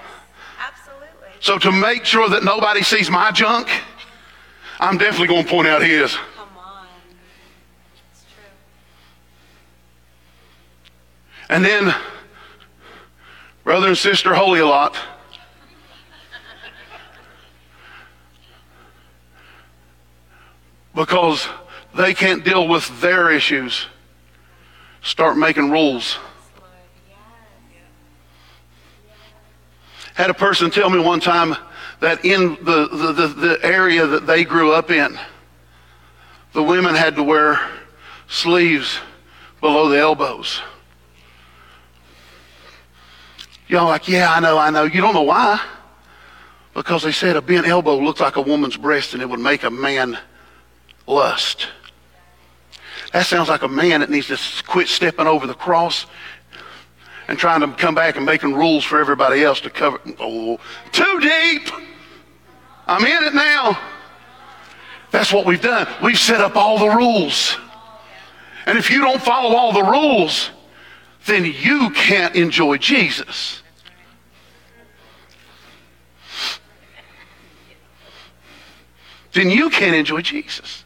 absolutely. 0.60 1.28
So 1.40 1.56
to 1.56 1.72
make 1.72 2.04
sure 2.04 2.28
that 2.28 2.44
nobody 2.44 2.82
sees 2.82 3.08
my 3.08 3.30
junk, 3.30 3.70
I'm 4.78 4.98
definitely 4.98 5.28
going 5.28 5.44
to 5.44 5.50
point 5.50 5.68
out 5.68 5.80
his. 5.80 6.16
Come 6.16 6.48
on. 6.58 6.86
It's 8.12 8.24
true. 8.24 8.44
And 11.48 11.64
then, 11.64 11.94
brother 13.64 13.88
and 13.88 13.96
sister, 13.96 14.34
holy 14.34 14.60
a 14.60 14.66
lot. 14.66 14.98
Because 20.96 21.46
they 21.94 22.14
can't 22.14 22.44
deal 22.44 22.66
with 22.66 23.00
their 23.00 23.30
issues. 23.30 23.86
Start 25.02 25.36
making 25.36 25.70
rules. 25.70 26.18
Had 30.14 30.30
a 30.30 30.34
person 30.34 30.70
tell 30.70 30.88
me 30.88 30.98
one 30.98 31.20
time 31.20 31.54
that 32.00 32.24
in 32.24 32.56
the, 32.64 32.88
the, 32.88 33.12
the, 33.12 33.26
the 33.28 33.58
area 33.62 34.06
that 34.06 34.26
they 34.26 34.44
grew 34.44 34.72
up 34.72 34.90
in, 34.90 35.18
the 36.54 36.62
women 36.62 36.94
had 36.94 37.14
to 37.16 37.22
wear 37.22 37.60
sleeves 38.26 38.98
below 39.60 39.90
the 39.90 39.98
elbows. 39.98 40.62
Y'all 43.68 43.86
like, 43.86 44.08
yeah, 44.08 44.32
I 44.32 44.40
know, 44.40 44.56
I 44.56 44.70
know. 44.70 44.84
You 44.84 45.02
don't 45.02 45.12
know 45.12 45.22
why. 45.22 45.60
Because 46.72 47.02
they 47.02 47.12
said 47.12 47.36
a 47.36 47.42
bent 47.42 47.66
elbow 47.66 47.98
looked 47.98 48.20
like 48.20 48.36
a 48.36 48.40
woman's 48.40 48.76
breast 48.78 49.12
and 49.12 49.22
it 49.22 49.28
would 49.28 49.40
make 49.40 49.62
a 49.62 49.70
man 49.70 50.16
lust. 51.06 51.68
That 53.12 53.26
sounds 53.26 53.48
like 53.48 53.62
a 53.62 53.68
man 53.68 54.00
that 54.00 54.10
needs 54.10 54.26
to 54.28 54.64
quit 54.64 54.88
stepping 54.88 55.26
over 55.26 55.46
the 55.46 55.54
cross 55.54 56.06
and 57.28 57.38
trying 57.38 57.60
to 57.60 57.68
come 57.68 57.94
back 57.94 58.16
and 58.16 58.24
making 58.24 58.54
rules 58.54 58.84
for 58.84 59.00
everybody 59.00 59.42
else 59.42 59.60
to 59.62 59.70
cover. 59.70 60.00
Oh, 60.18 60.58
too 60.92 61.20
deep. 61.20 61.70
I'm 62.86 63.04
in 63.04 63.24
it 63.24 63.34
now. 63.34 63.78
That's 65.10 65.32
what 65.32 65.46
we've 65.46 65.60
done. 65.60 65.88
We've 66.02 66.18
set 66.18 66.40
up 66.40 66.56
all 66.56 66.78
the 66.78 66.94
rules. 66.94 67.56
And 68.66 68.76
if 68.76 68.90
you 68.90 69.00
don't 69.00 69.22
follow 69.22 69.56
all 69.56 69.72
the 69.72 69.82
rules, 69.82 70.50
then 71.26 71.44
you 71.44 71.90
can't 71.90 72.34
enjoy 72.36 72.78
Jesus. 72.78 73.62
Then 79.32 79.50
you 79.50 79.70
can't 79.70 79.94
enjoy 79.94 80.22
Jesus. 80.22 80.84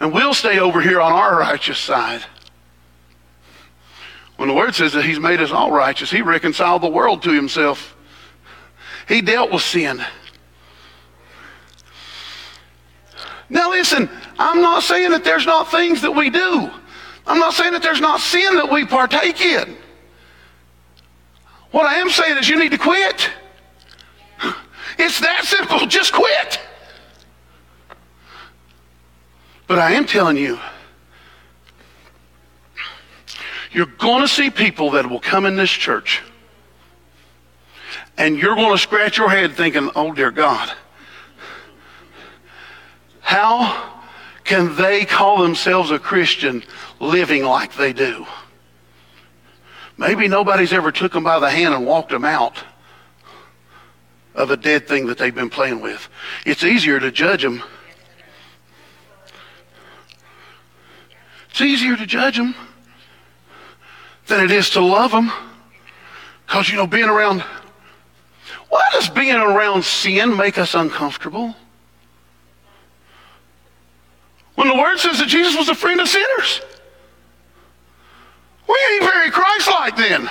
And 0.00 0.12
we'll 0.12 0.34
stay 0.34 0.58
over 0.58 0.80
here 0.80 1.00
on 1.00 1.12
our 1.12 1.38
righteous 1.38 1.78
side. 1.78 2.24
When 4.36 4.48
the 4.48 4.54
word 4.54 4.74
says 4.74 4.92
that 4.92 5.04
he's 5.04 5.18
made 5.18 5.40
us 5.40 5.50
all 5.50 5.72
righteous, 5.72 6.10
he 6.10 6.22
reconciled 6.22 6.82
the 6.82 6.88
world 6.88 7.22
to 7.22 7.32
himself. 7.32 7.96
He 9.08 9.20
dealt 9.20 9.50
with 9.50 9.62
sin. 9.62 10.04
Now 13.50 13.70
listen, 13.70 14.08
I'm 14.38 14.60
not 14.60 14.82
saying 14.82 15.10
that 15.10 15.24
there's 15.24 15.46
not 15.46 15.70
things 15.70 16.02
that 16.02 16.12
we 16.12 16.30
do. 16.30 16.70
I'm 17.26 17.38
not 17.38 17.54
saying 17.54 17.72
that 17.72 17.82
there's 17.82 18.00
not 18.00 18.20
sin 18.20 18.56
that 18.56 18.70
we 18.70 18.84
partake 18.84 19.40
in. 19.40 19.76
What 21.70 21.86
I 21.86 21.96
am 21.96 22.08
saying 22.08 22.38
is 22.38 22.48
you 22.48 22.58
need 22.58 22.70
to 22.70 22.78
quit. 22.78 23.30
It's 24.98 25.20
that 25.20 25.44
simple. 25.44 25.86
Just 25.86 26.12
quit. 26.12 26.60
But 29.68 29.78
I 29.78 29.92
am 29.92 30.06
telling 30.06 30.38
you, 30.38 30.58
you're 33.70 33.86
going 33.86 34.22
to 34.22 34.28
see 34.28 34.50
people 34.50 34.92
that 34.92 35.08
will 35.08 35.20
come 35.20 35.44
in 35.44 35.56
this 35.56 35.70
church 35.70 36.22
and 38.16 38.36
you're 38.36 38.56
going 38.56 38.72
to 38.72 38.78
scratch 38.78 39.18
your 39.18 39.28
head 39.28 39.52
thinking, 39.52 39.90
oh 39.94 40.12
dear 40.12 40.30
God, 40.30 40.72
how 43.20 44.00
can 44.42 44.74
they 44.76 45.04
call 45.04 45.42
themselves 45.42 45.90
a 45.90 45.98
Christian 45.98 46.64
living 46.98 47.44
like 47.44 47.74
they 47.76 47.92
do? 47.92 48.26
Maybe 49.98 50.28
nobody's 50.28 50.72
ever 50.72 50.90
took 50.90 51.12
them 51.12 51.24
by 51.24 51.38
the 51.38 51.50
hand 51.50 51.74
and 51.74 51.84
walked 51.84 52.10
them 52.10 52.24
out 52.24 52.64
of 54.34 54.50
a 54.50 54.56
dead 54.56 54.88
thing 54.88 55.06
that 55.06 55.18
they've 55.18 55.34
been 55.34 55.50
playing 55.50 55.80
with. 55.80 56.08
It's 56.46 56.64
easier 56.64 56.98
to 56.98 57.10
judge 57.10 57.42
them. 57.42 57.62
It's 61.58 61.64
easier 61.64 61.96
to 61.96 62.06
judge 62.06 62.36
them 62.36 62.54
than 64.28 64.44
it 64.44 64.52
is 64.52 64.70
to 64.70 64.80
love 64.80 65.10
them. 65.10 65.32
Because, 66.46 66.68
you 66.68 66.76
know, 66.76 66.86
being 66.86 67.08
around, 67.08 67.42
why 68.68 68.84
does 68.92 69.08
being 69.08 69.34
around 69.34 69.84
sin 69.84 70.36
make 70.36 70.56
us 70.56 70.76
uncomfortable? 70.76 71.56
When 74.54 74.68
the 74.68 74.76
word 74.76 74.98
says 74.98 75.18
that 75.18 75.26
Jesus 75.26 75.56
was 75.56 75.68
a 75.68 75.74
friend 75.74 76.00
of 76.00 76.06
sinners. 76.06 76.60
We 78.68 78.76
ain't 78.92 79.02
very 79.02 79.32
Christ 79.32 79.66
like 79.66 79.96
then. 79.96 80.30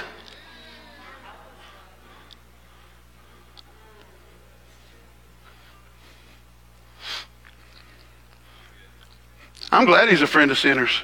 I'm 9.73 9.83
glad 9.83 10.07
he's 10.07 10.21
a 10.21 10.27
friend 10.27 10.51
of 10.51 10.57
sinners. 10.57 11.01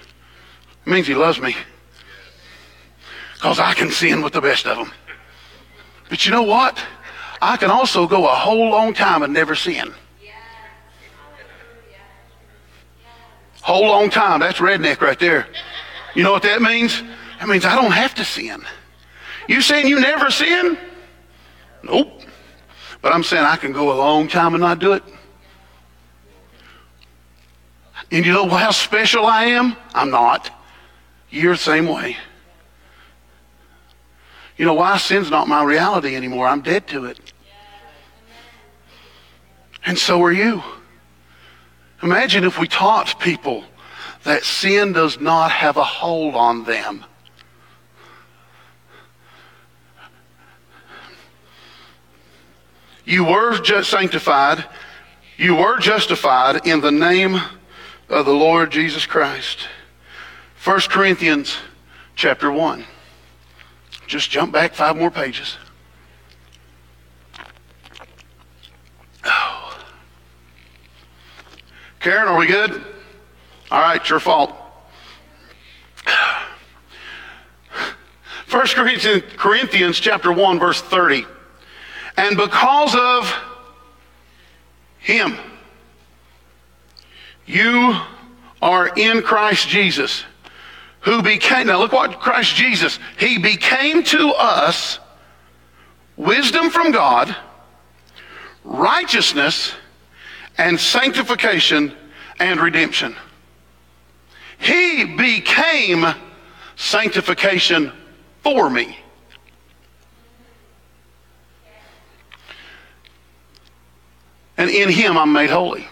It 0.85 0.89
means 0.89 1.07
he 1.07 1.15
loves 1.15 1.39
me. 1.39 1.55
Because 3.35 3.59
I 3.59 3.73
can 3.73 3.89
sin 3.91 4.21
with 4.21 4.33
the 4.33 4.41
best 4.41 4.65
of 4.65 4.77
them. 4.77 4.91
But 6.09 6.25
you 6.25 6.31
know 6.31 6.43
what? 6.43 6.77
I 7.41 7.57
can 7.57 7.69
also 7.69 8.07
go 8.07 8.25
a 8.25 8.33
whole 8.33 8.69
long 8.69 8.93
time 8.93 9.23
and 9.23 9.33
never 9.33 9.55
sin. 9.55 9.93
Whole 13.61 13.87
long 13.87 14.09
time. 14.09 14.41
That's 14.41 14.59
redneck 14.59 14.99
right 14.99 15.17
there. 15.17 15.47
You 16.15 16.23
know 16.23 16.33
what 16.33 16.43
that 16.43 16.61
means? 16.61 17.01
That 17.39 17.47
means 17.47 17.63
I 17.63 17.75
don't 17.75 17.91
have 17.91 18.13
to 18.15 18.25
sin. 18.25 18.61
You 19.47 19.61
saying 19.61 19.87
you 19.87 19.99
never 19.99 20.29
sin? 20.29 20.77
Nope. 21.81 22.21
But 23.01 23.13
I'm 23.13 23.23
saying 23.23 23.45
I 23.45 23.55
can 23.55 23.71
go 23.71 23.93
a 23.93 23.97
long 23.97 24.27
time 24.27 24.53
and 24.53 24.61
not 24.61 24.79
do 24.79 24.93
it. 24.93 25.03
And 28.11 28.25
you 28.25 28.33
know 28.33 28.47
how 28.47 28.71
special 28.71 29.25
I 29.25 29.45
am? 29.45 29.75
I'm 29.93 30.11
not. 30.11 30.49
You're 31.33 31.53
the 31.53 31.57
same 31.57 31.87
way. 31.87 32.15
You 34.55 34.65
know 34.65 34.75
why? 34.75 34.97
Sin's 34.97 35.31
not 35.31 35.47
my 35.47 35.63
reality 35.63 36.15
anymore. 36.15 36.47
I'm 36.47 36.61
dead 36.61 36.85
to 36.89 37.05
it. 37.05 37.19
And 39.83 39.97
so 39.97 40.21
are 40.21 40.31
you. 40.31 40.61
Imagine 42.03 42.43
if 42.43 42.59
we 42.59 42.67
taught 42.67 43.19
people 43.19 43.63
that 44.25 44.43
sin 44.43 44.93
does 44.93 45.19
not 45.19 45.49
have 45.49 45.75
a 45.75 45.83
hold 45.83 46.35
on 46.35 46.65
them. 46.65 47.03
You 53.05 53.23
were 53.23 53.57
just 53.57 53.89
sanctified. 53.89 54.63
You 55.37 55.55
were 55.55 55.79
justified 55.79 56.67
in 56.67 56.81
the 56.81 56.91
name 56.91 57.41
of 58.07 58.27
the 58.27 58.33
Lord 58.33 58.71
Jesus 58.71 59.07
Christ. 59.07 59.67
1 60.63 60.79
Corinthians 60.89 61.57
chapter 62.15 62.49
1. 62.49 62.85
Just 64.07 64.29
jump 64.29 64.53
back 64.53 64.73
five 64.73 64.95
more 64.95 65.11
pages. 65.11 65.57
Oh. 69.25 69.77
Karen, 71.99 72.29
are 72.29 72.37
we 72.37 72.47
good? 72.47 72.81
All 73.71 73.81
right, 73.81 74.09
your 74.09 74.21
fault. 74.21 74.55
1 78.49 78.67
Corinthians, 78.67 79.23
Corinthians 79.35 79.99
chapter 79.99 80.31
1 80.31 80.59
verse 80.59 80.81
30. 80.81 81.25
And 82.15 82.37
because 82.37 82.95
of 82.95 83.33
him 84.99 85.37
you 87.45 87.99
are 88.61 88.87
in 88.95 89.23
Christ 89.23 89.67
Jesus, 89.67 90.23
who 91.03 91.21
became, 91.21 91.67
now 91.67 91.79
look 91.79 91.91
what 91.91 92.19
Christ 92.19 92.55
Jesus, 92.55 92.97
he 93.17 93.37
became 93.37 94.03
to 94.03 94.29
us 94.31 94.99
wisdom 96.15 96.69
from 96.69 96.91
God, 96.91 97.35
righteousness, 98.63 99.73
and 100.57 100.79
sanctification 100.79 101.93
and 102.39 102.59
redemption. 102.59 103.15
He 104.57 105.03
became 105.03 106.05
sanctification 106.77 107.91
for 108.41 108.69
me. 108.69 108.97
And 114.55 114.69
in 114.69 114.87
him 114.87 115.17
I'm 115.17 115.33
made 115.33 115.49
holy. 115.49 115.87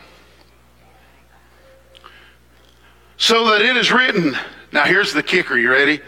So 3.18 3.49
that 3.49 3.62
it 3.62 3.76
is 3.76 3.91
written. 3.91 4.38
Now 4.72 4.86
here's 4.86 5.14
the 5.14 5.24
kicker. 5.24 5.58
You 5.58 5.72
ready? 5.72 6.02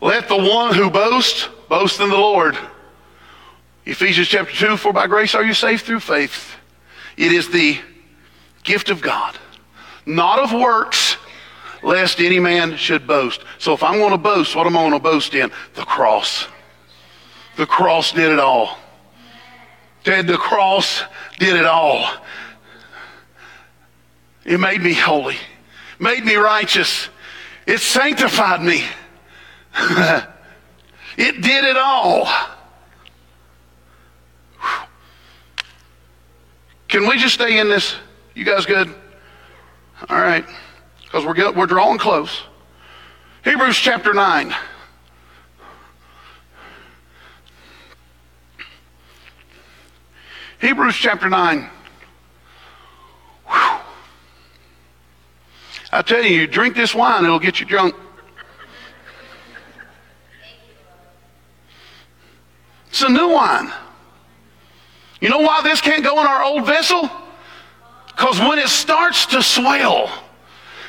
Let 0.00 0.28
the 0.28 0.36
one 0.36 0.74
who 0.74 0.90
boasts 0.90 1.48
boast 1.68 2.00
in 2.00 2.08
the 2.10 2.16
Lord. 2.16 2.56
Ephesians 3.84 4.28
chapter 4.28 4.54
2 4.54 4.76
For 4.76 4.92
by 4.92 5.06
grace 5.06 5.34
are 5.34 5.44
you 5.44 5.54
saved 5.54 5.84
through 5.84 6.00
faith. 6.00 6.56
It 7.16 7.32
is 7.32 7.50
the 7.50 7.78
gift 8.64 8.90
of 8.90 9.00
God, 9.00 9.36
not 10.06 10.38
of 10.38 10.52
works, 10.52 11.16
lest 11.82 12.20
any 12.20 12.38
man 12.38 12.76
should 12.76 13.06
boast. 13.06 13.42
So 13.58 13.72
if 13.72 13.82
I'm 13.82 13.98
going 13.98 14.12
to 14.12 14.18
boast, 14.18 14.54
what 14.54 14.66
am 14.66 14.76
I 14.76 14.80
going 14.80 14.92
to 14.92 14.98
boast 14.98 15.34
in? 15.34 15.50
The 15.74 15.84
cross. 15.84 16.46
The 17.56 17.66
cross 17.66 18.12
did 18.12 18.30
it 18.30 18.38
all. 18.38 18.78
Did 20.04 20.26
the 20.26 20.38
cross 20.38 21.02
did 21.38 21.54
it 21.54 21.66
all. 21.66 22.08
It 24.44 24.58
made 24.58 24.80
me 24.80 24.94
holy, 24.94 25.36
made 26.00 26.24
me 26.24 26.34
righteous. 26.34 27.08
It 27.66 27.78
sanctified 27.78 28.62
me. 28.62 28.84
it 31.16 31.42
did 31.42 31.64
it 31.64 31.76
all. 31.76 32.28
Can 36.88 37.08
we 37.08 37.16
just 37.16 37.34
stay 37.34 37.58
in 37.58 37.68
this? 37.68 37.96
You 38.34 38.44
guys 38.44 38.66
good? 38.66 38.94
All 40.08 40.20
right. 40.20 40.44
Because 41.04 41.24
we're, 41.24 41.52
we're 41.52 41.66
drawing 41.66 41.98
close. 41.98 42.42
Hebrews 43.44 43.76
chapter 43.76 44.12
9. 44.12 44.54
Hebrews 50.60 50.94
chapter 50.94 51.28
9. 51.28 51.70
Whew. 53.46 53.78
I 55.92 56.02
tell 56.02 56.22
you, 56.22 56.40
you 56.40 56.46
drink 56.46 56.74
this 56.74 56.94
wine, 56.94 57.24
it'll 57.24 57.38
get 57.38 57.60
you 57.60 57.66
drunk. 57.66 57.94
It's 62.88 63.02
a 63.02 63.08
new 63.08 63.28
wine. 63.28 63.70
You 65.20 65.28
know 65.28 65.38
why 65.38 65.60
this 65.62 65.80
can't 65.80 66.02
go 66.02 66.20
in 66.20 66.26
our 66.26 66.42
old 66.42 66.66
vessel? 66.66 67.10
Because 68.06 68.38
when 68.40 68.58
it 68.58 68.68
starts 68.68 69.26
to 69.26 69.42
swell 69.42 70.10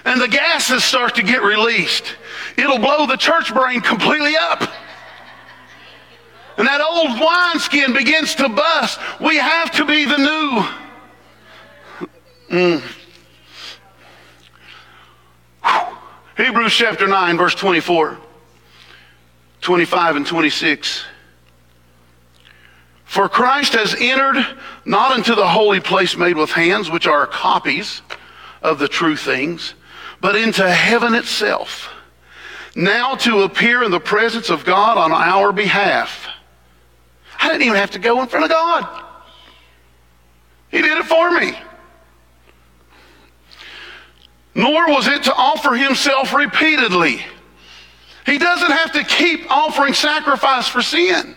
and 0.06 0.20
the 0.20 0.28
gases 0.28 0.84
start 0.84 1.16
to 1.16 1.24
get 1.24 1.44
released, 1.44 2.16
it'll 2.58 2.80
blow 2.80 3.06
the 3.06 3.16
church 3.16 3.54
brain 3.54 3.80
completely 3.82 4.36
up 4.36 4.70
and 6.58 6.68
that 6.68 6.82
old 6.82 7.20
wineskin 7.20 7.94
begins 7.94 8.36
to 8.36 8.50
bust, 8.50 9.00
we 9.20 9.38
have 9.38 9.72
to 9.72 9.86
be 9.86 10.06
the 10.06 10.18
new. 10.18 12.08
Mm. 12.50 12.84
Hebrews 16.38 16.74
chapter 16.74 17.08
9, 17.08 17.38
verse 17.38 17.56
24, 17.56 18.18
25, 19.62 20.16
and 20.16 20.26
26. 20.26 21.06
For 23.06 23.30
Christ 23.30 23.74
has 23.74 23.96
entered 24.00 24.44
not 24.86 25.16
into 25.16 25.36
the 25.36 25.48
holy 25.48 25.80
place 25.80 26.18
made 26.18 26.36
with 26.36 26.50
hands, 26.50 26.90
which 26.90 27.06
are 27.06 27.28
copies 27.28 28.02
of 28.64 28.80
the 28.80 28.88
true 28.88 29.16
things, 29.16 29.76
but 30.20 30.36
into 30.36 30.68
heaven 30.68 31.14
itself, 31.14 31.94
now 32.76 33.14
to 33.16 33.44
appear 33.44 33.84
in 33.84 33.92
the 33.92 34.00
presence 34.00 34.50
of 34.50 34.66
God 34.66 34.98
on 34.98 35.12
our 35.12 35.52
behalf. 35.52 36.28
I 37.40 37.50
didn't 37.50 37.64
even 37.64 37.78
have 37.78 37.92
to 37.92 38.00
go 38.00 38.22
in 38.22 38.28
front 38.28 38.46
of 38.46 38.50
God. 38.50 39.06
He 40.72 40.82
did 40.82 40.98
it 40.98 41.06
for 41.06 41.30
me. 41.40 41.54
Nor 44.56 44.88
was 44.88 45.08
it 45.08 45.24
to 45.24 45.34
offer 45.34 45.76
himself 45.76 46.34
repeatedly. 46.34 47.26
He 48.26 48.38
doesn't 48.38 48.72
have 48.72 48.92
to 48.94 49.04
keep 49.04 49.50
offering 49.52 49.94
sacrifice 49.94 50.68
for 50.68 50.82
sin. 50.82 51.36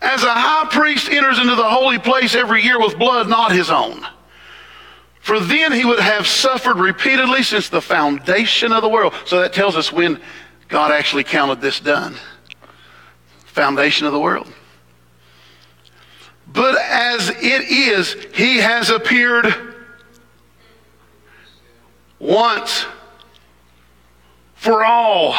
As 0.00 0.22
a 0.22 0.32
high 0.32 0.68
priest 0.70 1.10
enters 1.10 1.40
into 1.40 1.56
the 1.56 1.68
holy 1.68 1.98
place 1.98 2.34
every 2.34 2.62
year 2.62 2.78
with 2.78 2.98
blood 2.98 3.28
not 3.28 3.50
his 3.50 3.70
own. 3.70 4.06
For 5.20 5.40
then 5.40 5.72
he 5.72 5.84
would 5.84 6.00
have 6.00 6.26
suffered 6.26 6.78
repeatedly 6.78 7.42
since 7.42 7.68
the 7.68 7.80
foundation 7.80 8.72
of 8.72 8.82
the 8.82 8.88
world. 8.88 9.12
So 9.26 9.40
that 9.40 9.52
tells 9.52 9.76
us 9.76 9.92
when 9.92 10.20
God 10.68 10.92
actually 10.92 11.24
counted 11.24 11.60
this 11.60 11.80
done. 11.80 12.14
Foundation 13.46 14.06
of 14.06 14.12
the 14.12 14.20
world. 14.20 14.46
But 16.58 16.76
as 16.76 17.30
it 17.30 17.70
is, 17.70 18.16
he 18.34 18.56
has 18.56 18.90
appeared 18.90 19.54
once 22.18 22.84
for 24.56 24.84
all 24.84 25.36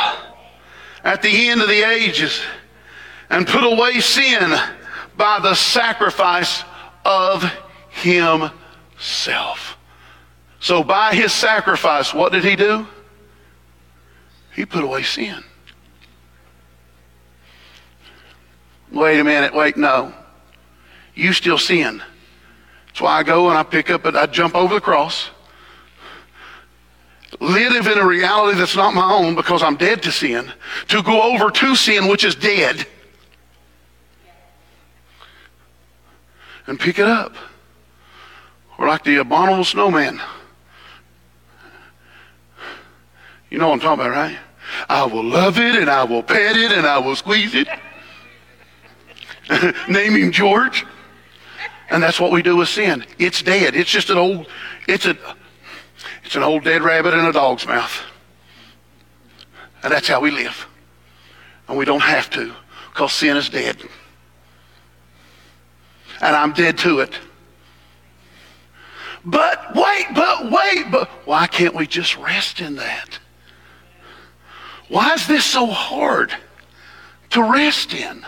at 1.03 1.21
the 1.21 1.49
end 1.49 1.61
of 1.61 1.67
the 1.67 1.83
ages 1.83 2.41
and 3.29 3.45
put 3.45 3.65
away 3.65 3.99
sin 3.99 4.57
by 5.17 5.39
the 5.41 5.55
sacrifice 5.55 6.63
of 7.03 7.43
himself. 7.89 9.77
So 10.61 10.85
by 10.85 11.13
his 11.13 11.33
sacrifice, 11.33 12.13
what 12.13 12.31
did 12.31 12.45
he 12.45 12.55
do? 12.55 12.87
He 14.55 14.65
put 14.65 14.85
away 14.85 15.03
sin. 15.03 15.43
Wait 18.89 19.19
a 19.19 19.23
minute, 19.25 19.53
wait, 19.53 19.75
no. 19.75 20.13
You 21.19 21.33
still 21.33 21.57
sin. 21.57 22.01
That's 22.87 23.01
why 23.01 23.17
I 23.17 23.23
go 23.23 23.49
and 23.49 23.57
I 23.57 23.63
pick 23.63 23.89
up 23.89 24.05
and 24.05 24.17
I 24.17 24.25
jump 24.25 24.55
over 24.55 24.73
the 24.73 24.79
cross. 24.79 25.29
Live 27.41 27.87
in 27.87 27.97
a 27.97 28.05
reality 28.05 28.57
that's 28.57 28.77
not 28.77 28.93
my 28.93 29.11
own 29.11 29.35
because 29.35 29.61
I'm 29.61 29.75
dead 29.75 30.01
to 30.03 30.13
sin. 30.13 30.49
To 30.87 31.03
go 31.03 31.21
over 31.21 31.51
to 31.51 31.75
sin, 31.75 32.07
which 32.07 32.23
is 32.23 32.35
dead. 32.35 32.87
And 36.67 36.79
pick 36.79 36.99
it 36.99 37.05
up. 37.05 37.35
Or 38.77 38.87
like 38.87 39.03
the 39.03 39.17
abominable 39.17 39.65
snowman. 39.65 40.21
You 43.49 43.57
know 43.57 43.67
what 43.67 43.73
I'm 43.73 43.79
talking 43.81 44.05
about, 44.05 44.15
right? 44.15 44.37
I 44.87 45.03
will 45.03 45.25
love 45.25 45.59
it 45.59 45.75
and 45.75 45.89
I 45.89 46.05
will 46.05 46.23
pet 46.23 46.55
it 46.55 46.71
and 46.71 46.87
I 46.87 46.97
will 46.99 47.17
squeeze 47.17 47.55
it. 47.55 47.67
Name 49.89 50.15
him 50.15 50.31
George. 50.31 50.85
And 51.91 52.03
that's 52.03 52.19
what 52.19 52.31
we 52.31 52.41
do 52.41 52.55
with 52.55 52.69
sin. 52.69 53.05
It's 53.17 53.41
dead. 53.41 53.75
It's 53.75 53.89
just 53.89 54.09
an 54.09 54.17
old, 54.17 54.47
it's 54.87 55.05
a, 55.05 55.17
it's 56.23 56.35
an 56.35 56.43
old 56.43 56.63
dead 56.63 56.83
rabbit 56.83 57.13
in 57.13 57.25
a 57.25 57.33
dog's 57.33 57.65
mouth. 57.65 58.03
And 59.81 59.91
that's 59.91 60.07
how 60.07 60.19
we 60.19 60.31
live. 60.31 60.67
And 61.67 61.77
we 61.77 61.85
don't 61.85 62.01
have 62.01 62.29
to 62.31 62.53
because 62.89 63.13
sin 63.13 63.37
is 63.37 63.49
dead. 63.49 63.77
And 66.21 66.35
I'm 66.35 66.53
dead 66.53 66.77
to 66.79 66.99
it. 66.99 67.13
But 69.25 69.75
wait, 69.75 70.07
but 70.13 70.51
wait, 70.51 70.91
but 70.91 71.09
why 71.25 71.47
can't 71.47 71.75
we 71.75 71.87
just 71.87 72.17
rest 72.17 72.61
in 72.61 72.75
that? 72.75 73.19
Why 74.87 75.13
is 75.13 75.27
this 75.27 75.45
so 75.45 75.65
hard 75.67 76.33
to 77.31 77.43
rest 77.43 77.93
in? 77.93 78.25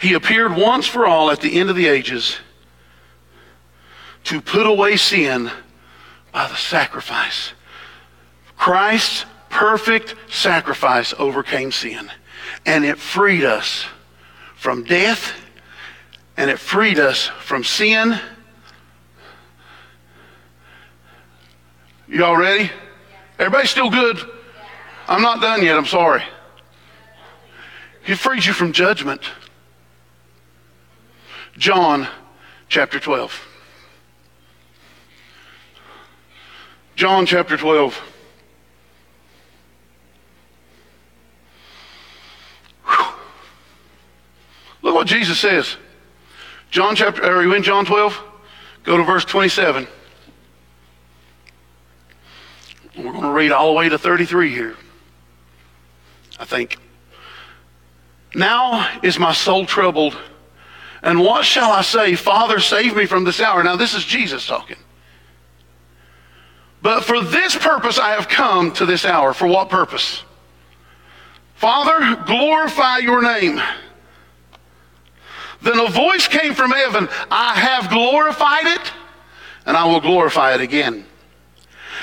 He 0.00 0.14
appeared 0.14 0.56
once 0.56 0.86
for 0.86 1.06
all 1.06 1.30
at 1.30 1.40
the 1.40 1.58
end 1.58 1.70
of 1.70 1.76
the 1.76 1.86
ages 1.86 2.38
to 4.24 4.40
put 4.40 4.66
away 4.66 4.96
sin 4.96 5.50
by 6.32 6.48
the 6.48 6.56
sacrifice. 6.56 7.52
Christ's 8.56 9.24
perfect 9.48 10.14
sacrifice 10.28 11.12
overcame 11.18 11.72
sin, 11.72 12.10
and 12.66 12.84
it 12.84 12.98
freed 12.98 13.44
us 13.44 13.84
from 14.56 14.84
death, 14.84 15.32
and 16.36 16.50
it 16.50 16.58
freed 16.58 16.98
us 16.98 17.26
from 17.26 17.64
sin 17.64 18.18
You 22.10 22.24
all 22.24 22.36
ready? 22.36 22.68
Everybody 23.38 23.68
still 23.68 23.88
good? 23.88 24.18
I'm 25.06 25.22
not 25.22 25.40
done 25.40 25.62
yet. 25.62 25.76
I'm 25.76 25.86
sorry. 25.86 26.24
He 28.02 28.16
freed 28.16 28.44
you 28.44 28.52
from 28.52 28.72
judgment. 28.72 29.22
John 31.60 32.08
chapter 32.70 32.98
12. 32.98 33.46
John 36.96 37.26
chapter 37.26 37.58
12. 37.58 38.00
Whew. 42.86 43.04
Look 44.80 44.94
what 44.94 45.06
Jesus 45.06 45.38
says. 45.38 45.76
John 46.70 46.96
chapter, 46.96 47.22
are 47.22 47.42
you 47.42 47.52
in 47.52 47.62
John 47.62 47.84
12? 47.84 48.18
Go 48.84 48.96
to 48.96 49.04
verse 49.04 49.26
27. 49.26 49.86
We're 52.96 53.12
going 53.12 53.20
to 53.20 53.32
read 53.32 53.52
all 53.52 53.74
the 53.74 53.78
way 53.78 53.90
to 53.90 53.98
33 53.98 54.48
here, 54.48 54.76
I 56.38 56.46
think. 56.46 56.78
Now 58.34 58.98
is 59.02 59.18
my 59.18 59.34
soul 59.34 59.66
troubled. 59.66 60.16
And 61.02 61.20
what 61.20 61.44
shall 61.44 61.70
I 61.70 61.82
say? 61.82 62.14
Father, 62.14 62.60
save 62.60 62.94
me 62.96 63.06
from 63.06 63.24
this 63.24 63.40
hour. 63.40 63.62
Now, 63.62 63.76
this 63.76 63.94
is 63.94 64.04
Jesus 64.04 64.46
talking. 64.46 64.76
But 66.82 67.04
for 67.04 67.22
this 67.22 67.56
purpose 67.56 67.98
I 67.98 68.10
have 68.10 68.28
come 68.28 68.72
to 68.74 68.86
this 68.86 69.04
hour. 69.04 69.34
For 69.34 69.46
what 69.46 69.68
purpose? 69.68 70.22
Father, 71.54 72.22
glorify 72.24 72.98
your 72.98 73.22
name. 73.22 73.60
Then 75.62 75.78
a 75.78 75.90
voice 75.90 76.26
came 76.26 76.54
from 76.54 76.70
heaven 76.70 77.08
I 77.30 77.54
have 77.54 77.90
glorified 77.90 78.64
it, 78.64 78.92
and 79.66 79.76
I 79.76 79.84
will 79.84 80.00
glorify 80.00 80.54
it 80.54 80.62
again. 80.62 81.04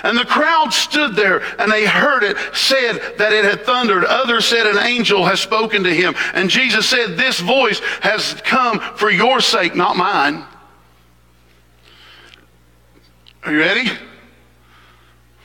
And 0.03 0.17
the 0.17 0.25
crowd 0.25 0.73
stood 0.73 1.15
there 1.15 1.41
and 1.59 1.71
they 1.71 1.85
heard 1.85 2.23
it, 2.23 2.37
said 2.53 2.99
that 3.17 3.33
it 3.33 3.45
had 3.45 3.61
thundered. 3.61 4.03
Others 4.05 4.45
said 4.45 4.67
an 4.67 4.77
angel 4.77 5.25
has 5.25 5.39
spoken 5.39 5.83
to 5.83 5.93
him. 5.93 6.15
And 6.33 6.49
Jesus 6.49 6.87
said, 6.87 7.17
This 7.17 7.39
voice 7.39 7.79
has 8.01 8.35
come 8.43 8.79
for 8.79 9.09
your 9.09 9.41
sake, 9.41 9.75
not 9.75 9.97
mine. 9.97 10.45
Are 13.43 13.51
you 13.51 13.59
ready? 13.59 13.89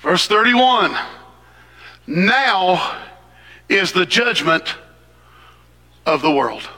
Verse 0.00 0.26
31. 0.26 0.96
Now 2.06 2.98
is 3.68 3.92
the 3.92 4.04
judgment 4.04 4.74
of 6.04 6.20
the 6.20 6.30
world. 6.30 6.68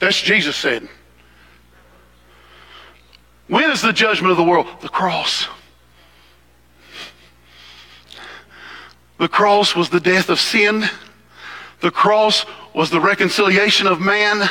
That's 0.00 0.20
Jesus 0.20 0.56
said. 0.56 0.88
When 3.48 3.70
is 3.70 3.82
the 3.82 3.92
judgment 3.92 4.30
of 4.30 4.36
the 4.36 4.44
world? 4.44 4.66
The 4.80 4.88
cross. 4.88 5.48
The 9.18 9.28
cross 9.28 9.74
was 9.74 9.90
the 9.90 10.00
death 10.00 10.28
of 10.28 10.38
sin. 10.38 10.84
The 11.80 11.90
cross 11.90 12.44
was 12.74 12.90
the 12.90 13.00
reconciliation 13.00 13.86
of 13.86 14.00
man. 14.00 14.48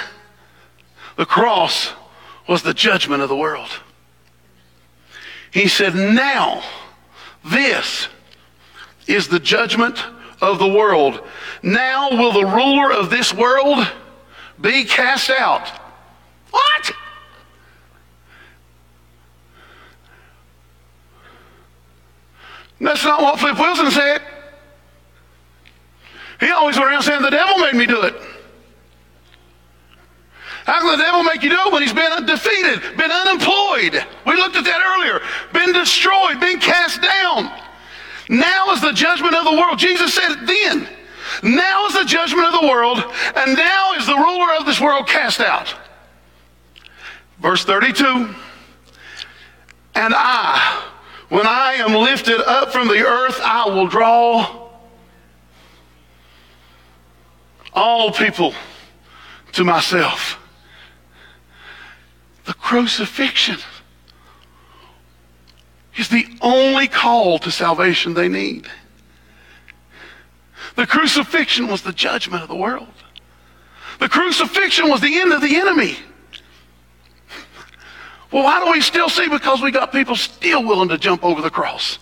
The 1.16 1.26
cross 1.26 1.94
was 2.48 2.64
the 2.64 2.74
judgment 2.74 3.22
of 3.22 3.30
the 3.30 3.36
world. 3.36 3.70
He 5.52 5.68
said, 5.68 5.96
Now, 5.96 6.64
this 7.46 8.08
is 9.08 9.28
the 9.28 9.40
judgment 9.40 10.04
of 10.42 10.60
the 10.60 10.68
world. 10.68 11.22
Now 11.64 12.10
will 12.12 12.34
the 12.34 12.46
ruler 12.46 12.92
of 12.92 13.10
this 13.10 13.34
world 13.34 13.88
be 14.60 14.84
cast 14.86 15.30
out. 15.30 15.68
What? 16.52 16.94
That's 22.80 23.04
not 23.04 23.22
what 23.22 23.40
Flip 23.40 23.58
Wilson 23.58 23.92
said. 23.92 24.22
He 26.40 26.52
always 26.52 26.78
went 26.78 26.90
around 26.90 27.02
saying, 27.04 27.22
The 27.22 27.32
devil 27.32 27.58
made 27.58 27.76
me 27.76 27.86
do 27.86 28.02
it. 28.04 28.14
How 30.66 30.82
can 30.82 30.98
the 30.98 31.04
devil 31.04 31.24
make 31.24 31.44
you 31.44 31.50
do 31.50 31.58
it 31.66 31.72
when 31.72 31.82
he's 31.82 31.94
been 31.94 32.26
defeated, 32.26 32.82
been 32.98 33.10
unemployed? 33.10 34.06
We 34.26 34.36
looked 34.36 34.58
at 34.58 34.66
that 34.66 34.82
earlier. 34.98 35.22
Been 35.54 35.74
destroyed, 35.74 36.42
been 36.42 36.60
cast 36.60 37.02
down. 37.02 37.50
Now 38.30 38.72
is 38.72 38.82
the 38.82 38.92
judgment 38.92 39.34
of 39.34 39.46
the 39.46 39.54
world. 39.54 39.80
Jesus 39.80 40.14
said 40.14 40.32
it 40.32 40.46
then. 40.46 40.90
Now 41.42 41.86
is 41.88 41.94
the 41.94 42.04
judgment 42.04 42.48
of 42.48 42.62
the 42.62 42.68
world, 42.68 42.98
and 43.36 43.56
now 43.56 43.94
is 43.94 44.06
the 44.06 44.16
ruler 44.16 44.56
of 44.60 44.66
this 44.66 44.82
world 44.82 45.08
cast 45.08 45.40
out. 45.40 45.74
Verse 47.40 47.64
32 47.64 48.04
And 49.96 50.14
I, 50.16 50.84
when 51.30 51.46
I 51.46 51.74
am 51.74 51.94
lifted 51.94 52.40
up 52.48 52.72
from 52.72 52.88
the 52.88 53.06
earth, 53.06 53.40
I 53.44 53.68
will 53.68 53.88
draw 53.88 54.70
all 57.74 58.12
people 58.12 58.54
to 59.54 59.64
myself. 59.64 60.40
The 62.46 62.54
crucifixion 62.54 63.58
is 65.98 66.08
the 66.10 66.26
only 66.42 66.88
call 66.88 67.40
to 67.40 67.52
salvation 67.52 68.14
they 68.14 68.30
need. 68.30 68.68
The 70.76 70.88
crucifixion 70.88 71.68
was 71.68 71.82
the 71.82 71.92
judgment 71.92 72.44
of 72.44 72.50
the 72.50 72.56
world. 72.56 72.88
The 74.00 74.08
crucifixion 74.08 74.90
was 74.90 75.02
the 75.02 75.20
end 75.20 75.34
of 75.34 75.42
the 75.42 75.56
enemy. 75.56 75.98
Well, 78.32 78.44
why 78.44 78.64
do 78.64 78.72
we 78.72 78.82
still 78.82 79.10
see? 79.10 79.30
Because 79.30 79.62
we 79.62 79.72
got 79.72 79.92
people 79.92 80.16
still 80.16 80.64
willing 80.64 80.90
to 80.90 80.98
jump 80.98 81.24
over 81.24 81.42
the 81.42 81.50
cross, 81.50 82.00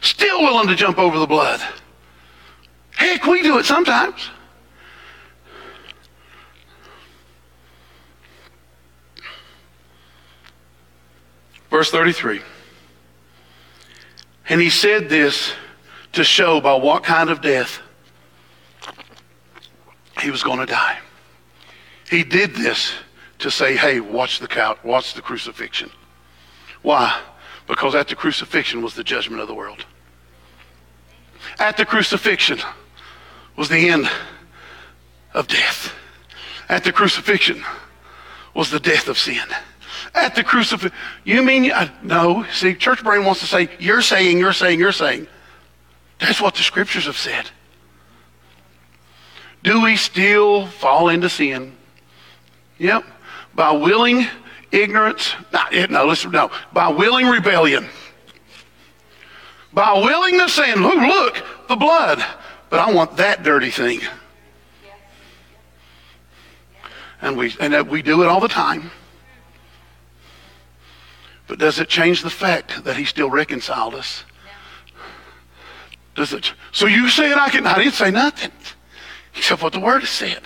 still 0.00 0.42
willing 0.42 0.68
to 0.68 0.74
jump 0.74 0.98
over 0.98 1.18
the 1.18 1.26
blood. 1.26 1.60
Heck, 2.90 3.26
we 3.26 3.42
do 3.42 3.58
it 3.58 3.66
sometimes. 3.66 4.30
Verse 11.70 11.90
33. 11.90 12.40
And 14.48 14.60
he 14.60 14.70
said 14.70 15.08
this 15.08 15.52
to 16.12 16.24
show 16.24 16.60
by 16.60 16.74
what 16.74 17.02
kind 17.02 17.30
of 17.30 17.42
death 17.42 17.80
he 20.22 20.30
was 20.30 20.42
going 20.42 20.58
to 20.58 20.66
die. 20.66 20.98
He 22.08 22.24
did 22.24 22.54
this 22.54 22.92
to 23.38 23.50
say, 23.50 23.76
hey, 23.76 24.00
watch 24.00 24.38
the, 24.38 24.48
cow- 24.48 24.78
watch 24.82 25.14
the 25.14 25.22
crucifixion. 25.22 25.90
Why? 26.82 27.20
Because 27.66 27.94
at 27.94 28.08
the 28.08 28.14
crucifixion 28.14 28.82
was 28.82 28.94
the 28.94 29.04
judgment 29.04 29.42
of 29.42 29.48
the 29.48 29.54
world. 29.54 29.84
At 31.58 31.76
the 31.76 31.84
crucifixion 31.84 32.60
was 33.56 33.68
the 33.68 33.88
end 33.88 34.08
of 35.34 35.48
death. 35.48 35.92
At 36.68 36.84
the 36.84 36.92
crucifixion 36.92 37.64
was 38.54 38.70
the 38.70 38.80
death 38.80 39.08
of 39.08 39.18
sin. 39.18 39.44
At 40.14 40.34
the 40.34 40.42
crucifixion, 40.42 40.96
you 41.24 41.42
mean, 41.42 41.70
uh, 41.70 41.88
no, 42.02 42.46
see, 42.52 42.74
church 42.74 43.02
brain 43.02 43.24
wants 43.24 43.40
to 43.40 43.46
say, 43.46 43.68
you're 43.78 44.02
saying, 44.02 44.38
you're 44.38 44.52
saying, 44.52 44.78
you're 44.78 44.92
saying. 44.92 45.26
That's 46.18 46.40
what 46.40 46.54
the 46.54 46.62
scriptures 46.62 47.04
have 47.04 47.18
said. 47.18 47.50
Do 49.62 49.82
we 49.82 49.96
still 49.96 50.66
fall 50.66 51.08
into 51.08 51.28
sin? 51.28 51.76
Yep. 52.78 53.04
By 53.56 53.72
willing 53.72 54.26
ignorance. 54.70 55.34
No, 55.52 55.86
no, 55.86 56.06
listen, 56.06 56.30
no. 56.30 56.50
By 56.72 56.88
willing 56.88 57.26
rebellion. 57.26 57.88
By 59.72 59.94
willingness 59.94 60.52
saying, 60.52 60.76
look, 60.76 60.94
look, 60.94 61.44
the 61.68 61.76
blood. 61.76 62.24
But 62.68 62.80
I 62.80 62.92
want 62.92 63.16
that 63.16 63.42
dirty 63.42 63.70
thing. 63.70 64.00
And 67.22 67.36
we, 67.36 67.54
and 67.58 67.88
we 67.88 68.02
do 68.02 68.22
it 68.22 68.28
all 68.28 68.40
the 68.40 68.48
time. 68.48 68.90
But 71.46 71.58
does 71.58 71.80
it 71.80 71.88
change 71.88 72.22
the 72.22 72.30
fact 72.30 72.84
that 72.84 72.96
he 72.96 73.04
still 73.04 73.30
reconciled 73.30 73.94
us? 73.94 74.24
Does 76.14 76.32
it? 76.32 76.52
So 76.72 76.86
you 76.86 77.08
saying 77.08 77.34
I 77.34 77.48
can? 77.48 77.66
I 77.66 77.78
didn't 77.78 77.94
say 77.94 78.10
nothing 78.10 78.50
except 79.34 79.62
what 79.62 79.72
the 79.72 79.80
word 79.80 80.04
said. 80.04 80.42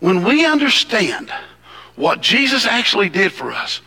When 0.00 0.24
we 0.24 0.46
understand 0.46 1.32
what 1.96 2.20
Jesus 2.20 2.66
actually 2.66 3.08
did 3.08 3.32
for 3.32 3.52
us, 3.52 3.80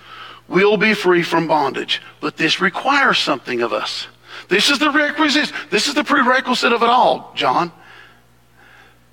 we'll 0.48 0.78
be 0.78 0.94
free 0.94 1.24
from 1.24 1.48
bondage. 1.48 2.02
But 2.20 2.38
this 2.38 2.60
requires 2.60 3.18
something 3.18 3.62
of 3.62 3.74
us. 3.74 4.08
This 4.50 4.70
is 4.70 4.80
the 4.80 4.92
requisite, 4.92 5.52
this 5.70 5.88
is 5.88 5.94
the 5.94 6.04
prerequisite 6.04 6.74
of 6.74 6.84
it 6.84 6.90
all, 6.90 7.32
John. 7.36 7.72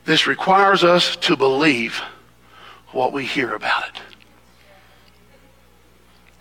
This 0.04 0.26
requires 0.26 0.84
us 0.84 1.16
to 1.16 1.36
believe 1.36 2.00
what 2.92 3.12
we 3.12 3.24
hear 3.24 3.54
about 3.54 3.88
it. 3.88 4.02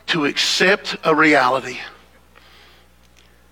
To 0.08 0.26
accept 0.26 0.96
a 1.04 1.14
reality 1.14 1.78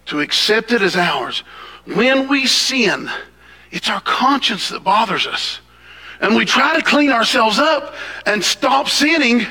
to 0.08 0.22
accept 0.22 0.72
it 0.72 0.82
as 0.82 0.96
ours. 0.96 1.40
When 1.86 2.28
we 2.28 2.48
sin, 2.48 3.10
it's 3.72 3.90
our 3.90 4.02
conscience 4.02 4.70
that 4.70 4.84
bothers 4.84 5.28
us. 5.28 5.60
And 6.20 6.36
we 6.36 6.46
try 6.46 6.76
to 6.76 6.82
clean 6.82 7.12
ourselves 7.12 7.60
up 7.60 7.94
and 8.26 8.44
stop 8.44 8.90
sinning. 8.90 9.46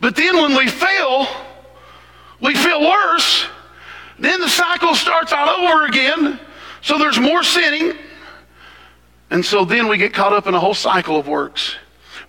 But 0.00 0.16
then 0.16 0.36
when 0.36 0.56
we 0.56 0.68
fail, 0.68 1.26
we 2.40 2.54
feel 2.54 2.80
worse. 2.80 3.46
Then 4.18 4.40
the 4.40 4.48
cycle 4.48 4.94
starts 4.94 5.32
all 5.32 5.48
over 5.48 5.86
again. 5.86 6.38
So 6.82 6.98
there's 6.98 7.18
more 7.18 7.42
sinning. 7.42 7.96
And 9.30 9.44
so 9.44 9.64
then 9.64 9.88
we 9.88 9.96
get 9.96 10.12
caught 10.12 10.32
up 10.32 10.46
in 10.46 10.54
a 10.54 10.60
whole 10.60 10.74
cycle 10.74 11.16
of 11.16 11.26
works. 11.26 11.76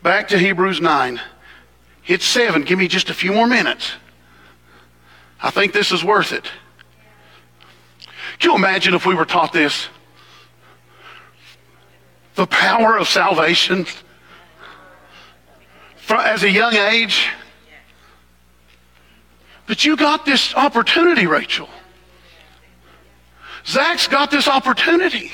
Back 0.01 0.27
to 0.29 0.39
Hebrews 0.39 0.81
9. 0.81 1.21
Hit 2.01 2.21
7. 2.21 2.63
Give 2.63 2.79
me 2.79 2.87
just 2.87 3.09
a 3.09 3.13
few 3.13 3.33
more 3.33 3.47
minutes. 3.47 3.91
I 5.41 5.51
think 5.51 5.73
this 5.73 5.91
is 5.91 6.03
worth 6.03 6.31
it. 6.31 6.45
Can 8.39 8.51
you 8.51 8.55
imagine 8.55 8.93
if 8.93 9.05
we 9.05 9.15
were 9.15 9.25
taught 9.25 9.53
this? 9.53 9.87
The 12.35 12.47
power 12.47 12.97
of 12.97 13.07
salvation 13.07 13.85
from, 15.95 16.19
as 16.19 16.43
a 16.43 16.49
young 16.49 16.75
age. 16.75 17.29
But 19.67 19.83
you 19.83 19.95
got 19.95 20.25
this 20.25 20.53
opportunity, 20.53 21.25
Rachel. 21.25 21.69
Zach's 23.65 24.07
got 24.07 24.29
this 24.29 24.47
opportunity. 24.47 25.31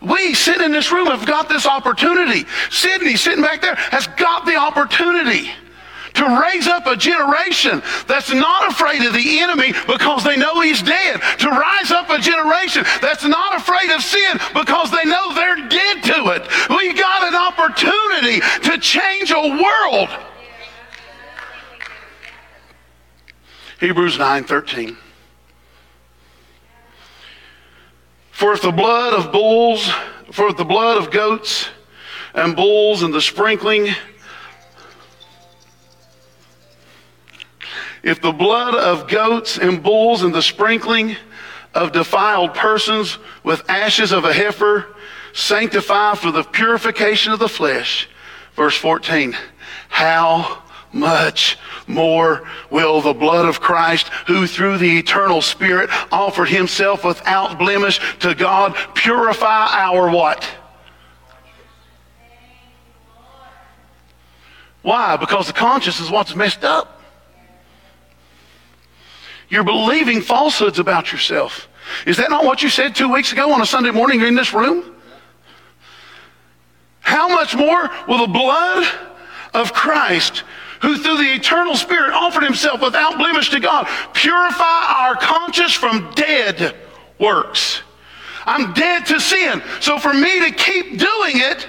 We 0.00 0.32
sitting 0.32 0.62
in 0.62 0.72
this 0.72 0.90
room 0.90 1.08
have 1.08 1.26
got 1.26 1.48
this 1.48 1.66
opportunity. 1.66 2.46
Sydney 2.70 3.16
sitting 3.16 3.42
back 3.42 3.60
there 3.60 3.74
has 3.74 4.06
got 4.06 4.46
the 4.46 4.56
opportunity 4.56 5.50
to 6.14 6.40
raise 6.40 6.66
up 6.66 6.86
a 6.86 6.96
generation 6.96 7.82
that's 8.06 8.32
not 8.32 8.70
afraid 8.70 9.02
of 9.02 9.12
the 9.12 9.40
enemy 9.40 9.72
because 9.86 10.24
they 10.24 10.36
know 10.36 10.60
he's 10.60 10.82
dead. 10.82 11.20
To 11.38 11.48
rise 11.48 11.90
up 11.90 12.10
a 12.10 12.18
generation 12.18 12.84
that's 13.00 13.24
not 13.24 13.56
afraid 13.56 13.90
of 13.90 14.02
sin 14.02 14.38
because 14.54 14.90
they 14.90 15.04
know 15.04 15.34
they're 15.34 15.68
dead 15.68 16.02
to 16.04 16.30
it. 16.30 16.48
We've 16.70 16.98
got 16.98 17.22
an 17.22 17.34
opportunity 17.34 18.40
to 18.70 18.78
change 18.78 19.30
a 19.30 19.62
world. 19.62 20.08
Hebrews 23.80 24.18
9:13. 24.18 24.96
For 28.30 28.52
if 28.52 28.62
the 28.62 28.72
blood 28.72 29.12
of 29.12 29.32
bulls, 29.32 29.90
for 30.32 30.48
if 30.48 30.56
the 30.56 30.64
blood 30.64 30.96
of 30.96 31.10
goats 31.10 31.68
and 32.34 32.54
bulls 32.54 33.02
and 33.02 33.12
the 33.12 33.20
sprinkling 33.20 33.94
If 38.02 38.20
the 38.20 38.32
blood 38.32 38.74
of 38.74 39.08
goats 39.08 39.58
and 39.58 39.82
bulls 39.82 40.22
and 40.22 40.34
the 40.34 40.42
sprinkling 40.42 41.16
of 41.74 41.92
defiled 41.92 42.54
persons 42.54 43.18
with 43.44 43.68
ashes 43.68 44.12
of 44.12 44.24
a 44.24 44.32
heifer 44.32 44.86
sanctify 45.32 46.14
for 46.14 46.30
the 46.30 46.42
purification 46.42 47.32
of 47.32 47.38
the 47.38 47.48
flesh, 47.48 48.08
verse 48.56 48.76
14, 48.76 49.36
how 49.88 50.62
much 50.92 51.58
more 51.86 52.48
will 52.70 53.00
the 53.00 53.12
blood 53.12 53.46
of 53.46 53.60
Christ, 53.60 54.08
who 54.26 54.46
through 54.46 54.78
the 54.78 54.98
eternal 54.98 55.42
Spirit 55.42 55.90
offered 56.10 56.48
himself 56.48 57.04
without 57.04 57.58
blemish 57.58 58.00
to 58.20 58.34
God, 58.34 58.76
purify 58.94 59.68
our 59.70 60.10
what? 60.10 60.48
Why? 64.82 65.16
Because 65.16 65.46
the 65.46 65.52
conscience 65.52 66.00
is 66.00 66.10
what's 66.10 66.34
messed 66.34 66.64
up. 66.64 66.99
You're 69.50 69.64
believing 69.64 70.22
falsehoods 70.22 70.78
about 70.78 71.12
yourself. 71.12 71.68
Is 72.06 72.16
that 72.18 72.30
not 72.30 72.44
what 72.44 72.62
you 72.62 72.68
said 72.68 72.94
two 72.94 73.12
weeks 73.12 73.32
ago 73.32 73.52
on 73.52 73.60
a 73.60 73.66
Sunday 73.66 73.90
morning 73.90 74.20
in 74.20 74.36
this 74.36 74.54
room? 74.54 74.94
How 77.00 77.28
much 77.28 77.56
more 77.56 77.90
will 78.06 78.18
the 78.18 78.32
blood 78.32 78.86
of 79.52 79.72
Christ, 79.72 80.44
who 80.80 80.96
through 80.96 81.16
the 81.16 81.34
eternal 81.34 81.74
Spirit 81.74 82.12
offered 82.12 82.44
himself 82.44 82.80
without 82.80 83.18
blemish 83.18 83.50
to 83.50 83.58
God, 83.58 83.88
purify 84.14 84.94
our 84.96 85.16
conscience 85.16 85.72
from 85.72 86.12
dead 86.14 86.76
works? 87.18 87.82
I'm 88.46 88.72
dead 88.72 89.04
to 89.06 89.20
sin. 89.20 89.62
So 89.80 89.98
for 89.98 90.14
me 90.14 90.48
to 90.48 90.54
keep 90.54 90.98
doing 90.98 91.34
it 91.34 91.66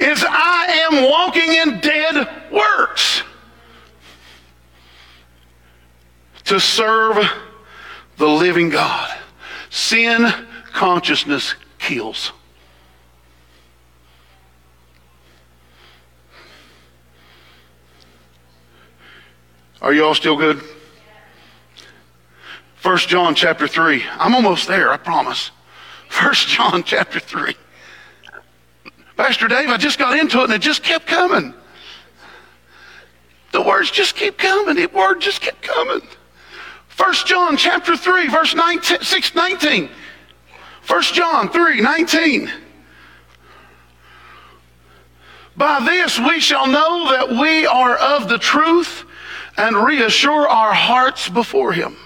is 0.00 0.24
I 0.26 0.88
am 0.90 1.08
walking 1.08 1.52
in 1.52 1.80
dead 1.80 2.28
works. 2.50 3.22
To 6.50 6.58
serve 6.58 7.16
the 8.16 8.26
living 8.26 8.70
God. 8.70 9.16
Sin 9.70 10.26
consciousness 10.72 11.54
kills. 11.78 12.32
Are 19.80 19.92
you 19.92 20.04
all 20.04 20.16
still 20.16 20.36
good? 20.36 20.60
First 22.74 23.08
John 23.08 23.36
chapter 23.36 23.68
3. 23.68 24.02
I'm 24.18 24.34
almost 24.34 24.66
there, 24.66 24.90
I 24.90 24.96
promise. 24.96 25.52
First 26.08 26.48
John 26.48 26.82
chapter 26.84 27.20
3. 27.20 27.54
Pastor 29.16 29.46
Dave, 29.46 29.68
I 29.68 29.76
just 29.76 30.00
got 30.00 30.18
into 30.18 30.40
it 30.40 30.44
and 30.44 30.52
it 30.54 30.62
just 30.62 30.82
kept 30.82 31.06
coming. 31.06 31.54
The 33.52 33.62
words 33.62 33.92
just 33.92 34.16
keep 34.16 34.36
coming. 34.36 34.74
The 34.74 34.86
word 34.88 35.20
just 35.20 35.40
kept 35.40 35.62
coming. 35.62 36.02
1 37.00 37.14
John 37.24 37.56
chapter 37.56 37.96
3, 37.96 38.28
verse 38.28 38.54
19, 38.54 39.00
6, 39.00 39.34
19. 39.34 39.88
1 40.86 41.02
John 41.02 41.48
3, 41.48 41.80
19. 41.80 42.52
By 45.56 45.80
this 45.80 46.18
we 46.18 46.40
shall 46.40 46.66
know 46.66 47.10
that 47.10 47.30
we 47.30 47.64
are 47.64 47.96
of 47.96 48.28
the 48.28 48.36
truth 48.36 49.06
and 49.56 49.76
reassure 49.76 50.46
our 50.46 50.74
hearts 50.74 51.30
before 51.30 51.72
him. 51.72 51.96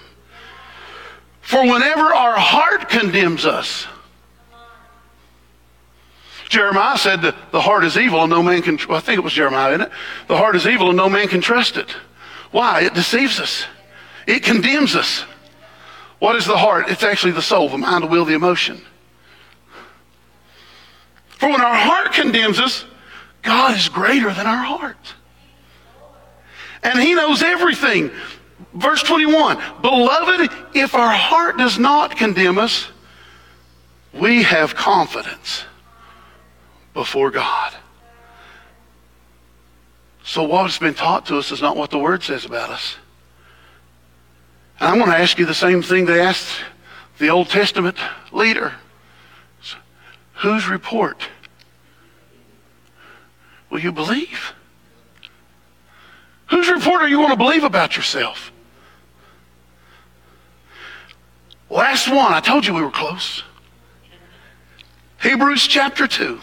For 1.41 1.61
whenever 1.61 2.13
our 2.13 2.37
heart 2.37 2.87
condemns 2.87 3.45
us, 3.45 3.87
Jeremiah 6.47 6.97
said 6.97 7.21
the 7.21 7.61
heart 7.61 7.83
is 7.83 7.97
evil 7.97 8.21
and 8.21 8.29
no 8.29 8.41
man 8.41 8.61
can, 8.61 8.79
well, 8.87 8.97
I 8.97 9.01
think 9.01 9.17
it 9.17 9.23
was 9.25 9.33
Jeremiah, 9.33 9.71
isn't 9.71 9.81
it? 9.87 9.91
The 10.29 10.37
heart 10.37 10.55
is 10.55 10.65
evil 10.65 10.87
and 10.87 10.95
no 10.95 11.09
man 11.09 11.27
can 11.27 11.41
trust 11.41 11.75
it. 11.75 11.89
Why? 12.51 12.83
It 12.83 12.93
deceives 12.93 13.41
us. 13.41 13.65
It 14.27 14.43
condemns 14.43 14.95
us. 14.95 15.21
What 16.19 16.35
is 16.35 16.45
the 16.45 16.57
heart? 16.57 16.89
It's 16.89 17.03
actually 17.03 17.33
the 17.33 17.41
soul, 17.41 17.69
the 17.69 17.77
mind, 17.77 18.03
the 18.03 18.07
will, 18.07 18.25
the 18.25 18.33
emotion. 18.33 18.81
For 21.27 21.49
when 21.49 21.61
our 21.61 21.75
heart 21.75 22.13
condemns 22.13 22.59
us, 22.59 22.85
God 23.41 23.77
is 23.77 23.89
greater 23.89 24.33
than 24.33 24.47
our 24.47 24.63
heart. 24.63 25.13
And 26.81 26.99
He 26.99 27.13
knows 27.13 27.43
everything. 27.43 28.11
Verse 28.73 29.03
21 29.03 29.57
Beloved, 29.81 30.49
if 30.73 30.95
our 30.95 31.13
heart 31.13 31.57
does 31.57 31.77
not 31.77 32.15
condemn 32.15 32.57
us, 32.57 32.87
we 34.13 34.43
have 34.43 34.75
confidence 34.75 35.65
before 36.93 37.31
God. 37.31 37.73
So, 40.23 40.43
what's 40.43 40.79
been 40.79 40.95
taught 40.95 41.27
to 41.27 41.37
us 41.37 41.51
is 41.51 41.61
not 41.61 41.77
what 41.77 41.91
the 41.91 41.99
Word 41.99 42.23
says 42.23 42.45
about 42.45 42.69
us. 42.71 42.95
And 44.79 44.89
I'm 44.89 44.97
going 44.97 45.09
to 45.09 45.17
ask 45.17 45.37
you 45.39 45.45
the 45.45 45.53
same 45.53 45.81
thing 45.81 46.05
they 46.05 46.19
asked 46.19 46.59
the 47.17 47.29
Old 47.29 47.49
Testament 47.49 47.97
leader. 48.31 48.73
Whose 50.35 50.67
report 50.67 51.29
will 53.69 53.79
you 53.79 53.91
believe? 53.91 54.53
Whose 56.47 56.69
report 56.69 57.01
are 57.01 57.07
you 57.07 57.17
going 57.17 57.29
to 57.29 57.37
believe 57.37 57.63
about 57.63 57.95
yourself? 57.95 58.51
Last 61.69 62.07
one, 62.07 62.33
I 62.33 62.41
told 62.41 62.65
you 62.65 62.73
we 62.73 62.81
were 62.81 62.91
close. 62.91 63.43
Hebrews 65.21 65.65
chapter 65.65 66.07
2 66.07 66.39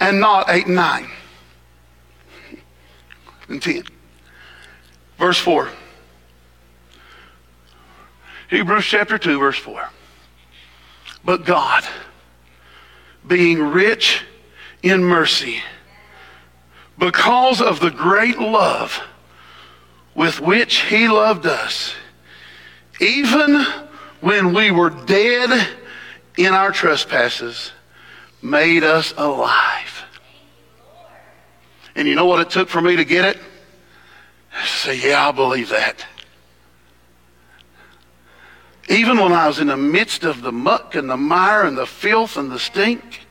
and 0.00 0.18
not 0.18 0.48
8 0.48 0.66
and 0.66 0.74
9 0.74 1.10
and 3.48 3.62
10. 3.62 3.84
Verse 5.18 5.38
4. 5.38 5.68
Hebrews 8.52 8.84
chapter 8.84 9.16
2, 9.16 9.38
verse 9.38 9.56
4. 9.56 9.88
But 11.24 11.46
God, 11.46 11.84
being 13.26 13.58
rich 13.58 14.24
in 14.82 15.02
mercy, 15.02 15.62
because 16.98 17.62
of 17.62 17.80
the 17.80 17.90
great 17.90 18.38
love 18.38 19.00
with 20.14 20.38
which 20.38 20.82
he 20.82 21.08
loved 21.08 21.46
us, 21.46 21.94
even 23.00 23.64
when 24.20 24.52
we 24.52 24.70
were 24.70 24.90
dead 24.90 25.66
in 26.36 26.52
our 26.52 26.72
trespasses, 26.72 27.72
made 28.42 28.84
us 28.84 29.14
alive. 29.16 30.04
And 31.96 32.06
you 32.06 32.14
know 32.14 32.26
what 32.26 32.40
it 32.40 32.50
took 32.50 32.68
for 32.68 32.82
me 32.82 32.96
to 32.96 33.04
get 33.06 33.24
it? 33.24 33.38
Say, 34.66 35.08
yeah, 35.08 35.26
I 35.26 35.32
believe 35.32 35.70
that. 35.70 36.04
Even 38.92 39.18
when 39.18 39.32
I 39.32 39.48
was 39.48 39.58
in 39.58 39.68
the 39.68 39.76
midst 39.76 40.22
of 40.22 40.42
the 40.42 40.52
muck 40.52 40.94
and 40.94 41.08
the 41.08 41.16
mire 41.16 41.64
and 41.64 41.76
the 41.76 41.86
filth 41.86 42.36
and 42.36 42.50
the 42.50 42.58
stink, 42.58 43.26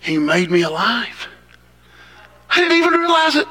He 0.00 0.18
made 0.18 0.50
me 0.50 0.62
alive. 0.62 1.28
I 2.50 2.56
didn't 2.56 2.78
even 2.78 2.92
realize 2.98 3.36
it. 3.36 3.48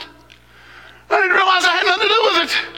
I 1.10 1.16
didn't 1.16 1.36
realize 1.36 1.66
I 1.66 1.76
had 1.78 1.86
nothing 1.86 2.08
to 2.08 2.14
do 2.14 2.22
with 2.24 2.44
it. 2.44 2.76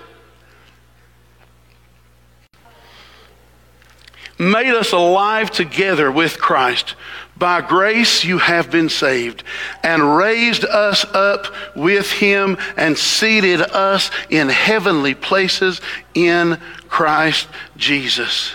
made 4.40 4.74
us 4.74 4.92
alive 4.92 5.52
together 5.52 6.12
with 6.12 6.40
Christ. 6.40 6.96
By 7.38 7.62
grace 7.62 8.24
you 8.24 8.40
have 8.40 8.72
been 8.72 8.90
saved, 8.90 9.44
and 9.84 10.18
raised 10.18 10.66
us 10.66 11.06
up 11.06 11.54
with 11.76 12.12
him, 12.12 12.58
and 12.76 12.98
seated 12.98 13.62
us 13.62 14.10
in 14.30 14.50
heavenly 14.50 15.14
places 15.14 15.80
in 16.16 16.60
Christ 16.88 17.48
Jesus. 17.76 18.54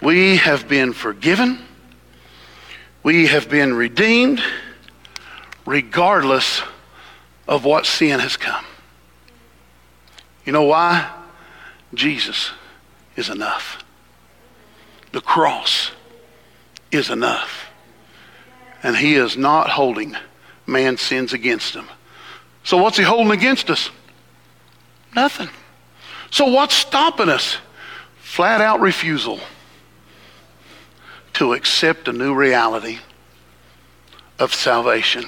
We 0.00 0.36
have 0.36 0.68
been 0.68 0.92
forgiven, 0.92 1.58
we 3.02 3.26
have 3.26 3.50
been 3.50 3.74
redeemed, 3.74 4.42
regardless 5.66 6.62
of 7.46 7.64
what 7.64 7.84
sin 7.84 8.20
has 8.20 8.36
come. 8.36 8.64
You 10.46 10.52
know 10.52 10.64
why? 10.64 11.10
Jesus 11.92 12.52
is 13.16 13.28
enough. 13.28 13.84
The 15.12 15.20
cross 15.20 15.90
is 16.90 17.10
enough. 17.10 17.65
And 18.82 18.96
he 18.96 19.14
is 19.14 19.36
not 19.36 19.70
holding 19.70 20.16
man's 20.66 21.00
sins 21.00 21.32
against 21.32 21.74
him. 21.74 21.86
So 22.64 22.76
what's 22.76 22.96
he 22.96 23.04
holding 23.04 23.32
against 23.32 23.70
us? 23.70 23.90
Nothing. 25.14 25.48
So 26.30 26.46
what's 26.46 26.74
stopping 26.74 27.28
us? 27.28 27.58
Flat 28.18 28.60
out 28.60 28.80
refusal 28.80 29.40
to 31.34 31.52
accept 31.52 32.08
a 32.08 32.12
new 32.12 32.34
reality 32.34 32.98
of 34.38 34.54
salvation. 34.54 35.26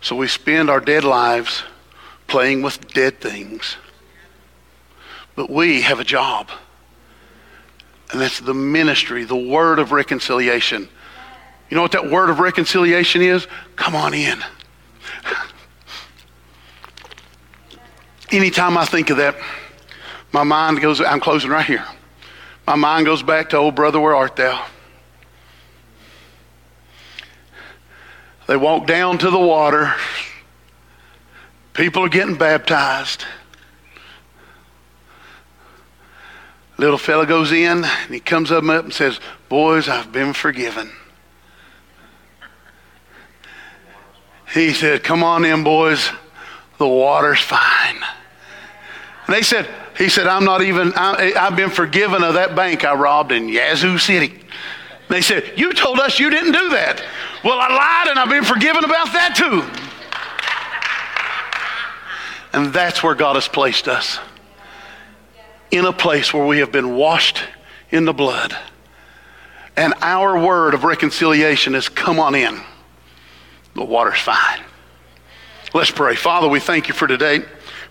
So 0.00 0.16
we 0.16 0.28
spend 0.28 0.70
our 0.70 0.80
dead 0.80 1.04
lives 1.04 1.62
playing 2.26 2.62
with 2.62 2.92
dead 2.92 3.20
things. 3.20 3.76
But 5.34 5.50
we 5.50 5.82
have 5.82 6.00
a 6.00 6.04
job. 6.04 6.50
And 8.10 8.20
that's 8.20 8.40
the 8.40 8.54
ministry, 8.54 9.24
the 9.24 9.36
word 9.36 9.78
of 9.78 9.92
reconciliation. 9.92 10.88
You 11.70 11.76
know 11.76 11.82
what 11.82 11.92
that 11.92 12.10
word 12.10 12.30
of 12.30 12.40
reconciliation 12.40 13.22
is? 13.22 13.46
Come 13.76 13.94
on 13.94 14.14
in. 14.14 14.42
Anytime 18.30 18.76
I 18.76 18.84
think 18.84 19.10
of 19.10 19.18
that, 19.18 19.36
my 20.32 20.44
mind 20.44 20.80
goes, 20.80 21.00
I'm 21.00 21.20
closing 21.20 21.50
right 21.50 21.64
here. 21.64 21.84
My 22.66 22.74
mind 22.74 23.06
goes 23.06 23.22
back 23.22 23.50
to, 23.50 23.56
oh, 23.56 23.70
brother, 23.70 23.98
where 23.98 24.14
art 24.14 24.36
thou? 24.36 24.66
They 28.46 28.56
walk 28.56 28.86
down 28.86 29.18
to 29.18 29.30
the 29.30 29.38
water. 29.38 29.94
People 31.74 32.04
are 32.04 32.08
getting 32.08 32.34
baptized. 32.34 33.24
Little 36.78 36.98
fella 36.98 37.26
goes 37.26 37.52
in 37.52 37.84
and 37.84 38.14
he 38.14 38.20
comes 38.20 38.50
up 38.50 38.64
and 38.64 38.92
says, 38.92 39.20
Boys, 39.48 39.88
I've 39.88 40.12
been 40.12 40.32
forgiven. 40.32 40.90
He 44.52 44.72
said, 44.72 45.02
Come 45.02 45.22
on 45.22 45.44
in, 45.44 45.64
boys. 45.64 46.10
The 46.78 46.86
water's 46.86 47.40
fine. 47.40 47.96
And 49.26 49.34
they 49.34 49.42
said, 49.42 49.68
He 49.96 50.08
said, 50.08 50.26
I'm 50.26 50.44
not 50.44 50.62
even, 50.62 50.92
I, 50.94 51.32
have 51.36 51.56
been 51.56 51.70
forgiven 51.70 52.22
of 52.22 52.34
that 52.34 52.54
bank 52.54 52.84
I 52.84 52.94
robbed 52.94 53.32
in 53.32 53.48
Yazoo 53.48 53.98
City. 53.98 54.40
They 55.08 55.20
said, 55.22 55.52
You 55.56 55.72
told 55.72 56.00
us 56.00 56.18
you 56.18 56.30
didn't 56.30 56.52
do 56.52 56.70
that. 56.70 57.02
Well, 57.44 57.58
I 57.60 57.68
lied 57.68 58.08
and 58.08 58.18
I've 58.18 58.28
been 58.28 58.44
forgiven 58.44 58.84
about 58.84 59.12
that 59.12 59.34
too. 59.36 59.64
And 62.52 62.72
that's 62.72 63.02
where 63.02 63.14
God 63.14 63.34
has 63.34 63.48
placed 63.48 63.88
us 63.88 64.18
in 65.70 65.84
a 65.84 65.92
place 65.92 66.32
where 66.32 66.46
we 66.46 66.58
have 66.58 66.72
been 66.72 66.96
washed 66.96 67.42
in 67.90 68.04
the 68.04 68.14
blood. 68.14 68.56
And 69.76 69.94
our 70.00 70.38
word 70.38 70.74
of 70.74 70.84
reconciliation 70.84 71.74
is 71.74 71.88
come 71.88 72.18
on 72.18 72.34
in. 72.34 72.60
The 73.78 73.84
water's 73.84 74.18
fine. 74.18 74.60
Let's 75.72 75.92
pray. 75.92 76.16
Father, 76.16 76.48
we 76.48 76.58
thank 76.58 76.88
you 76.88 76.94
for 76.94 77.06
today. 77.06 77.42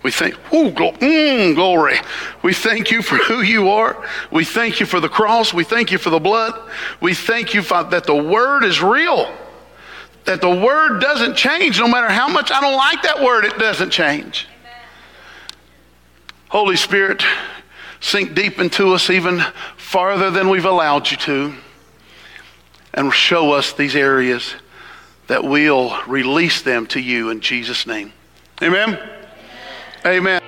We 0.04 0.12
thank, 0.12 0.36
ooh, 0.54 0.72
mm, 0.72 1.56
glory. 1.56 1.98
We 2.44 2.54
thank 2.54 2.92
you 2.92 3.02
for 3.02 3.16
who 3.30 3.42
you 3.42 3.70
are. 3.70 4.06
We 4.30 4.44
thank 4.44 4.82
you 4.82 4.86
for 4.86 5.00
the 5.00 5.08
cross. 5.08 5.54
We 5.54 5.64
thank 5.64 5.94
you 5.94 5.98
for 5.98 6.10
the 6.10 6.20
blood. 6.20 6.60
We 7.00 7.14
thank 7.14 7.54
you 7.54 7.62
for, 7.62 7.86
that 7.86 8.04
the 8.04 8.22
word 8.22 8.66
is 8.66 8.82
real. 8.82 9.34
That 10.26 10.42
the 10.42 10.50
word 10.50 11.00
doesn't 11.00 11.38
change. 11.38 11.80
No 11.80 11.88
matter 11.88 12.10
how 12.10 12.28
much 12.28 12.52
I 12.52 12.60
don't 12.60 12.76
like 12.76 13.04
that 13.04 13.24
word, 13.24 13.46
it 13.46 13.58
doesn't 13.58 13.92
change. 13.92 14.46
Amen. 14.60 14.82
Holy 16.50 16.76
Spirit, 16.76 17.24
sink 18.02 18.36
deep 18.36 18.60
into 18.60 18.94
us 18.94 19.10
even 19.10 19.40
farther 19.78 20.32
than 20.32 20.50
we've 20.50 20.66
allowed 20.66 21.10
you 21.10 21.16
to 21.18 21.54
and 22.94 23.14
show 23.14 23.54
us 23.54 23.72
these 23.72 23.96
areas 23.96 24.54
that 25.28 25.44
we'll 25.44 26.02
release 26.06 26.62
them 26.62 26.88
to 26.88 27.00
you 27.00 27.30
in 27.30 27.42
Jesus' 27.42 27.86
name. 27.86 28.14
Amen. 28.62 28.98
Amen. 30.06 30.42